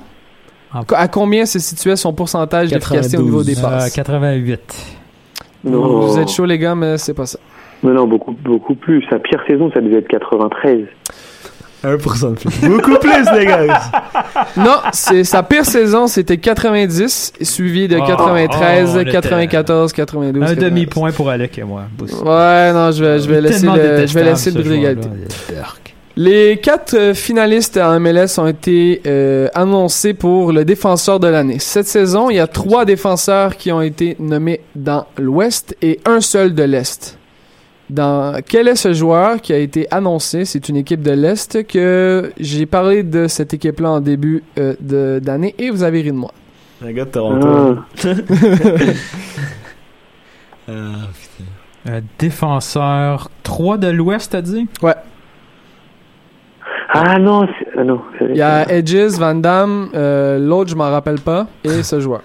Ah. 0.73 0.81
à 0.97 1.09
combien 1.09 1.45
se 1.47 1.59
situait 1.59 1.97
son 1.97 2.13
pourcentage 2.13 2.69
d'efficacité 2.71 3.19
au 3.19 3.23
niveau 3.23 3.43
des 3.43 3.59
Euh, 3.59 3.63
passes? 3.63 3.93
88. 3.95 4.61
Non. 5.65 6.07
Vous 6.07 6.19
êtes 6.19 6.29
chaud 6.31 6.47
les 6.47 6.59
gars, 6.59 6.75
mais 6.75 6.97
c'est 6.99 7.15
pas 7.15 7.27
ça. 7.27 7.39
Non, 7.83 7.93
non, 7.93 8.07
beaucoup, 8.09 8.33
beaucoup 8.33 8.75
plus. 8.75 9.05
Sa 9.11 9.19
pire 9.19 9.41
saison, 9.47 9.71
ça 9.73 9.81
devait 9.81 9.99
être 9.99 10.09
93. 10.09 10.87
1% 11.85 12.31
de 12.31 12.35
plus. 12.35 12.69
Beaucoup 12.69 12.99
plus, 12.99 13.25
les 13.39 13.47
gars. 13.47 13.81
Non, 14.57 14.79
c'est 14.93 15.25
sa 15.25 15.43
pire 15.43 15.65
saison, 15.65 16.07
c'était 16.07 16.39
90, 16.39 17.35
suivi 17.43 17.87
de 17.89 17.97
Oh, 18.01 18.05
93, 18.07 18.91
oh, 18.93 18.97
on 18.97 19.01
était- 19.01 19.11
94, 19.13 19.93
92. 19.93 20.43
Un 20.43 20.47
93. 20.47 20.71
demi-point 20.71 21.13
pour 21.13 21.31
Alec 21.31 21.59
et 21.59 21.63
moi. 21.65 21.85
Ouais, 22.01 22.73
non, 22.73 22.91
je 22.91 23.05
vais, 23.05 23.19
je 23.21 23.29
vais 23.29 23.41
laisser 23.41 23.67
le, 23.67 24.07
je 24.07 24.15
vais 24.15 24.25
laisser 24.25 24.51
le 24.51 24.63
d'égalité. 24.63 25.09
Les 26.17 26.57
quatre 26.61 26.95
euh, 26.95 27.15
finalistes 27.15 27.77
en 27.77 28.01
MLS 28.01 28.39
ont 28.39 28.49
été 28.49 29.03
euh, 29.07 29.47
annoncés 29.55 30.15
pour 30.15 30.51
le 30.51 30.65
défenseur 30.65 31.21
de 31.21 31.29
l'année. 31.29 31.61
Cette 31.61 31.87
saison, 31.87 32.29
il 32.29 32.37
y 32.39 32.41
a 32.41 32.49
trois 32.49 32.85
défenseurs 32.85 33.57
qui 33.57 33.71
ont 33.71 33.81
été 33.83 34.17
nommés 34.19 34.61
dans 34.75 35.07
l'Ouest 35.17 35.77
et 35.81 36.01
un 36.07 36.21
seul 36.21 36.55
de 36.57 36.65
l'Est. 36.65 37.18
Dans 37.91 38.41
quel 38.47 38.69
est 38.69 38.77
ce 38.77 38.93
joueur 38.93 39.41
qui 39.41 39.53
a 39.53 39.59
été 39.59 39.87
annoncé? 39.91 40.45
C'est 40.45 40.69
une 40.69 40.77
équipe 40.77 41.01
de 41.03 41.13
l'Est 41.13 41.67
que 41.67 42.33
j'ai 42.39 42.67
parlé 42.67 43.03
de 43.03 43.27
cette 43.29 43.55
équipe-là 43.55 43.91
en 43.93 44.01
début 44.01 44.43
euh, 44.59 44.75
d'année 45.21 45.55
et 45.59 45.71
vous 45.71 45.83
avez 45.83 46.03
ri 46.03 46.09
de 46.13 46.17
moi. 46.17 46.33
Un 46.85 46.93
gars 46.93 47.05
de 47.07 47.11
Toronto. 47.11 47.77
Ah. 48.05 48.05
Ah, 50.71 51.07
Un 51.87 52.01
défenseur 52.19 53.31
3 53.43 53.79
de 53.79 53.89
l'Ouest, 53.89 54.33
t'as 54.33 54.43
dit? 54.43 54.69
Ouais. 54.83 54.95
Ah 56.91 57.19
non, 57.19 57.47
ah 57.77 57.85
non. 57.85 58.03
Il 58.29 58.37
y 58.37 58.43
a 58.43 58.71
Edges, 58.71 59.19
Van 59.19 59.35
Damme, 59.35 59.89
euh, 59.95 60.39
l'autre 60.39 60.71
je 60.71 60.75
m'en 60.77 60.91
rappelle 60.91 61.21
pas 61.21 61.47
et 61.65 61.83
ce 61.83 62.01
joueur. 62.01 62.21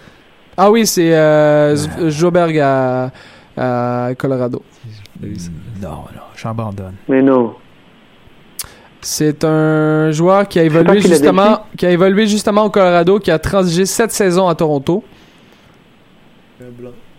Ah 0.57 0.69
oui, 0.71 0.85
c'est 0.85 1.15
euh, 1.15 1.75
Joberg 2.09 2.57
à, 2.59 3.11
à 3.57 4.09
Colorado. 4.17 4.61
Non, 5.81 5.89
non, 5.89 6.21
j'abandonne. 6.35 6.93
Mais 7.07 7.21
non. 7.21 7.55
C'est 9.01 9.43
un 9.43 10.11
joueur 10.11 10.47
qui 10.47 10.59
a 10.59 10.63
évolué 10.63 11.01
justement, 11.01 11.65
qui 11.77 11.85
a 11.85 11.91
évolué 11.91 12.25
justement 12.27 12.63
au 12.65 12.69
Colorado, 12.69 13.19
qui 13.19 13.31
a 13.31 13.39
transigé 13.39 13.85
sept 13.85 14.11
saisons 14.11 14.47
à 14.47 14.55
Toronto. 14.55 15.03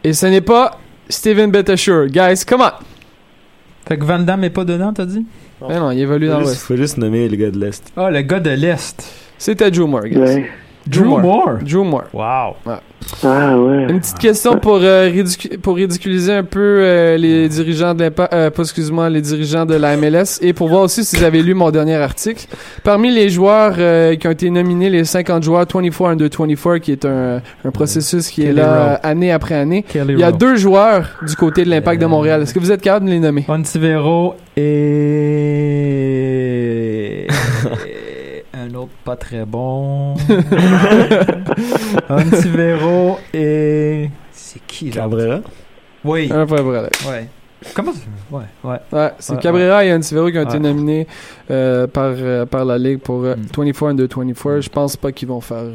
Et 0.02 0.12
ce 0.12 0.26
n'est 0.26 0.40
pas 0.40 0.78
Steven 1.08 1.50
Betasher. 1.50 2.06
Guys, 2.08 2.44
come 2.46 2.62
on! 2.62 2.70
Fait 3.86 3.98
que 3.98 4.04
Van 4.04 4.18
Damme 4.18 4.44
est 4.44 4.50
pas 4.50 4.64
dedans, 4.64 4.92
t'as 4.94 5.04
dit? 5.04 5.26
Mais 5.68 5.78
non, 5.78 5.90
il 5.90 6.00
évolue 6.00 6.28
dans 6.28 6.40
Faut 6.40 6.40
juste, 6.40 6.48
l'Ouest. 6.54 6.62
faut 6.66 6.76
juste 6.76 6.96
nommer 6.98 7.28
les 7.28 7.36
gars 7.36 7.50
de 7.50 7.58
l'Est. 7.58 7.92
Ah, 7.96 8.10
le 8.10 8.22
gars 8.22 8.40
de 8.40 8.50
l'Est. 8.50 9.04
C'était 9.36 9.70
Drew 9.70 9.86
Moore, 9.86 10.04
guys. 10.06 10.18
Ouais. 10.18 10.50
Drew 10.86 11.18
Moore. 11.18 11.58
Drew 11.62 11.82
Moore. 11.84 12.04
Wow. 12.12 12.56
Ah 13.22 13.58
ouais. 13.58 13.84
Une 13.90 14.00
petite 14.00 14.18
question 14.18 14.56
pour, 14.58 14.78
euh, 14.82 15.08
ridicu- 15.10 15.58
pour 15.58 15.76
ridiculiser 15.76 16.32
un 16.32 16.42
peu 16.42 16.58
euh, 16.82 17.16
les 17.18 17.48
dirigeants 17.50 17.92
de 17.94 18.02
l'Impact, 18.02 18.32
euh, 18.32 18.50
pas 18.50 18.62
excuse-moi, 18.62 19.10
les 19.10 19.20
dirigeants 19.20 19.66
de 19.66 19.74
la 19.74 19.94
MLS 19.98 20.38
et 20.40 20.52
pour 20.54 20.68
voir 20.68 20.82
aussi 20.82 21.04
si 21.04 21.16
vous 21.16 21.24
avez 21.24 21.42
lu 21.42 21.52
mon 21.54 21.70
dernier 21.70 21.96
article. 21.96 22.46
Parmi 22.82 23.10
les 23.10 23.28
joueurs 23.28 23.74
euh, 23.78 24.16
qui 24.16 24.26
ont 24.26 24.30
été 24.30 24.48
nominés, 24.50 24.88
les 24.90 25.04
50 25.04 25.42
joueurs 25.42 25.66
24 25.72 26.02
under 26.12 26.28
24, 26.30 26.78
qui 26.78 26.92
est 26.92 27.04
un, 27.04 27.42
un 27.64 27.70
processus 27.70 28.28
qui 28.30 28.42
est 28.46 28.52
là 28.52 28.64
Rowe. 28.66 28.92
euh, 28.92 28.96
année 29.02 29.32
après 29.32 29.54
année, 29.54 29.82
Kelly 29.86 30.14
il 30.14 30.18
y 30.20 30.22
a 30.24 30.30
Rowe. 30.30 30.38
deux 30.38 30.56
joueurs 30.56 31.06
du 31.26 31.36
côté 31.36 31.64
de 31.64 31.70
l'Impact 31.70 32.00
de 32.00 32.06
Montréal. 32.06 32.40
Est-ce 32.42 32.54
que 32.54 32.58
vous 32.58 32.72
êtes 32.72 32.80
capable 32.82 33.04
de 33.06 33.10
les 33.10 33.20
nommer? 33.20 33.44
Ontivero 33.48 34.34
et... 35.54 37.26
pas 39.04 39.16
très 39.16 39.44
bon. 39.44 40.14
Ontivero 42.08 43.18
et... 43.32 44.10
C'est 44.32 44.60
qui, 44.66 44.86
là? 44.90 45.02
Cabrera. 45.02 45.40
Oui. 46.04 46.30
Un 46.32 46.44
Alex. 46.44 47.06
Ouais. 47.06 47.28
Comment 47.74 47.92
ça? 47.92 48.00
Ouais, 48.30 48.42
ouais. 48.64 48.76
Ouais, 48.92 49.10
c'est 49.18 49.34
Ouais, 49.34 49.40
Cabrera 49.40 49.84
et 49.84 49.92
Antivero 49.94 50.30
qui 50.30 50.38
ont 50.38 50.42
été 50.42 50.52
Ouais. 50.54 50.58
nominés 50.60 51.06
euh, 51.50 51.86
par, 51.86 52.12
euh, 52.14 52.44
par 52.44 52.64
la 52.64 52.76
Ligue 52.76 53.00
pour 53.00 53.24
euh, 53.24 53.36
Mm. 53.36 53.46
24 53.56 53.82
under 53.90 54.06
24. 54.08 54.60
Je 54.60 54.68
pense 54.68 54.96
pas 54.96 55.12
qu'ils 55.12 55.28
vont 55.28 55.40
faire 55.40 55.58
euh, 55.58 55.74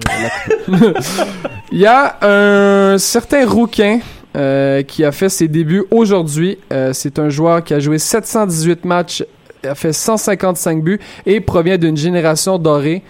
la 0.69 0.77
Il 1.71 1.79
y 1.79 1.87
a 1.87 2.17
un 2.21 2.97
certain 2.99 3.45
Rouquin 3.47 3.99
euh, 4.35 4.83
qui 4.83 5.03
a 5.03 5.11
fait 5.11 5.29
ses 5.29 5.47
débuts 5.47 5.85
aujourd'hui. 5.89 6.59
Euh, 6.71 6.93
c'est 6.93 7.17
un 7.17 7.29
joueur 7.29 7.63
qui 7.63 7.73
a 7.73 7.79
joué 7.79 7.97
718 7.97 8.85
matchs, 8.85 9.23
a 9.63 9.75
fait 9.75 9.93
155 9.93 10.83
buts 10.83 10.99
et 11.25 11.39
provient 11.39 11.77
d'une 11.77 11.97
génération 11.97 12.57
dorée. 12.57 13.03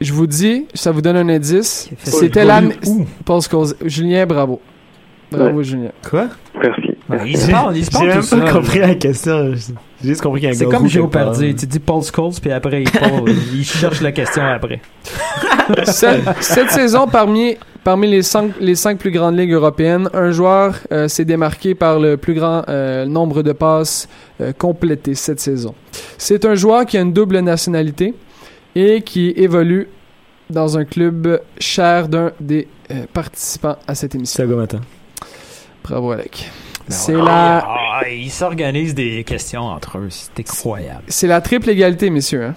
Je 0.00 0.12
vous 0.12 0.26
dis, 0.26 0.66
ça 0.74 0.92
vous 0.92 1.02
donne 1.02 1.16
un 1.16 1.28
indice. 1.28 1.90
C'était 2.04 2.40
ses 2.40 2.44
l'année. 2.46 2.74
Julien, 3.84 4.26
bravo. 4.26 4.60
Bravo, 5.30 5.62
Julien. 5.62 5.90
Quoi? 6.08 6.28
Merci. 6.60 6.90
Ouais, 7.08 7.18
il 7.26 7.38
se 7.38 7.50
parle, 7.50 7.76
il 7.76 7.84
se 7.84 7.90
J'ai 7.90 7.96
parle 7.96 8.08
même 8.08 8.16
tout 8.20 8.22
seul. 8.22 8.44
pas 8.44 8.52
compris 8.52 8.78
la 8.78 8.94
question. 8.94 9.52
J'ai 9.54 10.08
juste 10.08 10.22
compris 10.22 10.40
qu'il 10.40 10.48
y 10.48 10.52
a 10.52 10.54
un 10.54 10.58
C'est 10.58 10.64
comme 10.66 10.88
Géopardy. 10.88 11.50
part. 11.50 11.60
Tu 11.60 11.66
dis 11.66 11.78
Paul 11.80 12.02
Scholes, 12.02 12.34
puis 12.40 12.52
après, 12.52 12.84
il, 13.52 13.64
cherche 13.64 14.00
la 14.00 14.12
question 14.12 14.42
après. 14.44 14.80
cette, 15.84 16.22
cette 16.40 16.70
saison, 16.70 17.06
parmi, 17.08 17.56
parmi 17.84 18.08
les, 18.10 18.22
cinq, 18.22 18.52
les 18.60 18.74
cinq 18.74 18.98
plus 18.98 19.10
grandes 19.10 19.38
ligues 19.38 19.52
européennes, 19.52 20.08
un 20.12 20.30
joueur 20.30 20.76
euh, 20.92 21.08
s'est 21.08 21.24
démarqué 21.24 21.74
par 21.74 21.98
le 21.98 22.16
plus 22.16 22.34
grand 22.34 22.62
euh, 22.68 23.04
nombre 23.06 23.42
de 23.42 23.52
passes 23.52 24.08
euh, 24.40 24.52
complétées 24.52 25.14
cette 25.14 25.40
saison. 25.40 25.74
C'est 26.18 26.44
un 26.44 26.54
joueur 26.54 26.86
qui 26.86 26.96
a 26.98 27.00
une 27.00 27.12
double 27.12 27.38
nationalité 27.40 28.14
et 28.74 29.02
qui 29.02 29.32
évolue 29.36 29.88
dans 30.48 30.76
un 30.78 30.84
club 30.84 31.40
cher 31.58 32.08
d'un 32.08 32.32
des 32.40 32.66
euh, 32.90 33.04
participants 33.12 33.76
à 33.86 33.94
cette 33.94 34.14
émission. 34.14 34.44
Thiago 34.44 34.56
Mata. 34.58 34.78
Bravo, 35.84 36.10
Alec. 36.12 36.50
C'est 36.88 37.12
la, 37.14 37.58
Ah, 37.66 38.00
ils 38.10 38.30
s'organisent 38.30 38.94
des 38.96 39.22
questions 39.24 39.62
entre 39.62 39.98
eux. 39.98 40.08
C'est 40.10 40.40
incroyable. 40.40 41.02
c'est 41.06 41.28
la 41.28 41.40
triple 41.40 41.70
égalité, 41.70 42.10
messieurs. 42.10 42.44
hein. 42.46 42.54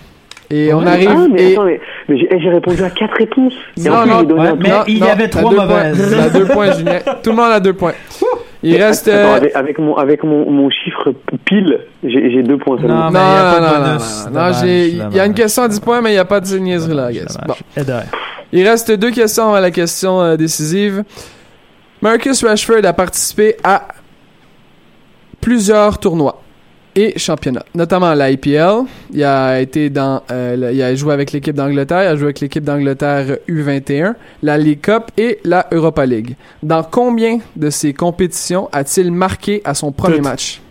Et 0.50 0.74
on 0.74 0.82
Ah, 0.86 0.92
arrive. 0.92 1.30
mais 1.32 1.52
et- 1.52 1.54
attends, 1.54 1.66
mais, 1.66 1.80
mais 2.08 2.18
j'ai 2.18 2.28
eh, 2.32 2.40
j'ai 2.40 2.50
répondu 2.50 2.84
à 2.84 2.90
quatre 2.90 3.16
réponses. 3.18 3.54
Et 3.78 3.90
Non, 3.90 4.06
non, 4.06 4.24
ouais, 4.24 4.54
mais 4.60 4.70
il 4.88 4.98
y 5.00 5.04
avait 5.04 5.28
trois 5.30 5.52
mauvaises. 5.52 5.98
points. 6.32 6.40
Deux 6.40 6.46
points, 6.46 6.72
Julien. 6.74 7.00
Tout 7.24 7.30
le 7.32 7.36
monde 7.36 7.52
a 7.52 7.60
deux 7.60 7.74
points. 7.74 7.94
Il 8.62 8.82
reste. 8.82 9.08
Attends, 9.10 9.18
euh, 9.34 9.36
avec, 9.36 9.56
avec 9.56 9.80
mon, 9.80 9.96
avec 9.96 10.24
mon, 10.24 10.50
mon 10.50 10.70
chiffre 10.70 11.14
pile, 11.46 11.80
j'ai 12.04 12.32
j'ai 12.32 12.44
deux 12.44 12.58
points. 12.58 12.78
Non, 12.82 12.88
Non, 12.88 13.12
mais 13.12 13.20
il 13.20 13.24
y 13.24 13.38
a 13.38 13.52
pas 13.52 13.60
de 13.60 13.66
non, 13.66 13.72
non, 13.72 13.88
bonus. 13.90 14.02
non, 14.02 14.26
non, 14.26 14.32
Dommage, 14.32 14.56
j'ai- 14.62 14.88
il 14.90 15.16
y 15.16 15.20
a 15.20 15.26
une 15.26 15.34
question 15.34 15.64
à 15.64 15.68
10 15.68 15.80
points, 15.82 16.02
mais 16.02 16.10
il 16.12 16.14
n'y 16.14 16.20
a 16.20 16.26
pas 16.26 16.40
de 16.40 16.58
niaiserie 16.58 16.96
là, 16.96 17.12
guys. 17.12 17.20
Dommage. 17.26 17.48
Bon. 17.76 17.82
Eder. 17.82 18.00
Il 18.54 18.68
reste 18.68 18.92
deux 18.92 19.12
questions 19.12 19.54
à 19.54 19.60
la 19.60 19.72
question 19.72 20.22
euh, 20.22 20.36
décisive. 20.38 21.04
Marcus 22.02 22.44
Rashford 22.44 22.86
a 22.86 22.94
participé 22.94 23.56
à 23.64 23.88
plusieurs 25.42 25.98
tournois 26.00 26.42
et 26.96 27.18
championnats, 27.18 27.66
notamment 27.76 28.14
la 28.14 28.32
IPL. 28.32 28.84
Il 29.12 29.24
a 29.24 29.60
été 29.60 29.90
dans, 29.90 30.22
euh, 30.32 30.56
le- 30.56 30.74
il 30.74 30.82
a 30.82 30.94
joué 30.96 31.14
avec 31.14 31.32
l'équipe 31.32 31.56
d'Angleterre, 31.56 32.04
il 32.04 32.08
a 32.08 32.16
joué 32.16 32.26
avec 32.26 32.40
l'équipe 32.40 32.64
d'Angleterre 32.64 33.38
U21, 33.48 34.16
la 34.42 34.58
League 34.58 34.82
Cup 34.82 35.06
et 35.18 35.40
la 35.44 35.68
Europa 35.72 36.06
League. 36.06 36.36
Dans 36.62 36.84
combien 36.84 37.40
de 37.56 37.70
ces 37.70 37.94
compétitions 37.94 38.70
a-t-il 38.72 39.12
marqué 39.12 39.62
à 39.66 39.74
son 39.74 39.92
premier 39.92 40.16
Toutes. 40.18 40.26
match? 40.26 40.62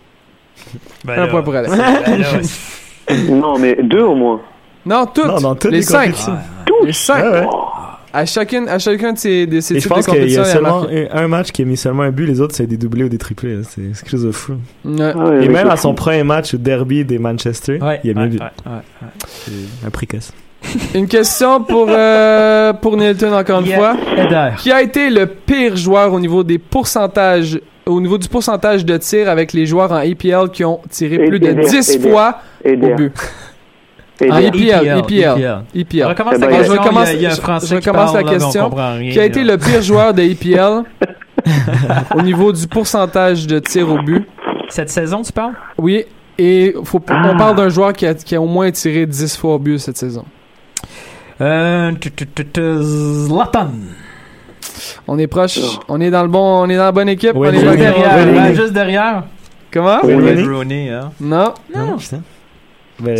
Ben 1.05 1.13
Un 1.13 1.25
là, 1.25 1.27
point 1.27 1.41
pour 1.43 1.55
Alex. 1.55 1.73
ben 1.75 2.41
Non, 3.29 3.57
mais 3.59 3.77
deux 3.83 4.03
au 4.03 4.15
moins. 4.15 4.41
Non, 4.85 5.05
toutes. 5.05 5.25
Non, 5.25 5.39
dans 5.39 5.55
toutes 5.55 5.71
les, 5.71 5.77
les 5.77 5.83
cinq. 5.83 6.13
Les 6.85 6.93
cinq. 6.93 7.23
Ouais. 7.23 7.47
À 8.15 8.25
chacune, 8.25 8.67
à 8.69 8.77
chacun 8.77 9.13
de 9.13 9.17
ces, 9.17 9.47
de 9.47 9.59
ces 9.59 9.75
Et 9.77 9.79
je 9.79 9.89
pense 9.89 10.05
qu'il 10.05 10.29
y 10.29 10.37
a 10.37 10.45
seulement 10.45 10.83
un 10.87 11.23
un 11.23 11.27
match 11.27 11.51
qui 11.51 11.63
a 11.63 11.65
mis 11.65 11.77
seulement 11.77 12.03
un 12.03 12.11
but, 12.11 12.27
les 12.27 12.39
autres 12.41 12.53
c'est 12.55 12.67
des 12.67 12.77
doublés 12.77 13.05
ou 13.05 13.09
des 13.09 13.17
triplés. 13.17 13.61
C'est 13.67 13.81
quelque 13.81 14.09
chose 14.11 14.25
de 14.25 14.31
fou. 14.31 14.53
Ouais. 14.85 15.11
Ah 15.15 15.17
ouais, 15.29 15.45
Et 15.45 15.49
même 15.49 15.67
à 15.69 15.75
son 15.77 15.93
premier 15.95 16.23
match 16.23 16.53
au 16.53 16.57
derby 16.57 17.03
des 17.03 17.17
Manchester, 17.17 17.79
Ouais, 17.81 17.99
il 18.03 18.11
a 18.11 18.13
mis 18.13 18.19
un 18.21 18.27
but. 18.27 18.39
ouais, 18.39 18.45
ouais, 18.67 18.71
ouais. 19.01 19.07
C'est 19.27 19.87
un 19.87 19.89
précoce. 19.89 20.31
Une 20.95 21.07
question 21.07 21.61
pour, 21.63 21.87
euh, 21.89 22.71
pour 22.73 22.95
Nilton 22.95 23.33
encore 23.33 23.59
une 23.61 23.67
Yeah. 23.67 23.77
fois. 23.77 23.95
Qui 24.59 24.71
a 24.71 24.81
été 24.81 25.09
le 25.09 25.25
pire 25.25 25.75
joueur 25.75 26.13
au 26.13 26.19
niveau 26.19 26.43
des 26.43 26.57
pourcentages, 26.59 27.59
au 27.85 27.99
niveau 27.99 28.17
du 28.17 28.29
pourcentage 28.29 28.85
de 28.85 28.95
tir 28.97 29.27
avec 29.27 29.51
les 29.53 29.65
joueurs 29.65 29.91
en 29.91 29.95
APL 29.97 30.49
qui 30.53 30.63
ont 30.63 30.79
tiré 30.89 31.17
plus 31.25 31.39
de 31.39 31.47
Eder, 31.49 31.63
10 31.67 31.95
Eder. 31.95 32.09
fois 32.09 32.37
au 32.63 32.95
but? 32.95 33.11
Eder. 34.21 34.31
Ah, 34.31 34.41
EPL, 34.41 34.87
EPL, 34.99 34.99
EPL. 34.99 35.63
EPL. 35.75 36.03
On 36.05 36.09
recommence 36.09 36.39
la 36.39 36.47
question. 36.47 36.73
je 36.73 36.79
recommence- 36.79 37.09
il 37.09 37.13
y 37.13 37.15
a, 37.15 37.19
il 37.19 37.21
y 37.21 37.25
a 37.25 37.29
un 37.31 37.35
je- 37.35 37.41
Français 37.41 37.67
je 37.67 37.75
qui 37.79 37.89
recommence 37.89 38.13
parle, 38.13 38.25
la 38.25 38.31
question. 38.31 38.69
rien, 38.69 39.11
Qui 39.11 39.19
a 39.19 39.25
été 39.25 39.43
là. 39.43 39.53
le 39.53 39.57
pire 39.57 39.81
joueur 39.81 40.13
de 40.13 40.21
APL 40.21 40.83
au 42.15 42.21
niveau 42.21 42.51
du 42.53 42.67
pourcentage 42.67 43.47
de 43.47 43.59
tir 43.59 43.89
au 43.91 44.01
but? 44.01 44.27
Cette 44.69 44.89
saison, 44.89 45.21
tu 45.23 45.31
parles? 45.33 45.53
Oui, 45.77 46.05
et 46.37 46.73
faut, 46.83 47.01
Ah. 47.09 47.31
on 47.33 47.37
parle 47.37 47.55
d'un 47.55 47.69
joueur 47.69 47.93
qui 47.93 48.05
a, 48.05 48.13
qui 48.13 48.35
a 48.35 48.41
au 48.41 48.45
moins 48.47 48.69
tiré 48.71 49.05
10 49.05 49.35
fois 49.37 49.55
au 49.55 49.59
but 49.59 49.79
cette 49.79 49.97
saison. 49.97 50.25
Euh, 51.41 51.91
Zlatan. 52.81 53.67
On 55.07 55.17
est 55.19 55.27
proche, 55.27 55.59
on 55.89 55.99
est 55.99 56.09
dans 56.09 56.21
le 56.23 56.29
bon, 56.29 56.63
on 56.63 56.69
est 56.69 56.77
dans 56.77 56.85
la 56.85 56.91
bonne 56.91 57.09
équipe. 57.09 57.33
On 57.35 57.43
est 57.45 57.53
Juste 58.55 58.73
derrière, 58.73 59.15
juste. 59.21 59.29
Comment? 59.71 59.99
Wayne 60.03 60.47
Rooney. 60.47 60.89
Hein. 60.89 61.11
Non, 61.19 61.53
Non, 61.75 61.97
putain. 61.97 62.21
Ben, 62.99 63.17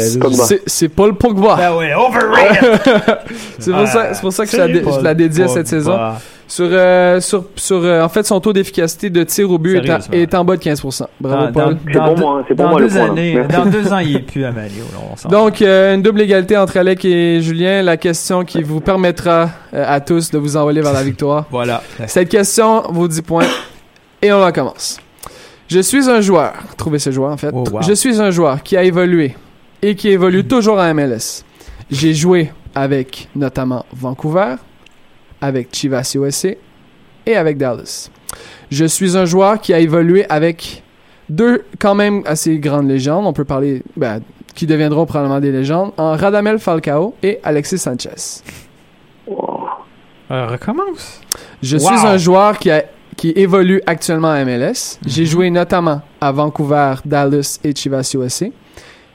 c'est 0.67 0.89
Paul 0.89 1.15
Pogba. 1.15 1.55
Ben 1.55 1.75
ouais, 1.75 1.93
overrated! 1.95 2.79
c'est 3.59 3.71
pour 3.71 3.87
ça, 3.87 4.13
c'est 4.13 4.21
pour 4.21 4.31
ça 4.33 4.45
que 4.45 4.51
je 4.51 4.57
la, 4.57 4.67
dé- 4.67 4.81
Paul 4.81 4.93
je 4.99 5.03
la 5.03 5.13
dédie 5.13 5.41
à 5.41 5.47
cette 5.47 5.65
Pogba. 5.69 5.69
saison. 5.69 5.99
Sur, 6.47 6.67
euh, 6.69 7.19
sur, 7.21 7.45
sur 7.55 7.77
euh, 7.83 8.03
en 8.03 8.09
fait, 8.09 8.23
son 8.27 8.39
taux 8.39 8.53
d'efficacité 8.53 9.09
de 9.09 9.23
tir 9.23 9.49
au 9.49 9.57
but 9.57 9.77
est, 9.77 9.79
en- 9.79 9.83
Sérieusement. 10.01 10.13
est 10.13 10.33
en 10.35 10.45
bas 10.45 10.55
de 10.57 10.61
15%. 10.61 11.07
Bravo, 11.19 11.45
Dans- 11.47 11.51
Paul. 11.51 11.77
dans- 11.91 11.99
dans 12.05 12.13
deux- 12.13 12.21
moi, 12.21 12.43
hein, 12.49 12.53
dans 12.55 12.69
moi 12.69 12.79
le 12.81 12.87
deux 12.87 12.97
années, 12.97 13.39
dans 13.49 13.65
deux 13.65 13.91
ans, 13.93 13.97
il 13.99 14.17
est 14.17 14.19
plus 14.19 14.45
à 14.45 14.51
Malio. 14.51 14.83
s'en 15.15 15.29
Donc, 15.29 15.61
euh, 15.63 15.95
une 15.95 16.01
double 16.03 16.21
égalité 16.21 16.55
entre 16.57 16.77
Alec 16.77 17.03
et 17.05 17.41
Julien. 17.41 17.81
La 17.81 17.97
question 17.97 18.43
qui 18.43 18.61
vous 18.61 18.81
permettra 18.81 19.49
euh, 19.73 19.83
à 19.87 19.99
tous 20.01 20.29
de 20.29 20.37
vous 20.37 20.55
envoler 20.55 20.81
vers 20.81 20.93
la 20.93 21.03
victoire. 21.03 21.45
Voilà. 21.49 21.81
Cette 22.07 22.29
question 22.29 22.83
vaut 22.91 23.07
10 23.07 23.21
points. 23.23 23.45
Et 24.21 24.31
on 24.31 24.43
en 24.43 24.51
commence. 24.51 24.99
Je 25.69 25.79
suis 25.79 26.07
un 26.09 26.21
joueur. 26.21 26.53
Trouvez 26.77 26.99
ce 26.99 27.09
joueur, 27.09 27.31
en 27.31 27.37
fait. 27.37 27.49
Oh, 27.51 27.63
wow. 27.71 27.81
Je 27.81 27.93
suis 27.93 28.21
un 28.21 28.29
joueur 28.29 28.61
qui 28.61 28.77
a 28.77 28.83
évolué 28.83 29.35
et 29.83 29.95
qui 29.95 30.09
évolue 30.09 30.45
toujours 30.47 30.79
en 30.79 30.93
MLS. 30.93 31.43
J'ai 31.91 32.13
joué 32.13 32.51
avec 32.73 33.27
notamment 33.35 33.85
Vancouver, 33.93 34.55
avec 35.41 35.67
Chivas 35.75 36.13
USA 36.15 36.49
et 37.25 37.35
avec 37.35 37.57
Dallas. 37.57 38.09
Je 38.71 38.85
suis 38.85 39.15
un 39.17 39.25
joueur 39.25 39.59
qui 39.61 39.73
a 39.73 39.79
évolué 39.79 40.25
avec 40.29 40.81
deux 41.29 41.63
quand 41.79 41.95
même 41.95 42.23
assez 42.25 42.57
grandes 42.59 42.87
légendes. 42.89 43.25
On 43.27 43.33
peut 43.33 43.43
parler, 43.43 43.83
ben, 43.97 44.21
qui 44.55 44.65
deviendront 44.65 45.05
probablement 45.05 45.39
des 45.39 45.51
légendes, 45.51 45.91
en 45.97 46.15
Radamel 46.15 46.59
Falcao 46.59 47.13
et 47.21 47.39
Alexis 47.43 47.77
Sanchez. 47.77 48.41
Euh, 50.31 50.47
recommence. 50.47 51.19
Je 51.61 51.77
Wow. 51.77 51.83
suis 51.97 52.07
un 52.07 52.17
joueur 52.17 52.57
qui, 52.57 52.71
a, 52.71 52.83
qui 53.17 53.33
évolue 53.35 53.81
actuellement 53.85 54.31
à 54.31 54.43
MLS. 54.45 54.97
Mhm. 55.03 55.09
J'ai 55.09 55.25
joué 55.25 55.49
notamment 55.49 56.01
à 56.21 56.31
Vancouver, 56.31 56.95
Dallas 57.05 57.59
et 57.63 57.75
Chivas 57.75 58.09
USA. 58.15 58.47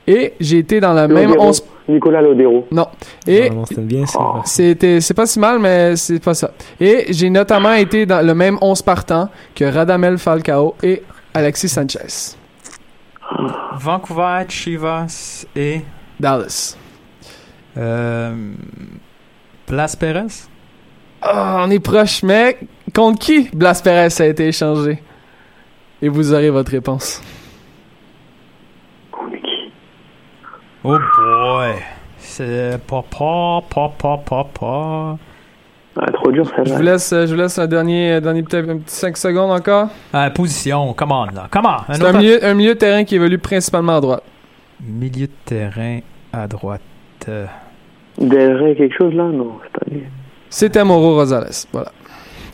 Et 0.08 0.32
j'ai 0.40 0.58
été 0.58 0.80
dans 0.80 0.94
la 0.94 1.06
même. 1.06 1.34
11... 1.38 1.62
Nicolas 1.86 2.22
Lodero. 2.22 2.66
Non. 2.70 2.86
Et 3.26 3.50
c'était 3.66 3.80
bien 3.82 4.06
ça. 4.06 4.18
Oh. 4.20 4.40
c'était 4.44 5.00
c'est 5.00 5.14
pas 5.14 5.26
si 5.26 5.38
mal, 5.38 5.58
mais 5.58 5.96
c'est 5.96 6.18
pas 6.18 6.34
ça. 6.34 6.50
Et 6.80 7.06
j'ai 7.10 7.28
notamment 7.30 7.74
été 7.74 8.06
dans 8.06 8.24
le 8.24 8.34
même 8.34 8.58
11 8.60 8.82
partant 8.82 9.28
que 9.54 9.64
Radamel 9.64 10.16
Falcao 10.18 10.74
et 10.82 11.02
Alexis 11.34 11.68
Sanchez. 11.68 12.36
Vancouver, 13.78 14.44
Chivas 14.48 15.44
et 15.54 15.82
Dallas. 16.18 16.76
euh, 17.76 18.34
Blas 19.66 19.94
Perez? 19.98 20.46
Ah, 21.20 21.64
on 21.66 21.70
est 21.70 21.80
proche, 21.80 22.22
mais 22.22 22.58
contre 22.94 23.18
qui 23.18 23.50
Blas 23.52 23.80
Perez 23.84 24.08
a 24.20 24.26
été 24.26 24.48
échangé? 24.48 25.02
Et 26.00 26.08
vous 26.08 26.32
aurez 26.32 26.48
votre 26.50 26.70
réponse. 26.70 27.20
Oh 30.84 30.96
boy. 31.16 31.74
C'est 32.18 32.78
papa, 32.86 33.60
papa, 33.68 34.20
papa. 34.24 35.16
Ah, 36.00 36.12
trop 36.12 36.30
dur, 36.30 36.46
ça 36.48 36.62
Je 36.64 36.74
vous 36.74 36.82
laisse, 36.82 37.12
euh, 37.12 37.26
je 37.26 37.34
vous 37.34 37.40
laisse 37.40 37.58
un 37.58 37.66
dernier, 37.66 38.20
dernier 38.20 38.42
peut-être 38.44 38.68
un 38.68 38.78
petit 38.78 38.94
5 38.94 39.16
secondes 39.16 39.50
encore. 39.50 39.88
Ah, 40.12 40.30
position, 40.30 40.92
come 40.94 41.10
on 41.10 41.24
là. 41.24 41.48
Come 41.50 41.66
on. 41.66 41.92
C'est 41.92 42.04
un 42.04 42.12
milieu, 42.12 42.44
un 42.44 42.54
milieu 42.54 42.74
de 42.74 42.78
terrain 42.78 43.02
qui 43.04 43.16
évolue 43.16 43.38
principalement 43.38 43.96
à 43.96 44.00
droite. 44.00 44.22
Milieu 44.80 45.26
de 45.26 45.32
terrain 45.44 45.98
à 46.32 46.46
droite. 46.46 46.80
Euh, 47.28 47.46
Del 48.18 48.56
Rey, 48.56 48.74
quelque 48.76 48.96
chose 48.96 49.12
là? 49.14 49.24
Non, 49.24 49.58
c'est 49.62 49.72
pas 49.72 49.90
lui. 49.90 50.04
C'était 50.50 50.84
Mauro 50.84 51.14
Rosales. 51.16 51.50
Voilà. 51.72 51.90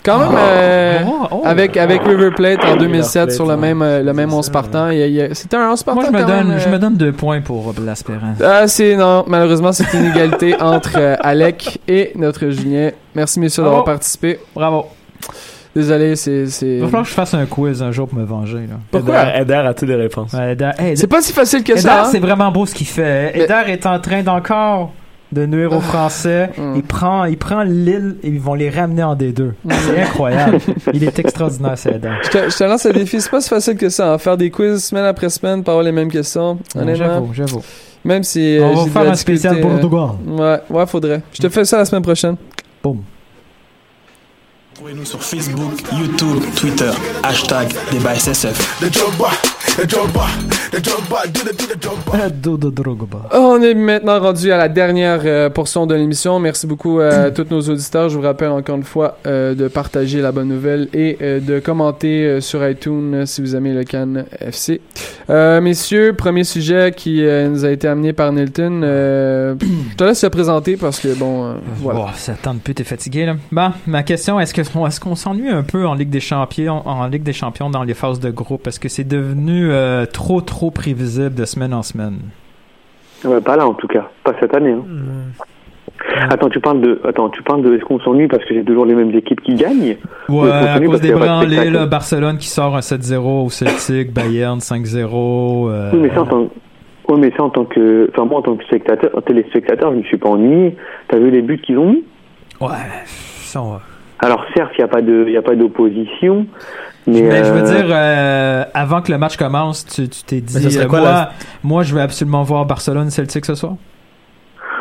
Quand 0.04 0.18
même, 0.18 0.36
euh, 0.38 0.98
Oh, 1.06 1.26
oh. 1.30 1.42
avec, 1.44 1.76
avec 1.78 2.02
River 2.02 2.30
Plate 2.30 2.62
en 2.64 2.76
2007 2.76 3.24
Plate, 3.24 3.30
sur 3.34 3.46
le 3.46 3.56
même, 3.56 3.80
euh, 3.82 4.02
le 4.02 4.12
même 4.12 4.28
C'est 4.30 4.36
11 4.36 4.46
ça, 4.46 4.52
partant. 4.52 4.90
C'était 5.32 5.56
un 5.56 5.70
11 5.70 5.82
partant 5.82 6.00
Moi, 6.02 6.10
je 6.10 6.16
me, 6.16 6.20
quand 6.22 6.28
donne, 6.28 6.48
même, 6.48 6.58
je 6.58 6.68
euh, 6.68 6.72
me 6.72 6.78
donne 6.78 6.96
deux 6.96 7.12
points 7.12 7.40
pour 7.40 7.72
Perez. 7.74 8.18
Ah, 8.44 8.68
c'est 8.68 8.96
non, 8.96 9.24
malheureusement, 9.26 9.72
c'est 9.72 9.92
une 9.96 10.04
égalité 10.06 10.54
entre 10.60 10.92
euh, 10.98 11.16
Alec 11.20 11.80
et 11.88 12.12
notre 12.16 12.48
Julien. 12.50 12.90
Merci, 13.14 13.40
messieurs, 13.40 13.62
d'avoir 13.62 13.82
Bravo. 13.82 13.96
participé. 13.96 14.38
Bravo. 14.54 14.86
Désolé, 15.74 16.14
c'est. 16.16 16.46
c'est- 16.46 16.66
Il 16.76 16.80
va 16.82 16.86
falloir 16.86 17.02
que 17.04 17.08
je 17.08 17.14
fasse 17.14 17.34
un 17.34 17.46
quiz 17.46 17.82
un 17.82 17.90
jour 17.90 18.06
pour 18.06 18.18
me 18.18 18.24
venger. 18.24 18.66
Là. 18.68 18.76
Pourquoi? 18.92 19.22
Eder, 19.22 19.40
Eder 19.40 19.54
a 19.68 19.74
toutes 19.74 19.88
les 19.88 19.96
réponses. 19.96 20.32
Ouais, 20.32 20.52
Eder, 20.52 20.70
hey, 20.78 20.96
C'est 20.96 21.06
pas 21.08 21.20
si 21.20 21.32
facile 21.32 21.64
que 21.64 21.72
Eder, 21.72 21.80
ça. 21.80 22.02
hein? 22.02 22.08
c'est 22.12 22.20
vraiment 22.20 22.52
beau 22.52 22.64
ce 22.66 22.74
qu'il 22.74 22.86
fait. 22.86 23.32
Mais- 23.34 23.42
Eder 23.44 23.62
est 23.72 23.84
en 23.86 23.98
train 23.98 24.22
d'encore 24.22 24.92
de 25.32 25.46
nuire 25.46 25.72
aux 25.72 25.80
Français. 25.80 26.50
Mm. 26.58 26.72
Il 26.76 26.82
prend, 26.82 27.24
il 27.24 27.36
prend 27.36 27.62
l'île 27.62 28.16
et 28.22 28.28
ils 28.28 28.40
vont 28.40 28.54
les 28.54 28.70
ramener 28.70 29.02
en 29.02 29.16
D2. 29.16 29.52
C'est 29.68 30.02
incroyable. 30.02 30.58
Il 30.92 31.02
est 31.04 31.18
extraordinaire, 31.18 31.76
ce 31.78 31.88
Eder. 31.88 32.10
Je 32.22 32.28
te, 32.30 32.50
je 32.50 32.56
te 32.56 32.64
lance 32.64 32.84
le 32.84 32.92
défi. 32.92 33.20
C'est 33.20 33.30
pas 33.30 33.40
si 33.40 33.48
facile 33.48 33.76
que 33.76 33.88
ça. 33.88 34.12
hein. 34.12 34.18
Faire 34.18 34.36
des 34.36 34.50
quiz 34.50 34.82
semaine 34.84 35.04
après 35.04 35.28
semaine, 35.30 35.62
pas 35.64 35.72
avoir 35.72 35.84
les 35.84 35.92
mêmes 35.92 36.10
questions. 36.10 36.58
Honnêtement. 36.76 36.94
J'avoue, 37.06 37.34
j'avoue. 37.34 37.62
Même 38.04 38.22
si. 38.22 38.58
euh, 38.58 38.64
On 38.64 38.84
va 38.84 38.90
faire 38.90 39.10
un 39.10 39.14
spécial 39.14 39.54
difficulté, 39.56 39.86
euh. 39.86 40.36
Ouais, 40.36 40.60
ouais, 40.70 40.86
faudrait. 40.86 41.22
Je 41.32 41.40
te 41.42 41.48
fais 41.48 41.64
ça 41.64 41.78
la 41.78 41.84
semaine 41.84 42.02
prochaine. 42.02 42.36
Boum. 42.82 42.98
Sur 45.04 45.22
Facebook, 45.22 45.72
YouTube, 45.92 46.42
Twitter, 46.56 46.90
hashtag 47.22 47.72
débat 47.92 48.14
SSF. 48.16 48.82
On 53.32 53.62
est 53.62 53.74
maintenant 53.74 54.20
rendu 54.20 54.50
à 54.50 54.56
la 54.56 54.68
dernière 54.68 55.20
euh, 55.24 55.48
portion 55.48 55.86
de 55.86 55.94
l'émission. 55.94 56.40
Merci 56.40 56.66
beaucoup 56.66 56.98
à 56.98 57.30
tous 57.34 57.46
nos 57.50 57.60
auditeurs. 57.60 58.08
Je 58.08 58.16
vous 58.16 58.22
rappelle 58.22 58.50
encore 58.50 58.76
une 58.76 58.82
fois 58.82 59.18
euh, 59.26 59.54
de 59.54 59.68
partager 59.68 60.20
la 60.20 60.32
bonne 60.32 60.48
nouvelle 60.48 60.88
et 60.92 61.18
euh, 61.22 61.38
de 61.40 61.60
commenter 61.60 62.24
euh, 62.24 62.40
sur 62.40 62.68
iTunes 62.68 63.14
euh, 63.14 63.26
si 63.26 63.40
vous 63.42 63.54
aimez 63.54 63.72
le 63.72 63.84
Cannes 63.84 64.26
FC. 64.40 64.80
Euh, 65.30 65.60
messieurs, 65.60 66.14
premier 66.14 66.44
sujet 66.44 66.92
qui 66.94 67.24
euh, 67.24 67.48
nous 67.48 67.64
a 67.64 67.70
été 67.70 67.88
amené 67.88 68.12
par 68.12 68.32
Nilton. 68.32 68.80
Euh, 68.82 69.54
je 69.90 69.96
te 69.96 70.04
laisse 70.04 70.20
te 70.20 70.26
présenter 70.26 70.76
parce 70.76 71.00
que 71.00 71.14
bon, 71.14 71.44
euh, 71.44 71.54
voilà. 71.78 72.06
Oh, 72.06 72.10
ça 72.16 72.34
tente 72.34 72.60
plus, 72.60 72.74
t'es 72.74 72.84
fatigué 72.84 73.24
là. 73.26 73.36
Bon, 73.52 73.70
ma 73.86 74.02
question, 74.02 74.38
est-ce 74.40 74.52
que 74.52 74.63
est-ce 74.86 75.00
qu'on 75.00 75.14
s'ennuie 75.14 75.48
un 75.50 75.62
peu 75.62 75.86
en 75.86 75.94
Ligue 75.94 76.10
des 76.10 76.20
Champions, 76.20 76.82
en 76.86 77.06
Ligue 77.06 77.22
des 77.22 77.32
Champions 77.32 77.70
dans 77.70 77.82
les 77.82 77.94
phases 77.94 78.20
de 78.20 78.30
groupe? 78.30 78.66
Est-ce 78.66 78.80
que 78.80 78.88
c'est 78.88 79.04
devenu 79.08 79.70
euh, 79.70 80.06
trop 80.06 80.40
trop 80.40 80.70
prévisible 80.70 81.34
de 81.34 81.44
semaine 81.44 81.74
en 81.74 81.82
semaine? 81.82 82.18
Pas 83.44 83.56
là 83.56 83.66
en 83.66 83.72
tout 83.74 83.86
cas, 83.88 84.10
pas 84.22 84.32
cette 84.40 84.54
année. 84.54 84.72
hein. 84.72 84.82
Attends, 86.28 86.48
tu 86.50 86.60
parles 86.60 86.80
de, 86.80 87.00
attends, 87.08 87.28
tu 87.30 87.42
parles 87.42 87.62
de, 87.62 87.74
est-ce 87.74 87.84
qu'on 87.84 87.98
s'ennuie 88.00 88.28
parce 88.28 88.44
que 88.44 88.54
c'est 88.54 88.64
toujours 88.64 88.84
les 88.84 88.94
mêmes 88.94 89.14
équipes 89.14 89.40
qui 89.40 89.54
gagnent? 89.54 89.96
Ou 90.28 90.42
Ouais, 90.42 90.50
à 90.50 90.78
cause 90.80 91.00
des 91.00 91.08
de 91.10 91.14
branlés, 91.14 91.70
là, 91.70 91.86
Barcelone 91.86 92.36
qui 92.38 92.48
sort 92.48 92.76
un 92.76 92.80
7-0 92.80 93.46
au 93.46 93.48
Celtic, 93.50 94.12
Bayern 94.12 94.58
5-0. 94.58 95.68
euh, 95.70 95.90
Oui, 95.92 95.98
mais 96.02 96.10
ça 96.10 96.22
en 96.22 96.26
tant, 96.26 96.48
oui, 97.08 97.18
mais 97.20 97.32
ça 97.36 97.42
en 97.44 97.50
tant 97.50 97.64
que, 97.64 98.10
enfin 98.12 98.26
moi 98.26 98.38
en 98.38 98.42
tant 98.42 98.56
que 98.56 98.64
spectateur, 98.64 99.10
téléspectateur, 99.26 99.92
je 99.92 99.96
me 99.98 100.02
suis 100.02 100.18
pas 100.18 100.28
ennuyé. 100.28 100.76
T'as 101.08 101.18
vu 101.18 101.30
les 101.30 101.42
buts 101.42 101.60
qu'ils 101.64 101.78
ont 101.78 101.92
mis? 101.92 102.04
Ouais, 102.60 102.68
ça, 103.06 103.62
on 103.62 103.70
va. 103.72 103.80
Alors 104.24 104.44
certes, 104.56 104.72
il 104.78 104.80
y 104.80 104.84
a 104.84 104.88
pas 104.88 105.02
de, 105.02 105.24
il 105.26 105.32
y 105.32 105.36
a 105.36 105.42
pas 105.42 105.54
d'opposition, 105.54 106.46
mais, 107.06 107.20
Mais 107.22 107.44
je 107.44 107.52
veux 107.52 107.60
euh, 107.60 107.76
dire, 107.76 107.86
euh, 107.90 108.64
avant 108.72 109.02
que 109.02 109.12
le 109.12 109.18
match 109.18 109.36
commence, 109.36 109.84
tu 109.86 110.08
t'es 110.08 110.40
dit, 110.40 110.78
euh, 110.78 110.86
quoi, 110.86 111.00
moi, 111.00 111.08
la- 111.10 111.32
moi, 111.62 111.82
je 111.82 111.94
veux 111.94 112.00
absolument 112.00 112.42
voir 112.42 112.64
Barcelone-Celtic 112.64 113.44
ce 113.44 113.54
soir. 113.54 113.74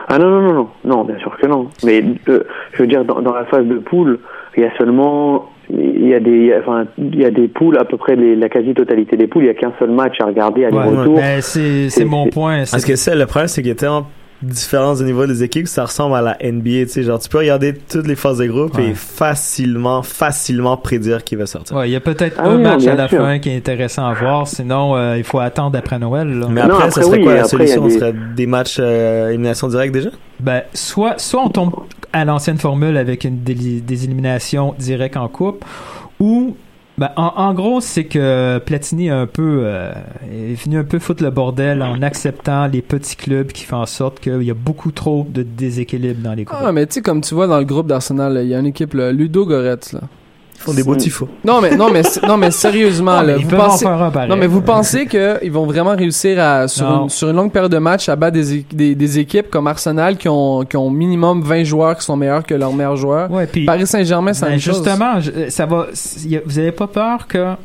Ah 0.07 0.17
non, 0.17 0.29
non, 0.29 0.41
non, 0.41 0.53
non, 0.53 0.69
non, 0.85 1.03
bien 1.05 1.17
sûr 1.19 1.35
que 1.41 1.47
non. 1.47 1.67
Mais 1.83 2.03
euh, 2.29 2.43
je 2.73 2.81
veux 2.81 2.87
dire, 2.87 3.03
dans, 3.05 3.21
dans 3.21 3.33
la 3.33 3.45
phase 3.45 3.65
de 3.65 3.75
poule, 3.79 4.19
il 4.55 4.63
y 4.63 4.65
a 4.65 4.71
seulement, 4.77 5.49
il 5.69 6.07
y 6.07 6.13
a 6.13 6.19
des, 6.19 6.29
il 6.31 6.45
y 6.45 6.53
a- 6.53 6.59
enfin, 6.59 6.85
il 6.97 7.15
y 7.19 7.25
a 7.25 7.31
des 7.31 7.47
poules, 7.47 7.77
à 7.77 7.85
peu 7.85 7.97
près 7.97 8.15
les- 8.15 8.35
la 8.35 8.49
quasi-totalité 8.49 9.17
des 9.17 9.27
poules, 9.27 9.43
il 9.43 9.47
y 9.47 9.49
a 9.49 9.53
qu'un 9.53 9.73
seul 9.79 9.91
match 9.91 10.15
à 10.21 10.25
regarder, 10.25 10.65
aller-retour. 10.65 11.15
Mais 11.15 11.41
c'est 11.41 11.89
c'est 11.89 12.01
C'est- 12.01 12.05
mon 12.05 12.27
point. 12.27 12.59
Parce 12.59 12.77
c'est- 12.79 12.87
que 12.91 12.95
ça, 12.95 13.15
le 13.15 13.25
problème, 13.25 13.47
c'est 13.47 13.61
qu'il 13.61 13.75
tellement 13.75 14.01
de 14.01 14.05
différence 14.43 15.01
au 15.01 15.03
niveau 15.03 15.25
des 15.25 15.43
équipes, 15.43 15.67
ça 15.67 15.85
ressemble 15.85 16.15
à 16.15 16.21
la 16.21 16.37
NBA, 16.41 16.85
tu 16.85 16.87
sais, 16.89 17.03
genre, 17.03 17.19
tu 17.19 17.29
peux 17.29 17.39
regarder 17.39 17.73
toutes 17.73 18.07
les 18.07 18.15
phases 18.15 18.37
de 18.39 18.45
groupe 18.47 18.75
Ouais. 18.77 18.89
et 18.89 18.93
facilement, 18.93 20.01
facilement 20.03 20.77
prédire 20.77 21.23
qui 21.23 21.35
va 21.35 21.45
sortir. 21.45 21.75
Ouais, 21.77 21.89
il 21.89 21.91
y 21.91 21.95
a 21.95 21.99
peut-être 21.99 22.35
Ah 22.39 22.47
un 22.49 22.55
oui, 22.57 22.61
match 22.63 22.85
à 22.87 22.95
la 22.95 23.07
sûr. 23.07 23.19
fin 23.19 23.39
qui 23.39 23.49
est 23.49 23.57
intéressant 23.57 24.05
à 24.05 24.13
voir, 24.13 24.47
sinon 24.47 24.95
euh, 24.95 25.17
il 25.17 25.23
faut 25.23 25.39
attendre 25.39 25.77
après 25.77 25.97
Noël. 25.99 26.27
là. 26.39 26.47
Mais 26.49 26.61
Non, 26.67 26.75
après, 26.75 26.91
ça 26.91 27.01
serait 27.03 27.17
oui, 27.17 27.23
quoi 27.23 27.33
la 27.35 27.43
solution? 27.45 27.83
Ce 27.89 27.93
des- 27.93 27.99
serait 27.99 28.13
des 28.35 28.45
matchs 28.47 28.77
euh, 28.79 29.29
élimination 29.29 29.67
directe 29.67 29.93
déjà? 29.93 30.09
Ben, 30.39 30.61
soit, 30.73 31.19
soit 31.19 31.41
on 31.43 31.49
tombe 31.49 31.71
à 32.11 32.25
l'ancienne 32.25 32.57
formule 32.57 32.97
avec 32.97 33.23
une 33.23 33.37
déli- 33.37 33.81
des 33.83 34.03
éliminations 34.03 34.75
directes 34.77 35.17
en 35.17 35.27
coupe, 35.27 35.63
ou 36.19 36.55
ben, 36.97 37.09
en, 37.15 37.33
en 37.35 37.53
gros, 37.53 37.81
c'est 37.81 38.05
que 38.05 38.59
Platini 38.59 39.09
a 39.09 39.19
un 39.19 39.25
peu, 39.25 39.61
euh, 39.63 39.91
est 40.31 40.53
venu 40.53 40.77
un 40.77 40.83
peu 40.83 40.99
foutre 40.99 41.23
le 41.23 41.31
bordel 41.31 41.81
en 41.81 42.01
acceptant 42.01 42.67
les 42.67 42.81
petits 42.81 43.15
clubs 43.15 43.47
qui 43.47 43.63
font 43.63 43.77
en 43.77 43.85
sorte 43.85 44.19
qu'il 44.19 44.43
y 44.43 44.51
a 44.51 44.55
beaucoup 44.55 44.91
trop 44.91 45.25
de 45.29 45.41
déséquilibre 45.41 46.21
dans 46.21 46.33
les 46.33 46.43
groupes. 46.43 46.59
Ah, 46.61 46.71
mais 46.71 46.85
tu 46.85 46.93
sais, 46.93 47.01
comme 47.01 47.21
tu 47.21 47.33
vois 47.33 47.47
dans 47.47 47.57
le 47.57 47.65
groupe 47.65 47.87
d'Arsenal, 47.87 48.39
il 48.43 48.49
y 48.49 48.55
a 48.55 48.59
une 48.59 48.67
équipe, 48.67 48.93
Ludo 48.93 49.45
Goretz, 49.45 49.93
là. 49.93 50.01
Ils 50.55 50.61
font 50.61 50.73
des 50.73 50.83
beaux 50.83 50.95
tifos. 50.95 51.27
Non, 51.43 51.59
mais, 51.61 51.75
non, 51.75 51.89
mais, 51.91 52.03
non, 52.25 52.37
mais 52.37 52.49
sérieusement, 52.51 53.19
mais 53.21 53.27
là, 53.33 53.37
ils 53.37 53.43
vous 53.43 53.49
peuvent 53.49 53.59
pensez, 53.59 53.85
en 53.85 53.89
faire 53.97 54.01
un 54.03 54.11
pareil. 54.11 54.29
Non, 54.29 54.37
mais 54.37 54.47
vous 54.47 54.61
pensez 54.61 55.05
qu'ils 55.07 55.51
vont 55.51 55.65
vraiment 55.65 55.93
réussir 55.95 56.39
à, 56.39 56.67
sur, 56.69 56.89
Non. 56.89 57.03
une, 57.03 57.09
sur 57.09 57.29
une 57.29 57.35
longue 57.35 57.51
période 57.51 57.71
de 57.71 57.77
match 57.79 58.07
à 58.07 58.15
battre 58.15 58.33
des, 58.35 58.59
é- 58.59 58.65
des, 58.71 58.95
des 58.95 59.19
équipes 59.19 59.49
comme 59.49 59.67
Arsenal 59.67 60.15
qui 60.15 60.29
ont, 60.29 60.63
qui 60.63 60.77
ont 60.77 60.89
minimum 60.89 61.41
20 61.41 61.63
joueurs 61.65 61.97
qui 61.97 62.05
sont 62.05 62.15
meilleurs 62.15 62.43
que 62.45 62.53
leurs 62.53 62.71
meilleurs 62.73 62.95
joueurs? 62.95 63.29
Ouais, 63.29 63.47
Paris 63.65 63.85
Saint-Germain, 63.87 64.33
c'est 64.33 64.45
Ben, 64.45 64.59
chose. 64.59 64.75
justement, 64.83 65.19
je- 65.19 65.49
ça 65.49 65.65
va. 65.65 65.87
y 66.25 66.37
a- 66.37 66.41
Vous 66.45 66.57
avez 66.59 66.71
pas 66.71 66.87
peur 66.87 67.27
que 67.27 67.55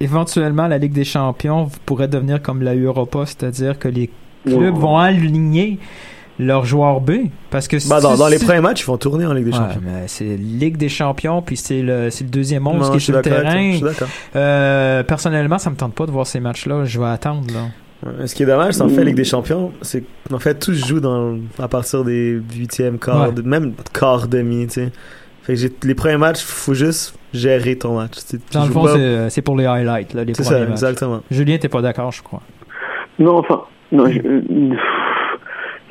éventuellement 0.00 0.68
la 0.68 0.78
Ligue 0.78 0.92
des 0.92 1.04
Champions 1.04 1.68
pourrait 1.86 2.08
devenir 2.08 2.40
comme 2.40 2.62
la 2.62 2.74
Europa, 2.74 3.20
c'est-à-dire 3.26 3.78
que 3.78 3.88
les 3.88 4.10
clubs 4.46 4.76
vont 4.76 4.96
aligner 4.98 5.78
leur 6.38 6.64
joueur 6.64 7.00
B. 7.00 7.12
Parce 7.50 7.66
que 7.68 7.76
Bah, 7.88 8.00
dans, 8.00 8.12
si- 8.14 8.18
dans 8.18 8.28
les 8.28 8.38
premiers 8.38 8.60
matchs, 8.60 8.82
ils 8.82 8.86
vont 8.86 8.96
tourner 8.96 9.26
en 9.26 9.32
Ligue 9.32 9.46
des 9.46 9.50
Ouais, 9.52 9.56
Champions. 9.56 9.80
mais 9.84 10.04
c'est 10.06 10.36
Ligue 10.36 10.76
des 10.76 10.88
Champions, 10.88 11.42
puis 11.42 11.56
c'est 11.56 11.82
le, 11.82 12.10
c'est 12.10 12.24
le 12.24 12.30
deuxième 12.30 12.62
Non, 12.64 12.74
monstre 12.74 12.92
qui 12.92 12.96
est 12.98 13.00
sur 13.00 13.16
le 13.16 13.22
terrain. 13.22 13.70
je 13.70 13.76
suis 13.76 13.82
d'accord. 13.84 14.08
Euh, 14.36 15.02
personnellement, 15.02 15.58
ça 15.58 15.70
me 15.70 15.76
tente 15.76 15.94
pas 15.94 16.06
de 16.06 16.10
voir 16.12 16.26
ces 16.26 16.40
matchs-là. 16.40 16.84
Je 16.84 16.98
vais 17.00 17.06
attendre. 17.06 17.44
Là. 17.52 18.26
Ce 18.26 18.34
qui 18.34 18.44
est 18.44 18.46
dommage, 18.46 18.74
c'est 18.74 18.82
en 18.82 18.88
fait 18.88 19.04
Ligue 19.04 19.16
des 19.16 19.24
Champions, 19.24 19.72
c'est 19.82 20.04
qu'en 20.30 20.38
fait 20.38 20.54
tout 20.60 20.72
se 20.72 20.86
joue 20.86 21.00
dans, 21.00 21.36
à 21.58 21.66
partir 21.66 22.04
des 22.04 22.40
huitièmes, 22.56 22.98
quarts, 22.98 23.30
Ouais. 23.34 23.42
même 23.44 23.72
quart 23.92 24.28
demi, 24.28 24.66
tu 24.68 24.74
sais. 24.74 24.92
Fait 25.42 25.54
que 25.54 25.58
j'ai- 25.58 25.72
les 25.82 25.94
premiers 25.96 26.16
matchs, 26.18 26.42
faut 26.44 26.74
juste 26.74 27.14
gérer 27.34 27.74
ton 27.76 27.96
match. 27.96 28.12
tu 28.30 28.38
Dans 28.52 28.66
le 28.66 28.70
fond, 28.70 28.84
pas- 28.84 28.94
c'est 28.94 29.30
c'est 29.30 29.42
pour 29.42 29.56
les 29.56 29.64
highlights, 29.66 30.14
là, 30.14 30.22
les 30.22 30.32
C'est 30.34 30.44
premiers 30.44 30.54
ça, 30.58 30.64
matchs. 30.66 30.70
exactement. 30.70 31.20
Julien, 31.30 31.58
t'es 31.58 31.68
pas 31.68 31.82
d'accord, 31.82 32.12
je 32.12 32.22
crois. 32.22 32.42
Non, 33.18 33.38
enfin, 33.38 33.62
non, 33.90 34.06
je- 34.06 34.20
euh, 34.20 34.76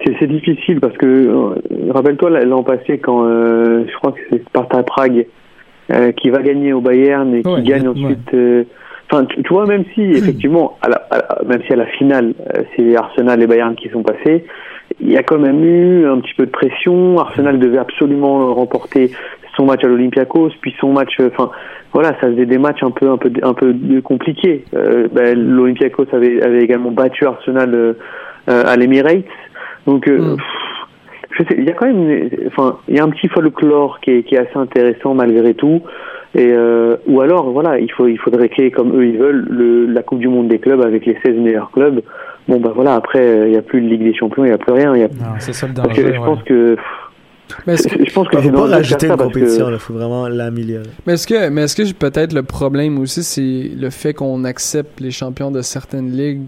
c'est 0.08 0.16
c'est 0.20 0.28
difficile 0.28 0.80
parce 0.80 0.98
que 0.98 1.06
euh, 1.06 1.56
rappelle-toi 1.92 2.30
l'an- 2.46 2.64
passé 2.64 2.98
quand 3.00 3.26
euh, 3.26 3.84
je 3.88 3.96
crois 3.98 4.12
que 4.14 4.20
c'est 4.30 4.42
Sparta 4.48 4.82
Prague 4.84 5.26
euh, 5.92 6.12
qui 6.14 6.30
va 6.30 6.42
gagner 6.42 6.74
au 6.74 6.82
Bayern 6.82 7.34
et 7.36 7.42
qui 7.44 7.50
Ouais, 7.50 7.62
gagne 7.64 7.88
ouais. 7.88 8.04
ensuite. 8.04 8.34
euh, 8.34 8.64
Enfin, 9.10 9.24
tu, 9.24 9.42
tu 9.42 9.54
vois, 9.54 9.66
même 9.66 9.86
si 9.94 10.02
effectivement, 10.02 10.78
à 10.82 10.90
la, 10.90 10.96
à 11.12 11.18
la- 11.18 11.40
même 11.48 11.62
si 11.66 11.72
à 11.72 11.78
la 11.78 11.86
finale, 11.86 12.34
euh, 12.54 12.64
c'est 12.76 12.94
Arsenal 12.98 13.42
et 13.42 13.48
Bayern 13.48 13.74
qui 13.76 13.88
sont 13.88 14.04
passés, 14.04 14.44
il 15.00 15.10
y 15.10 15.16
a 15.18 15.24
quand 15.24 15.40
même 15.40 15.64
eu 15.64 16.06
un 16.06 16.20
petit 16.20 16.34
peu 16.36 16.46
de 16.46 16.52
pression. 16.52 17.18
Arsenal 17.18 17.58
devait 17.58 17.78
absolument 17.78 18.54
remporter 18.54 19.12
son 19.56 19.66
match 19.66 19.82
à 19.86 19.88
l'Olympiakos, 19.88 20.50
puis 20.60 20.74
son 20.82 20.92
match. 20.92 21.16
Enfin, 21.22 21.52
voilà, 21.94 22.10
ça 22.20 22.28
faisait 22.28 22.46
des 22.46 22.58
matchs 22.58 22.84
un 22.84 22.92
peu, 22.92 23.10
un 23.10 23.18
peu, 23.18 23.32
un 23.44 23.54
peu 23.54 23.74
compliqués. 24.04 24.66
Euh, 24.76 25.08
ben, 25.10 25.40
L'Olympiakos 25.40 26.08
avait, 26.12 26.44
avait 26.44 26.62
également 26.64 26.92
battu 26.92 27.26
Arsenal 27.26 27.96
à 28.48 28.76
l'Emirates. 28.76 29.24
Donc, 29.88 30.08
euh, 30.08 30.36
je 31.32 31.44
sais, 31.44 31.56
il 31.58 31.64
y 31.64 31.70
a 31.70 31.74
quand 31.74 31.88
même, 31.88 32.10
une- 32.10 32.30
enfin, 32.48 32.78
il 32.88 32.96
y 32.96 33.00
a 33.00 33.04
un 33.04 33.10
petit 33.10 33.28
folklore 33.30 34.00
qui 34.02 34.12
est, 34.12 34.24
qui 34.24 34.36
est 34.36 34.40
assez 34.40 34.56
intéressant 34.58 35.14
malgré 35.16 35.54
tout. 35.56 35.82
Et 36.36 36.52
euh, 36.52 36.98
ou 37.08 37.22
alors, 37.22 37.50
voilà, 37.52 37.80
il 37.80 37.92
faut, 37.92 38.08
il 38.08 38.18
faudrait 38.20 38.50
créer 38.50 38.70
comme 38.70 38.96
eux 39.00 39.06
ils 39.08 39.18
veulent 39.18 39.48
le, 39.50 39.86
la 39.88 40.04
Coupe 40.04 40.20
du 40.20 40.28
Monde 40.28 40.50
des 40.50 40.60
clubs 40.60 40.82
avec 40.82 41.06
les 41.06 41.18
16 41.26 41.38
meilleurs 41.38 41.72
clubs. 41.72 42.02
Bon, 42.48 42.60
ben 42.60 42.72
voilà, 42.76 42.96
après, 42.96 43.20
euh, 43.22 43.48
il 43.48 43.52
n'y 43.52 43.58
a 43.58 43.62
plus 43.62 43.82
de 43.82 43.88
Ligue 43.88 44.04
des 44.04 44.14
Champions, 44.14 44.44
il 44.46 44.50
n'y 44.50 44.54
a 44.54 44.58
plus 44.58 44.74
rien. 44.74 44.94
il 44.96 45.00
Y 45.02 45.04
a... 45.04 45.08
Non, 45.08 45.36
c'est 45.40 45.54
ça 45.54 45.68
le 45.68 45.74
Parce 45.74 45.88
que 45.90 46.02
danger. 46.02 46.14
je 46.14 46.20
ouais. 46.20 46.26
pense 46.26 46.44
que, 46.44 46.78
Mais 47.66 47.74
est-ce 47.74 47.88
que, 47.88 48.06
je 48.06 48.14
pense 48.14 48.28
que 48.28 48.38
Faut 48.38 48.44
c'est 48.44 48.52
pas 48.52 48.62
rajouter 48.68 49.08
une 49.08 49.14
que- 49.18 49.24
compétition, 49.24 49.70
il 49.72 49.78
faut 49.80 49.94
vraiment 49.94 50.28
l'améliorer. 50.28 50.86
mais 51.06 51.14
est-ce 51.14 51.28
que, 51.28 51.50
mais 51.50 51.64
est-ce 51.64 51.76
que 51.76 51.94
peut-être 51.94 52.34
le 52.34 52.44
problème 52.44 53.00
aussi, 53.00 53.24
c'est 53.24 53.70
le 53.76 53.90
fait 53.90 54.14
qu'on 54.14 54.44
accepte 54.44 55.00
les 55.00 55.12
champions 55.12 55.50
de 55.52 55.62
certaines 55.62 56.12
ligues? 56.12 56.44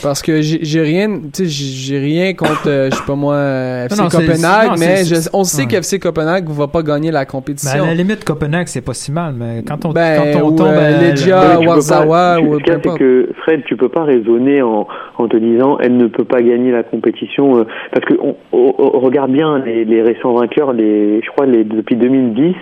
Parce 0.00 0.22
que 0.22 0.40
j'ai 0.42 0.80
rien, 0.80 1.08
tu 1.32 1.44
sais, 1.44 1.46
j'ai 1.46 1.98
rien 1.98 2.32
contre, 2.32 2.68
euh, 2.68 2.88
je 2.90 2.94
sais 2.96 3.02
pas 3.04 3.16
moi, 3.16 3.34
euh, 3.34 3.86
FC 3.86 4.00
Non, 4.00 4.08
Copenhague, 4.08 4.68
non, 4.68 4.74
mais 4.78 5.04
je- 5.04 5.28
on 5.32 5.42
sait 5.42 5.62
ouais. 5.62 5.66
qu'FC 5.68 5.98
Copenhague 5.98 6.48
va 6.50 6.68
pas 6.68 6.82
gagner 6.82 7.10
la 7.10 7.20
à 7.20 7.24
compétition. 7.24 7.84
la 7.84 7.94
limite, 7.94 8.24
Copenhague, 8.24 8.68
c'est 8.68 8.84
pas 8.84 8.94
si 8.94 9.10
mal, 9.10 9.34
mais 9.36 9.64
quand 9.66 9.84
on, 9.86 9.90
Ben, 9.92 10.32
quand 10.34 10.40
on 10.44 10.48
ou, 10.52 10.56
tombe 10.56 10.68
euh, 10.68 10.98
à 10.98 11.02
Legia, 11.10 11.58
Warzawa 11.58 12.40
ou 12.40 12.60
ce 12.60 12.64
c'est 12.66 12.98
que 12.98 13.28
Fred, 13.42 13.64
tu 13.66 13.76
peux 13.76 13.88
pas 13.88 14.04
raisonner 14.04 14.62
en, 14.62 14.86
en 15.16 15.26
te 15.26 15.36
disant 15.36 15.78
elle 15.80 15.96
ne 15.96 16.06
peut 16.06 16.24
pas 16.24 16.42
gagner 16.42 16.70
la 16.70 16.84
compétition 16.84 17.58
euh, 17.58 17.64
parce 17.92 18.04
que 18.04 18.14
on, 18.22 18.36
on- 18.52 18.74
on 18.78 19.00
regarde 19.00 19.32
bien 19.32 19.58
les, 19.64 19.84
les 19.84 20.02
récents 20.02 20.32
vainqueurs, 20.34 20.74
les, 20.74 21.20
je 21.24 21.30
crois 21.30 21.46
les, 21.46 21.64
depuis 21.64 21.96
2010, 21.96 22.54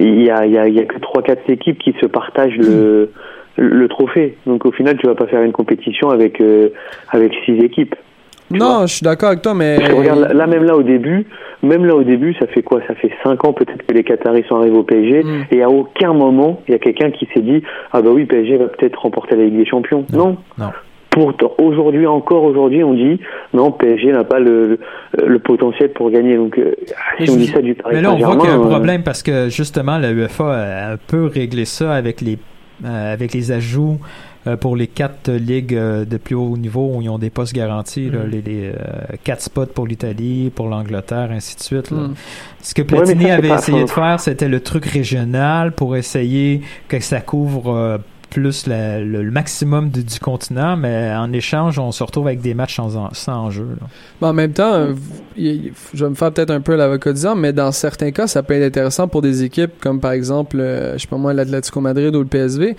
il 0.00 0.22
y 0.22 0.30
a, 0.30 0.44
il 0.44 0.52
y, 0.52 0.58
a, 0.58 0.68
il 0.68 0.74
y 0.74 0.80
a 0.80 0.84
que 0.84 0.98
trois 0.98 1.22
quatre 1.22 1.48
équipes 1.48 1.78
qui 1.78 1.94
se 1.98 2.04
partagent 2.06 2.56
le, 2.58 3.10
le 3.58 3.88
trophée. 3.88 4.36
Donc 4.46 4.64
au 4.64 4.72
final, 4.72 4.96
tu 4.96 5.06
vas 5.06 5.14
pas 5.14 5.26
faire 5.26 5.42
une 5.42 5.52
compétition 5.52 6.10
avec 6.10 6.40
euh, 6.40 6.68
avec 7.10 7.32
six 7.44 7.58
équipes. 7.58 7.94
Non, 8.50 8.86
je 8.86 8.94
suis 8.94 9.04
d'accord 9.04 9.28
avec 9.28 9.42
toi, 9.42 9.52
mais 9.52 9.76
Parce 9.76 9.90
que 9.90 9.94
regarde, 9.94 10.20
là, 10.20 10.32
là, 10.32 10.46
même 10.46 10.64
là 10.64 10.74
au 10.74 10.82
début, 10.82 11.26
même 11.62 11.84
là 11.84 11.94
au 11.94 12.02
début, 12.02 12.34
ça 12.40 12.46
fait 12.46 12.62
quoi? 12.62 12.80
Ça 12.88 12.94
fait 12.94 13.10
cinq 13.22 13.44
ans 13.44 13.52
peut-être 13.52 13.84
que 13.86 13.92
les 13.92 14.04
Qataris 14.04 14.44
sont 14.48 14.56
arrivés 14.56 14.78
au 14.78 14.84
PSG, 14.84 15.22
Mm. 15.22 15.44
et 15.50 15.62
à 15.62 15.68
aucun 15.68 16.14
moment 16.14 16.62
il 16.66 16.72
y 16.72 16.74
a 16.74 16.78
quelqu'un 16.78 17.10
qui 17.10 17.28
s'est 17.34 17.42
dit 17.42 17.62
ah 17.92 18.00
bah 18.00 18.10
oui 18.10 18.24
PSG 18.24 18.56
va 18.56 18.68
peut-être 18.68 18.98
remporter 19.00 19.36
la 19.36 19.44
Ligue 19.44 19.58
des 19.58 19.66
Champions. 19.66 20.06
Non. 20.12 20.36
Non. 20.56 20.70
Pourtant, 21.10 21.52
aujourd'hui 21.58 22.06
encore 22.06 22.44
aujourd'hui, 22.44 22.84
on 22.84 22.94
dit 22.94 23.20
non 23.52 23.70
PSG 23.72 24.12
n'a 24.12 24.24
pas 24.24 24.38
le, 24.38 24.78
le, 25.26 25.38
potentiel 25.40 25.90
pour 25.92 26.10
gagner. 26.10 26.36
Donc 26.36 26.58
euh, 26.58 26.74
Mais 27.18 27.26
si 27.26 27.32
on 27.32 27.36
dit 27.36 27.46
ça 27.48 27.60
du 27.60 27.74
Paris 27.74 27.96
Mais 27.96 28.02
là, 28.02 28.12
on 28.12 28.18
voit 28.18 28.36
qu'il 28.36 28.48
y 28.48 28.52
a 28.52 28.56
un 28.56 28.60
euh, 28.64 28.68
problème 28.68 29.02
parce 29.02 29.22
que 29.22 29.48
justement, 29.48 29.98
la 29.98 30.12
UEFA 30.12 30.44
a 30.54 30.92
un 30.92 30.96
peu 30.96 31.26
réglé 31.26 31.64
ça 31.64 31.92
avec 31.92 32.20
les, 32.20 32.34
euh, 32.34 32.36
avec 32.84 33.32
les 33.34 33.50
ajouts 33.52 33.98
euh, 34.46 34.56
pour 34.56 34.76
les 34.76 34.86
quatre 34.86 35.30
ligues 35.32 35.74
euh, 35.74 36.04
de 36.04 36.16
plus 36.16 36.34
haut 36.36 36.56
niveau 36.56 36.92
où 36.94 37.02
ils 37.02 37.08
ont 37.08 37.18
des 37.18 37.30
postes 37.30 37.52
garantis, 37.54 38.08
là, 38.08 38.20
Mm. 38.20 38.30
les, 38.30 38.42
les, 38.42 38.66
euh, 38.68 38.72
quatre 39.24 39.42
spots 39.42 39.66
pour 39.66 39.86
l'Italie, 39.86 40.50
pour 40.54 40.68
l'Angleterre, 40.68 41.30
ainsi 41.32 41.56
de 41.56 41.60
suite. 41.62 41.90
là. 41.90 41.98
Mm. 41.98 42.14
Ce 42.62 42.74
que 42.74 42.82
Platini 42.82 43.24
ça, 43.24 43.34
avait 43.34 43.48
essayé 43.48 43.82
de 43.82 43.90
faire, 43.90 44.20
c'était 44.20 44.48
le 44.48 44.60
truc 44.60 44.84
régional 44.86 45.72
pour 45.72 45.96
essayer 45.96 46.62
que 46.88 47.00
ça 47.00 47.20
couvre 47.20 47.72
euh, 47.74 47.98
plus 48.30 48.66
le, 48.66 49.30
maximum 49.30 49.90
du, 49.90 50.20
continent, 50.20 50.76
mais 50.76 51.12
en 51.14 51.32
échange, 51.32 51.78
on 51.78 51.92
se 51.92 52.02
retrouve 52.02 52.26
avec 52.26 52.40
des 52.40 52.54
matchs 52.54 52.76
sans, 52.76 53.12
sans 53.12 53.32
enjeu. 53.32 53.66
en 54.20 54.32
même 54.32 54.52
temps, 54.52 54.72
euh, 54.72 54.94
je 55.36 56.04
vais 56.04 56.10
me 56.10 56.14
faire 56.14 56.32
peut-être 56.32 56.50
un 56.50 56.60
peu 56.60 56.76
l'avocat 56.76 57.12
diable, 57.12 57.40
mais 57.40 57.52
dans 57.52 57.72
certains 57.72 58.10
cas, 58.10 58.26
ça 58.26 58.42
peut 58.42 58.54
être 58.54 58.64
intéressant 58.64 59.08
pour 59.08 59.22
des 59.22 59.44
équipes 59.44 59.72
comme 59.80 60.00
par 60.00 60.12
exemple, 60.12 60.60
euh, 60.60 60.94
je 60.94 61.02
sais 61.02 61.08
pas 61.08 61.16
moi, 61.16 61.32
l'Atlético 61.32 61.80
Madrid 61.80 62.14
ou 62.14 62.20
le 62.20 62.26
PSV. 62.26 62.76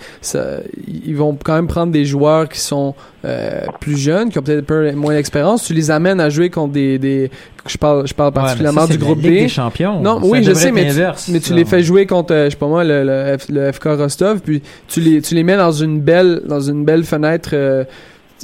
Ils 0.86 1.16
vont 1.16 1.36
quand 1.42 1.54
même 1.54 1.68
prendre 1.68 1.92
des 1.92 2.04
joueurs 2.04 2.48
qui 2.48 2.60
sont 2.60 2.94
euh, 3.24 3.66
plus 3.80 3.96
jeunes, 3.96 4.30
qui 4.30 4.38
ont 4.38 4.42
peut-être 4.42 4.64
peu 4.64 4.92
moins 4.92 5.14
d'expérience. 5.14 5.64
Tu 5.64 5.74
les 5.74 5.90
amènes 5.90 6.20
à 6.20 6.30
jouer 6.30 6.50
contre 6.50 6.72
des 6.72 7.30
je 7.66 7.76
parle, 7.78 8.06
je 8.06 8.14
parle 8.14 8.30
Ouais, 8.30 8.34
particulièrement 8.42 8.82
ça, 8.82 8.86
du 8.88 8.92
la 8.98 8.98
groupe 9.04 9.18
Ligue 9.22 9.30
B. 9.30 9.34
des 9.42 9.48
champions. 9.48 10.00
Non, 10.00 10.20
Ça 10.20 10.26
oui, 10.26 10.42
je 10.42 10.52
sais, 10.54 10.72
mais 10.72 10.92
tu, 10.92 11.32
mais 11.32 11.40
les 11.56 11.64
fais 11.64 11.82
jouer 11.82 12.06
contre, 12.06 12.32
euh, 12.34 12.44
je 12.46 12.50
sais 12.50 12.56
pas 12.56 12.66
moi, 12.66 12.84
le, 12.84 13.04
le, 13.48 13.72
FK 13.72 13.84
Rostov, 13.98 14.40
puis 14.40 14.62
tu 14.88 15.00
les, 15.00 15.20
tu 15.22 15.34
les 15.34 15.42
mets 15.42 15.56
dans 15.56 15.72
une 15.72 16.00
belle, 16.00 16.42
dans 16.46 16.60
une 16.60 16.84
belle 16.84 17.04
fenêtre. 17.04 17.50
euh, 17.52 17.84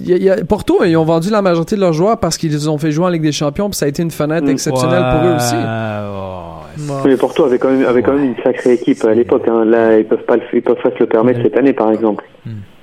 y 0.04 0.12
a- 0.12 0.16
il 0.16 0.22
y 0.22 0.30
a- 0.30 0.44
Porto, 0.44 0.84
ils 0.84 0.96
ont 0.96 1.04
vendu 1.04 1.30
la 1.30 1.40
majorité 1.40 1.74
de 1.76 1.80
leurs 1.80 1.94
joueurs 1.94 2.18
parce 2.20 2.36
qu'ils 2.36 2.52
les 2.52 2.68
ont 2.68 2.76
fait 2.78 2.92
jouer 2.92 3.06
en 3.06 3.08
Ligue 3.08 3.22
des 3.22 3.32
Champions, 3.32 3.70
puis 3.70 3.76
ça 3.78 3.86
a 3.86 3.88
été 3.88 4.02
une 4.02 4.10
fenêtre 4.10 4.46
Mm. 4.46 4.50
exceptionnelle 4.50 5.04
pour 5.12 5.28
eux 5.30 5.34
aussi. 5.36 5.54
Mais 7.04 7.16
Porto 7.16 7.44
avait 7.44 7.58
quand 7.58 7.70
même, 7.70 7.84
avait 7.86 8.02
quand 8.02 8.12
même 8.14 8.24
une 8.24 8.42
sacrée 8.42 8.74
équipe 8.74 9.04
à 9.04 9.14
l'époque. 9.14 9.42
Hein. 9.48 9.64
Là, 9.64 9.98
ils 9.98 10.04
peuvent 10.04 10.24
pas, 10.24 10.36
le, 10.36 10.42
ils 10.52 10.62
peuvent 10.62 10.76
pas 10.82 10.90
se 10.90 10.98
le 11.00 11.06
permettre 11.06 11.40
cette 11.42 11.56
année, 11.56 11.72
par 11.72 11.90
exemple. 11.90 12.24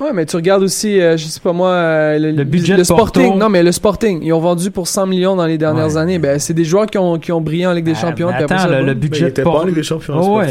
Ouais, 0.01 0.11
mais 0.13 0.25
tu 0.25 0.35
regardes 0.35 0.63
aussi, 0.63 0.99
euh, 0.99 1.15
je 1.15 1.23
sais 1.25 1.39
pas 1.39 1.53
moi, 1.53 1.69
euh, 1.69 2.19
le, 2.19 2.31
Le 2.31 2.43
budget 2.43 2.73
le 2.75 2.83
Porto. 2.83 2.95
Sporting. 3.21 3.37
Non, 3.37 3.47
mais 3.47 3.63
le 3.63 3.71
Sporting, 3.71 4.19
ils 4.21 4.33
ont 4.33 4.39
vendu 4.41 4.69
pour 4.71 4.87
100 4.87 5.05
millions 5.07 5.37
dans 5.37 5.45
les 5.45 5.57
dernières 5.57 5.85
Ouais. 5.87 5.97
années. 5.97 6.19
Ben, 6.19 6.37
c'est 6.39 6.53
des 6.53 6.65
joueurs 6.65 6.87
qui 6.87 6.97
ont, 6.97 7.17
qui 7.19 7.31
ont 7.31 7.39
brillé 7.39 7.65
en 7.65 7.71
Ligue 7.71 7.85
des 7.85 7.93
Ah, 7.95 8.01
Champions. 8.01 8.27
après 8.27 8.43
attends, 8.43 8.57
ça, 8.57 8.81
le, 8.81 8.93
budget 8.93 9.29
était 9.29 9.41
de 9.41 9.45
pas 9.45 9.51
en 9.51 9.53
Porto- 9.53 9.67
Ligue 9.67 9.75
des 9.77 9.83
Champions, 9.83 10.15
Oh, 10.21 10.39
ouais. 10.39 10.47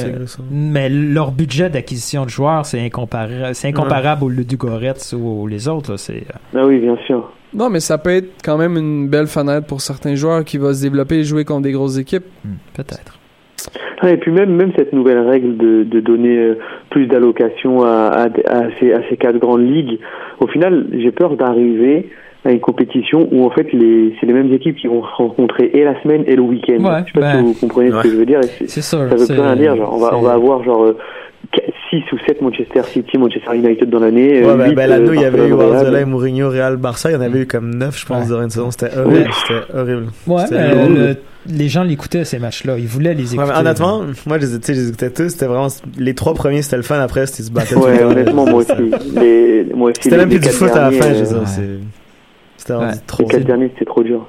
Mais 0.51 0.89
leur 0.89 1.31
budget 1.33 1.69
d'acquisition 1.69 2.25
de 2.25 2.31
joueurs, 2.31 2.65
c'est 2.65 2.81
incomparable, 2.81 3.51
c'est 3.55 3.69
incomparable 3.69 4.25
au 4.25 4.29
Ludogorets 4.31 5.13
ou 5.15 5.47
les 5.47 5.69
autres. 5.69 5.99
C'est 5.99 6.25
Ah 6.57 6.65
oui, 6.65 6.79
bien 6.79 6.97
sûr. 7.07 7.31
Non, 7.55 7.69
mais 7.69 7.81
ça 7.81 7.99
peut 7.99 8.15
être 8.17 8.31
quand 8.43 8.57
même 8.57 8.79
une 8.79 9.09
belle 9.09 9.27
fenêtre 9.27 9.67
pour 9.67 9.83
certains 9.83 10.15
joueurs 10.15 10.43
qui 10.45 10.57
vont 10.57 10.73
se 10.73 10.81
développer 10.81 11.17
et 11.17 11.25
jouer 11.25 11.45
contre 11.45 11.63
des 11.63 11.73
grosses 11.73 11.99
équipes. 11.99 12.25
hmm, 12.47 12.53
peut-être. 12.73 13.19
Ah, 14.01 14.11
et 14.11 14.17
puis 14.17 14.31
même, 14.33 14.51
même 14.55 14.73
cette 14.77 14.93
nouvelle 14.93 15.21
règle 15.21 15.57
de, 15.57 15.85
de 15.85 16.01
donner 16.01 16.37
euh, 16.37 16.55
plus 16.91 17.07
d'allocations 17.07 17.83
à, 17.85 17.89
à, 18.09 18.25
à 18.27 18.63
ces, 18.81 18.93
à 18.93 19.01
ces 19.09 19.17
quatre 19.17 19.39
grandes 19.39 19.67
ligues, 19.69 19.99
au 20.41 20.47
final, 20.47 20.87
j'ai 20.93 21.13
peur 21.13 21.37
d'arriver 21.37 22.09
à 22.45 22.51
une 22.51 22.59
compétition 22.61 23.29
où 23.31 23.45
en 23.45 23.51
fait 23.51 23.73
les 23.73 24.17
c'est 24.19 24.27
les 24.27 24.33
mêmes 24.33 24.53
équipes 24.53 24.75
qui 24.77 24.89
vont 24.89 25.05
se 25.05 25.13
rencontrer 25.15 25.71
et 25.75 25.85
la 25.85 26.01
semaine 26.03 26.25
et 26.27 26.35
le 26.35 26.43
week-end. 26.43 26.83
Ouais, 26.83 27.03
je 27.07 27.13
sais 27.13 27.21
pas 27.21 27.35
ben, 27.35 27.39
si 27.39 27.43
vous 27.45 27.55
comprenez 27.55 27.91
ce 27.93 28.03
que 28.03 28.09
je 28.09 28.17
veux 28.17 28.27
dire. 28.27 28.41
c'est- 28.43 28.81
sûr. 28.81 28.99
Ça 28.99 29.15
veut 29.15 29.27
plus 29.27 29.41
rien 29.41 29.55
dire. 29.55 29.77
Genre, 29.77 29.93
on 29.95 29.99
va, 29.99 30.17
on 30.19 30.23
va 30.23 30.33
avoir 30.33 30.65
genre 30.65 30.93
6 31.91 32.03
ou 32.13 32.19
7 32.27 32.41
Manchester 32.41 32.83
City, 32.91 33.19
Manchester 33.19 33.55
United 33.55 33.91
dans 33.91 34.01
l'année. 34.01 34.43
Ouais, 34.43 34.49
euh, 34.51 34.57
ben, 34.57 34.69
huit, 34.71 34.75
ben, 34.75 34.87
l'année 34.89 35.09
où 35.09 35.11
euh, 35.11 35.15
il 35.17 35.21
y 35.21 35.25
avait 35.25 35.47
eu. 35.49 35.51
Guardiola 35.55 36.01
et 36.01 36.05
Mourinho, 36.07 36.49
Real, 36.51 36.77
Barça, 36.77 37.11
il 37.11 37.15
y 37.15 37.17
en 37.17 37.21
avait 37.21 37.41
eu 37.41 37.47
comme 37.47 37.75
9, 37.75 37.99
je 37.99 38.07
pense, 38.07 38.21
Ouais. 38.23 38.27
durant 38.27 38.43
une 38.43 38.51
saison. 38.51 38.71
C'était 38.71 38.97
horrible. 38.97 39.31
C'était 39.47 39.77
horrible. 39.79 40.07
Ouais, 40.27 40.43
C'était 40.45 40.69
mais 40.69 40.75
horrible. 40.75 40.99
le- 40.99 41.17
les 41.49 41.69
gens 41.69 41.83
l'écoutaient 41.83 42.25
ces 42.25 42.39
matchs-là. 42.39 42.79
Ils 42.79 42.87
voulaient 42.87 43.15
les 43.15 43.35
Ouais, 43.37 43.45
écouter. 43.45 43.59
honnêtement, 43.59 44.03
moi, 44.27 44.39
je 44.39 44.47
les, 44.47 44.75
je 44.75 44.89
écoutais 44.89 45.11
tous. 45.11 45.29
C'était 45.31 45.47
vraiment, 45.47 45.67
les 45.99 46.15
trois 46.15 46.35
premiers, 46.35 46.63
c'était 46.63 46.77
le 46.77 46.83
fun. 46.83 46.99
Après, 47.01 47.27
c'était 47.27 47.43
se 47.43 47.51
battre. 47.51 47.77
Ouais, 47.77 48.03
honnêtement, 48.03 48.47
moi 48.47 48.61
aussi. 48.63 48.73
Les, 49.17 49.65
moi 49.75 49.91
aussi 49.91 50.03
C'était 50.03 50.17
même 50.19 50.29
plus 50.29 50.39
du 50.39 50.49
foot 50.51 50.71
à 50.71 50.91
la 50.91 50.91
fin, 50.93 51.13
je 51.13 51.19
euh, 51.21 51.23
veux 51.23 51.27
dire. 51.29 51.39
Ouais. 51.41 51.47
c'est- 51.47 51.79
C'était 52.57 52.75
Ouais. 52.75 52.87
trop. 53.09 53.25
Les 53.25 53.29
4 53.29 53.45
derniers, 53.45 53.71
c'était 53.75 53.85
trop 53.87 54.03
dur. 54.05 54.29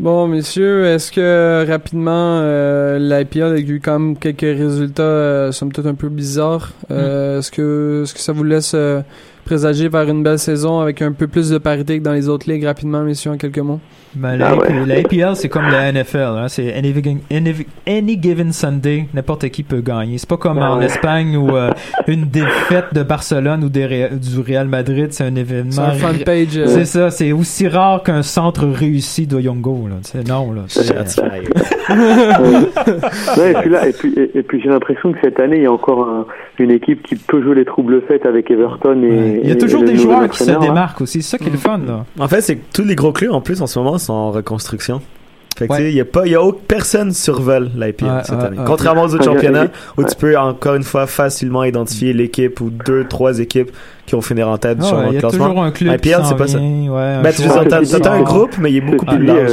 Bon, 0.00 0.28
messieurs, 0.28 0.86
est-ce 0.86 1.10
que 1.10 1.66
rapidement, 1.68 2.38
euh, 2.40 2.98
l'IPL 3.00 3.42
a 3.42 3.58
eu 3.58 3.80
quand 3.80 3.98
même 3.98 4.16
quelques 4.16 4.42
résultats, 4.42 5.02
euh, 5.02 5.50
somme 5.50 5.72
toute 5.72 5.86
un 5.86 5.96
peu 5.96 6.08
bizarres? 6.08 6.70
Euh, 6.92 7.40
Est-ce 7.40 7.50
que, 7.50 8.02
est-ce 8.04 8.14
que 8.14 8.20
ça 8.20 8.32
vous 8.32 8.44
laisse 8.44 8.74
euh, 8.76 9.00
présager 9.48 9.88
vers 9.88 10.06
une 10.08 10.22
belle 10.22 10.38
saison 10.38 10.80
avec 10.80 11.00
un 11.00 11.12
peu 11.12 11.26
plus 11.26 11.48
de 11.48 11.56
parité 11.58 11.98
que 11.98 12.04
dans 12.04 12.12
les 12.12 12.28
autres 12.28 12.50
ligues. 12.50 12.64
Rapidement, 12.64 13.00
messieurs, 13.02 13.30
en 13.30 13.36
quelques 13.38 13.58
mots? 13.58 13.80
Ben, 14.14 14.30
Ah 14.34 14.36
la, 14.36 14.56
ouais. 14.56 14.86
la 14.86 14.94
APL, 15.00 15.36
c'est 15.36 15.48
comme 15.48 15.68
la 15.70 15.90
NFL. 15.92 16.18
Hein? 16.18 16.48
C'est 16.48 16.74
any, 16.74 16.92
given- 16.92 17.20
any, 17.30 17.54
any 17.86 18.18
given 18.20 18.52
Sunday, 18.52 19.06
n'importe 19.14 19.48
qui 19.48 19.62
peut 19.62 19.80
gagner. 19.80 20.18
C'est 20.18 20.28
pas 20.28 20.36
comme 20.36 20.58
Ah 20.58 20.72
en 20.74 20.78
ouais. 20.78 20.84
Espagne 20.86 21.36
où 21.36 21.56
euh, 21.56 21.70
une 22.08 22.24
défaite 22.26 22.92
de 22.94 23.02
Barcelone 23.02 23.64
ou 23.64 23.68
des 23.70 24.08
du 24.12 24.40
Real 24.46 24.68
Madrid, 24.68 25.08
c'est 25.12 25.24
un 25.24 25.34
événement. 25.34 25.70
C'est 25.72 25.80
un 25.80 25.92
fan 25.92 26.18
page. 26.24 26.56
euh, 26.58 26.66
C'est 26.66 26.84
ça, 26.84 27.10
c'est 27.10 27.32
aussi 27.32 27.68
rare 27.68 28.02
qu'un 28.02 28.22
centre 28.22 28.66
réussi 28.66 29.26
de 29.26 29.40
Yongo. 29.40 29.88
Là. 29.88 29.96
Non, 30.28 30.52
là. 30.52 30.62
Ouais, 33.38 33.50
et 33.52 33.54
puis 33.60 33.70
là, 33.70 33.88
et 33.88 33.92
puis, 33.92 34.12
et, 34.16 34.38
et 34.38 34.42
puis 34.42 34.60
j'ai 34.62 34.68
l'impression 34.68 35.12
que 35.12 35.18
cette 35.22 35.40
année, 35.40 35.56
il 35.56 35.62
y 35.62 35.66
a 35.66 35.72
encore 35.72 36.06
un- 36.08 36.26
une 36.58 36.70
équipe 36.70 37.02
qui 37.02 37.14
peut 37.16 37.42
jouer 37.42 37.54
les 37.54 37.64
troubles 37.64 38.02
faits 38.08 38.26
avec 38.26 38.50
Everton 38.50 39.02
et. 39.02 39.37
Il 39.42 39.48
y 39.48 39.52
a 39.52 39.56
toujours 39.56 39.82
le 39.82 39.88
des 39.88 39.96
joueurs 39.96 40.28
qui 40.28 40.42
se 40.44 40.50
hein. 40.50 40.58
démarquent 40.60 41.00
aussi. 41.00 41.22
C'est 41.22 41.30
ça 41.30 41.38
qui 41.38 41.48
est 41.48 41.52
le 41.52 41.58
fun. 41.58 41.78
Là. 41.86 42.04
En 42.18 42.28
fait, 42.28 42.40
c'est 42.40 42.56
que 42.56 42.64
tous 42.72 42.84
les 42.84 42.94
gros 42.94 43.12
clubs 43.12 43.32
en 43.32 43.40
plus 43.40 43.60
en 43.62 43.66
ce 43.66 43.78
moment 43.78 43.98
sont 43.98 44.12
en 44.12 44.30
reconstruction. 44.30 45.00
Fait 45.58 45.66
que 45.66 45.72
Ouais. 45.72 45.78
tu 45.78 45.84
sais, 45.86 45.90
il 45.90 45.96
y 45.96 46.00
a 46.00 46.04
pas, 46.04 46.24
il 46.24 46.30
y 46.30 46.34
a 46.36 46.42
aucune 46.42 46.60
personne 46.68 47.12
survole 47.12 47.70
l'IPL 47.74 48.04
Ouais, 48.04 48.10
cette 48.22 48.36
ouais, 48.38 48.44
année. 48.44 48.58
ouais. 48.58 48.64
Contrairement 48.64 49.02
aux 49.02 49.14
autres 49.14 49.24
championnats 49.24 49.62
ouais. 49.64 49.70
où 49.96 50.04
tu 50.04 50.14
peux 50.14 50.38
encore 50.38 50.76
une 50.76 50.84
fois 50.84 51.08
facilement 51.08 51.64
identifier 51.64 52.12
l'équipe 52.12 52.60
ou 52.60 52.70
deux, 52.70 53.04
trois 53.08 53.40
équipes 53.40 53.72
qui 54.06 54.14
vont 54.14 54.20
finir 54.20 54.48
en 54.48 54.56
tête 54.56 54.78
Ah 54.80 54.84
ouais, 54.84 54.90
changement 54.90 55.08
il 55.08 55.14
y 55.14 55.16
a 55.16 55.20
classement. 55.20 55.46
toujours 55.48 55.62
un 55.64 55.70
club 55.72 55.94
IPL, 55.96 56.20
c'est 56.24 56.36
pas 56.36 56.46
ça. 56.46 56.58
vient, 56.58 56.92
ouais, 56.92 57.00
un 57.02 57.22
Ben, 57.22 57.32
tu 57.34 57.42
t'as 58.00 58.12
un 58.12 58.22
groupe, 58.22 58.56
mais 58.60 58.70
il 58.70 58.76
est 58.76 58.80
beaucoup 58.82 59.04
Ceci 59.04 59.16
plus 59.16 59.26
large. 59.26 59.52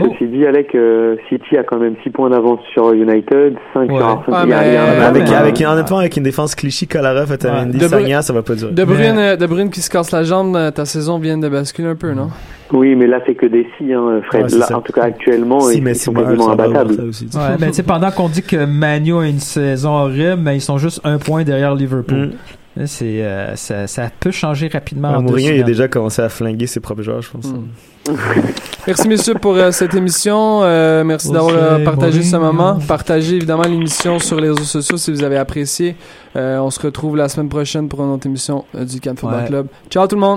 Euh, 0.00 0.04
Oh. 0.06 0.12
ceci 0.12 0.26
dit, 0.30 0.46
Alec, 0.46 0.74
euh, 0.74 1.16
City 1.28 1.56
a 1.56 1.62
quand 1.64 1.78
même 1.78 1.94
6 2.02 2.10
points 2.10 2.30
d'avance 2.30 2.60
sur 2.72 2.92
United, 2.92 3.54
5 3.74 3.90
Ouais. 3.90 3.96
sur 3.96 4.06
Arsenal. 4.06 4.40
Ah, 4.40 4.42
Il 4.44 4.50
y 4.50 4.52
a- 4.52 4.60
mais- 4.60 4.68
il 4.68 4.72
y 4.72 4.76
a 4.76 4.82
un- 4.82 4.86
Ouais, 4.98 5.04
avec, 5.04 5.22
mais- 5.28 5.34
avec, 5.34 5.60
honnêtement, 5.66 5.98
avec 5.98 6.16
une 6.16 6.22
défense 6.22 6.54
cliché, 6.54 6.86
Kolarov, 6.86 7.30
Otamendi, 7.30 7.76
Ouais. 7.78 7.82
De 7.84 7.88
Sagna, 7.88 8.22
ça 8.22 8.32
va 8.32 8.42
pas 8.42 8.54
durer. 8.54 8.72
De 8.72 8.84
Bruyne, 8.84 9.14
Mais- 9.16 9.36
De 9.36 9.46
Bruyne 9.46 9.70
qui 9.70 9.80
se 9.80 9.90
casse 9.90 10.10
la 10.12 10.22
jambe, 10.22 10.54
euh, 10.56 10.70
ta 10.70 10.84
saison 10.84 11.18
vient 11.18 11.38
de 11.38 11.48
basculer 11.48 11.88
un 11.88 11.96
peu, 11.96 12.12
non? 12.12 12.28
Oui, 12.72 12.94
mais 12.96 13.06
là, 13.06 13.20
c'est 13.26 13.34
que 13.34 13.46
des 13.46 13.66
si, 13.78 13.92
hein, 13.92 14.20
Fred. 14.26 14.50
Là, 14.54 14.66
en 14.76 14.80
tout 14.82 14.92
cas, 14.92 15.04
actuellement, 15.04 15.60
Si 15.60 15.78
ils, 15.78 15.94
sont 15.96 16.12
quasiment 16.12 16.50
imbattables. 16.50 16.94
sais, 17.72 17.82
pendant 17.82 18.10
qu'on 18.10 18.28
dit 18.28 18.42
que 18.42 18.66
Manu 18.66 19.14
a 19.16 19.26
une 19.26 19.38
saison 19.38 19.90
horrible, 19.96 20.42
mais 20.42 20.56
ils 20.56 20.60
sont 20.60 20.76
juste 20.78 21.00
un 21.04 21.16
point 21.18 21.44
derrière 21.44 21.74
Liverpool. 21.74 22.18
Mm. 22.18 22.30
C'est, 22.86 23.24
euh, 23.24 23.56
ça, 23.56 23.86
ça 23.86 24.10
peut 24.20 24.30
changer 24.30 24.68
rapidement. 24.68 25.08
En 25.10 25.36
il 25.36 25.60
a 25.60 25.64
déjà 25.64 25.88
commencé 25.88 26.22
à 26.22 26.28
flinguer 26.28 26.66
ses 26.66 26.80
propres 26.80 27.02
joueurs, 27.02 27.22
je 27.22 27.30
pense. 27.30 27.46
Mm. 27.46 27.66
Merci 28.86 29.08
messieurs 29.08 29.34
pour 29.34 29.54
euh, 29.54 29.70
cette 29.70 29.94
émission. 29.94 30.62
Euh, 30.62 31.04
merci 31.04 31.30
d'avoir 31.30 31.54
euh, 31.54 31.84
partagé 31.84 32.22
ce 32.22 32.36
moment. 32.36 32.78
Partagez 32.88 33.36
évidemment 33.36 33.64
l'émission 33.64 34.18
sur 34.18 34.40
les 34.40 34.48
réseaux 34.48 34.64
sociaux 34.64 34.96
si 34.96 35.10
vous 35.10 35.22
avez 35.22 35.36
apprécié. 35.36 35.94
Euh, 36.36 36.58
on 36.58 36.70
se 36.70 36.80
retrouve 36.80 37.16
la 37.16 37.28
semaine 37.28 37.50
prochaine 37.50 37.88
pour 37.88 38.00
une 38.02 38.10
autre 38.12 38.26
émission 38.26 38.64
euh, 38.74 38.84
du 38.86 39.00
Cannes 39.00 39.18
Football 39.18 39.40
Ouais. 39.40 39.46
Club. 39.48 39.66
Ciao 39.90 40.06
tout 40.06 40.14
le 40.16 40.22
monde. 40.22 40.36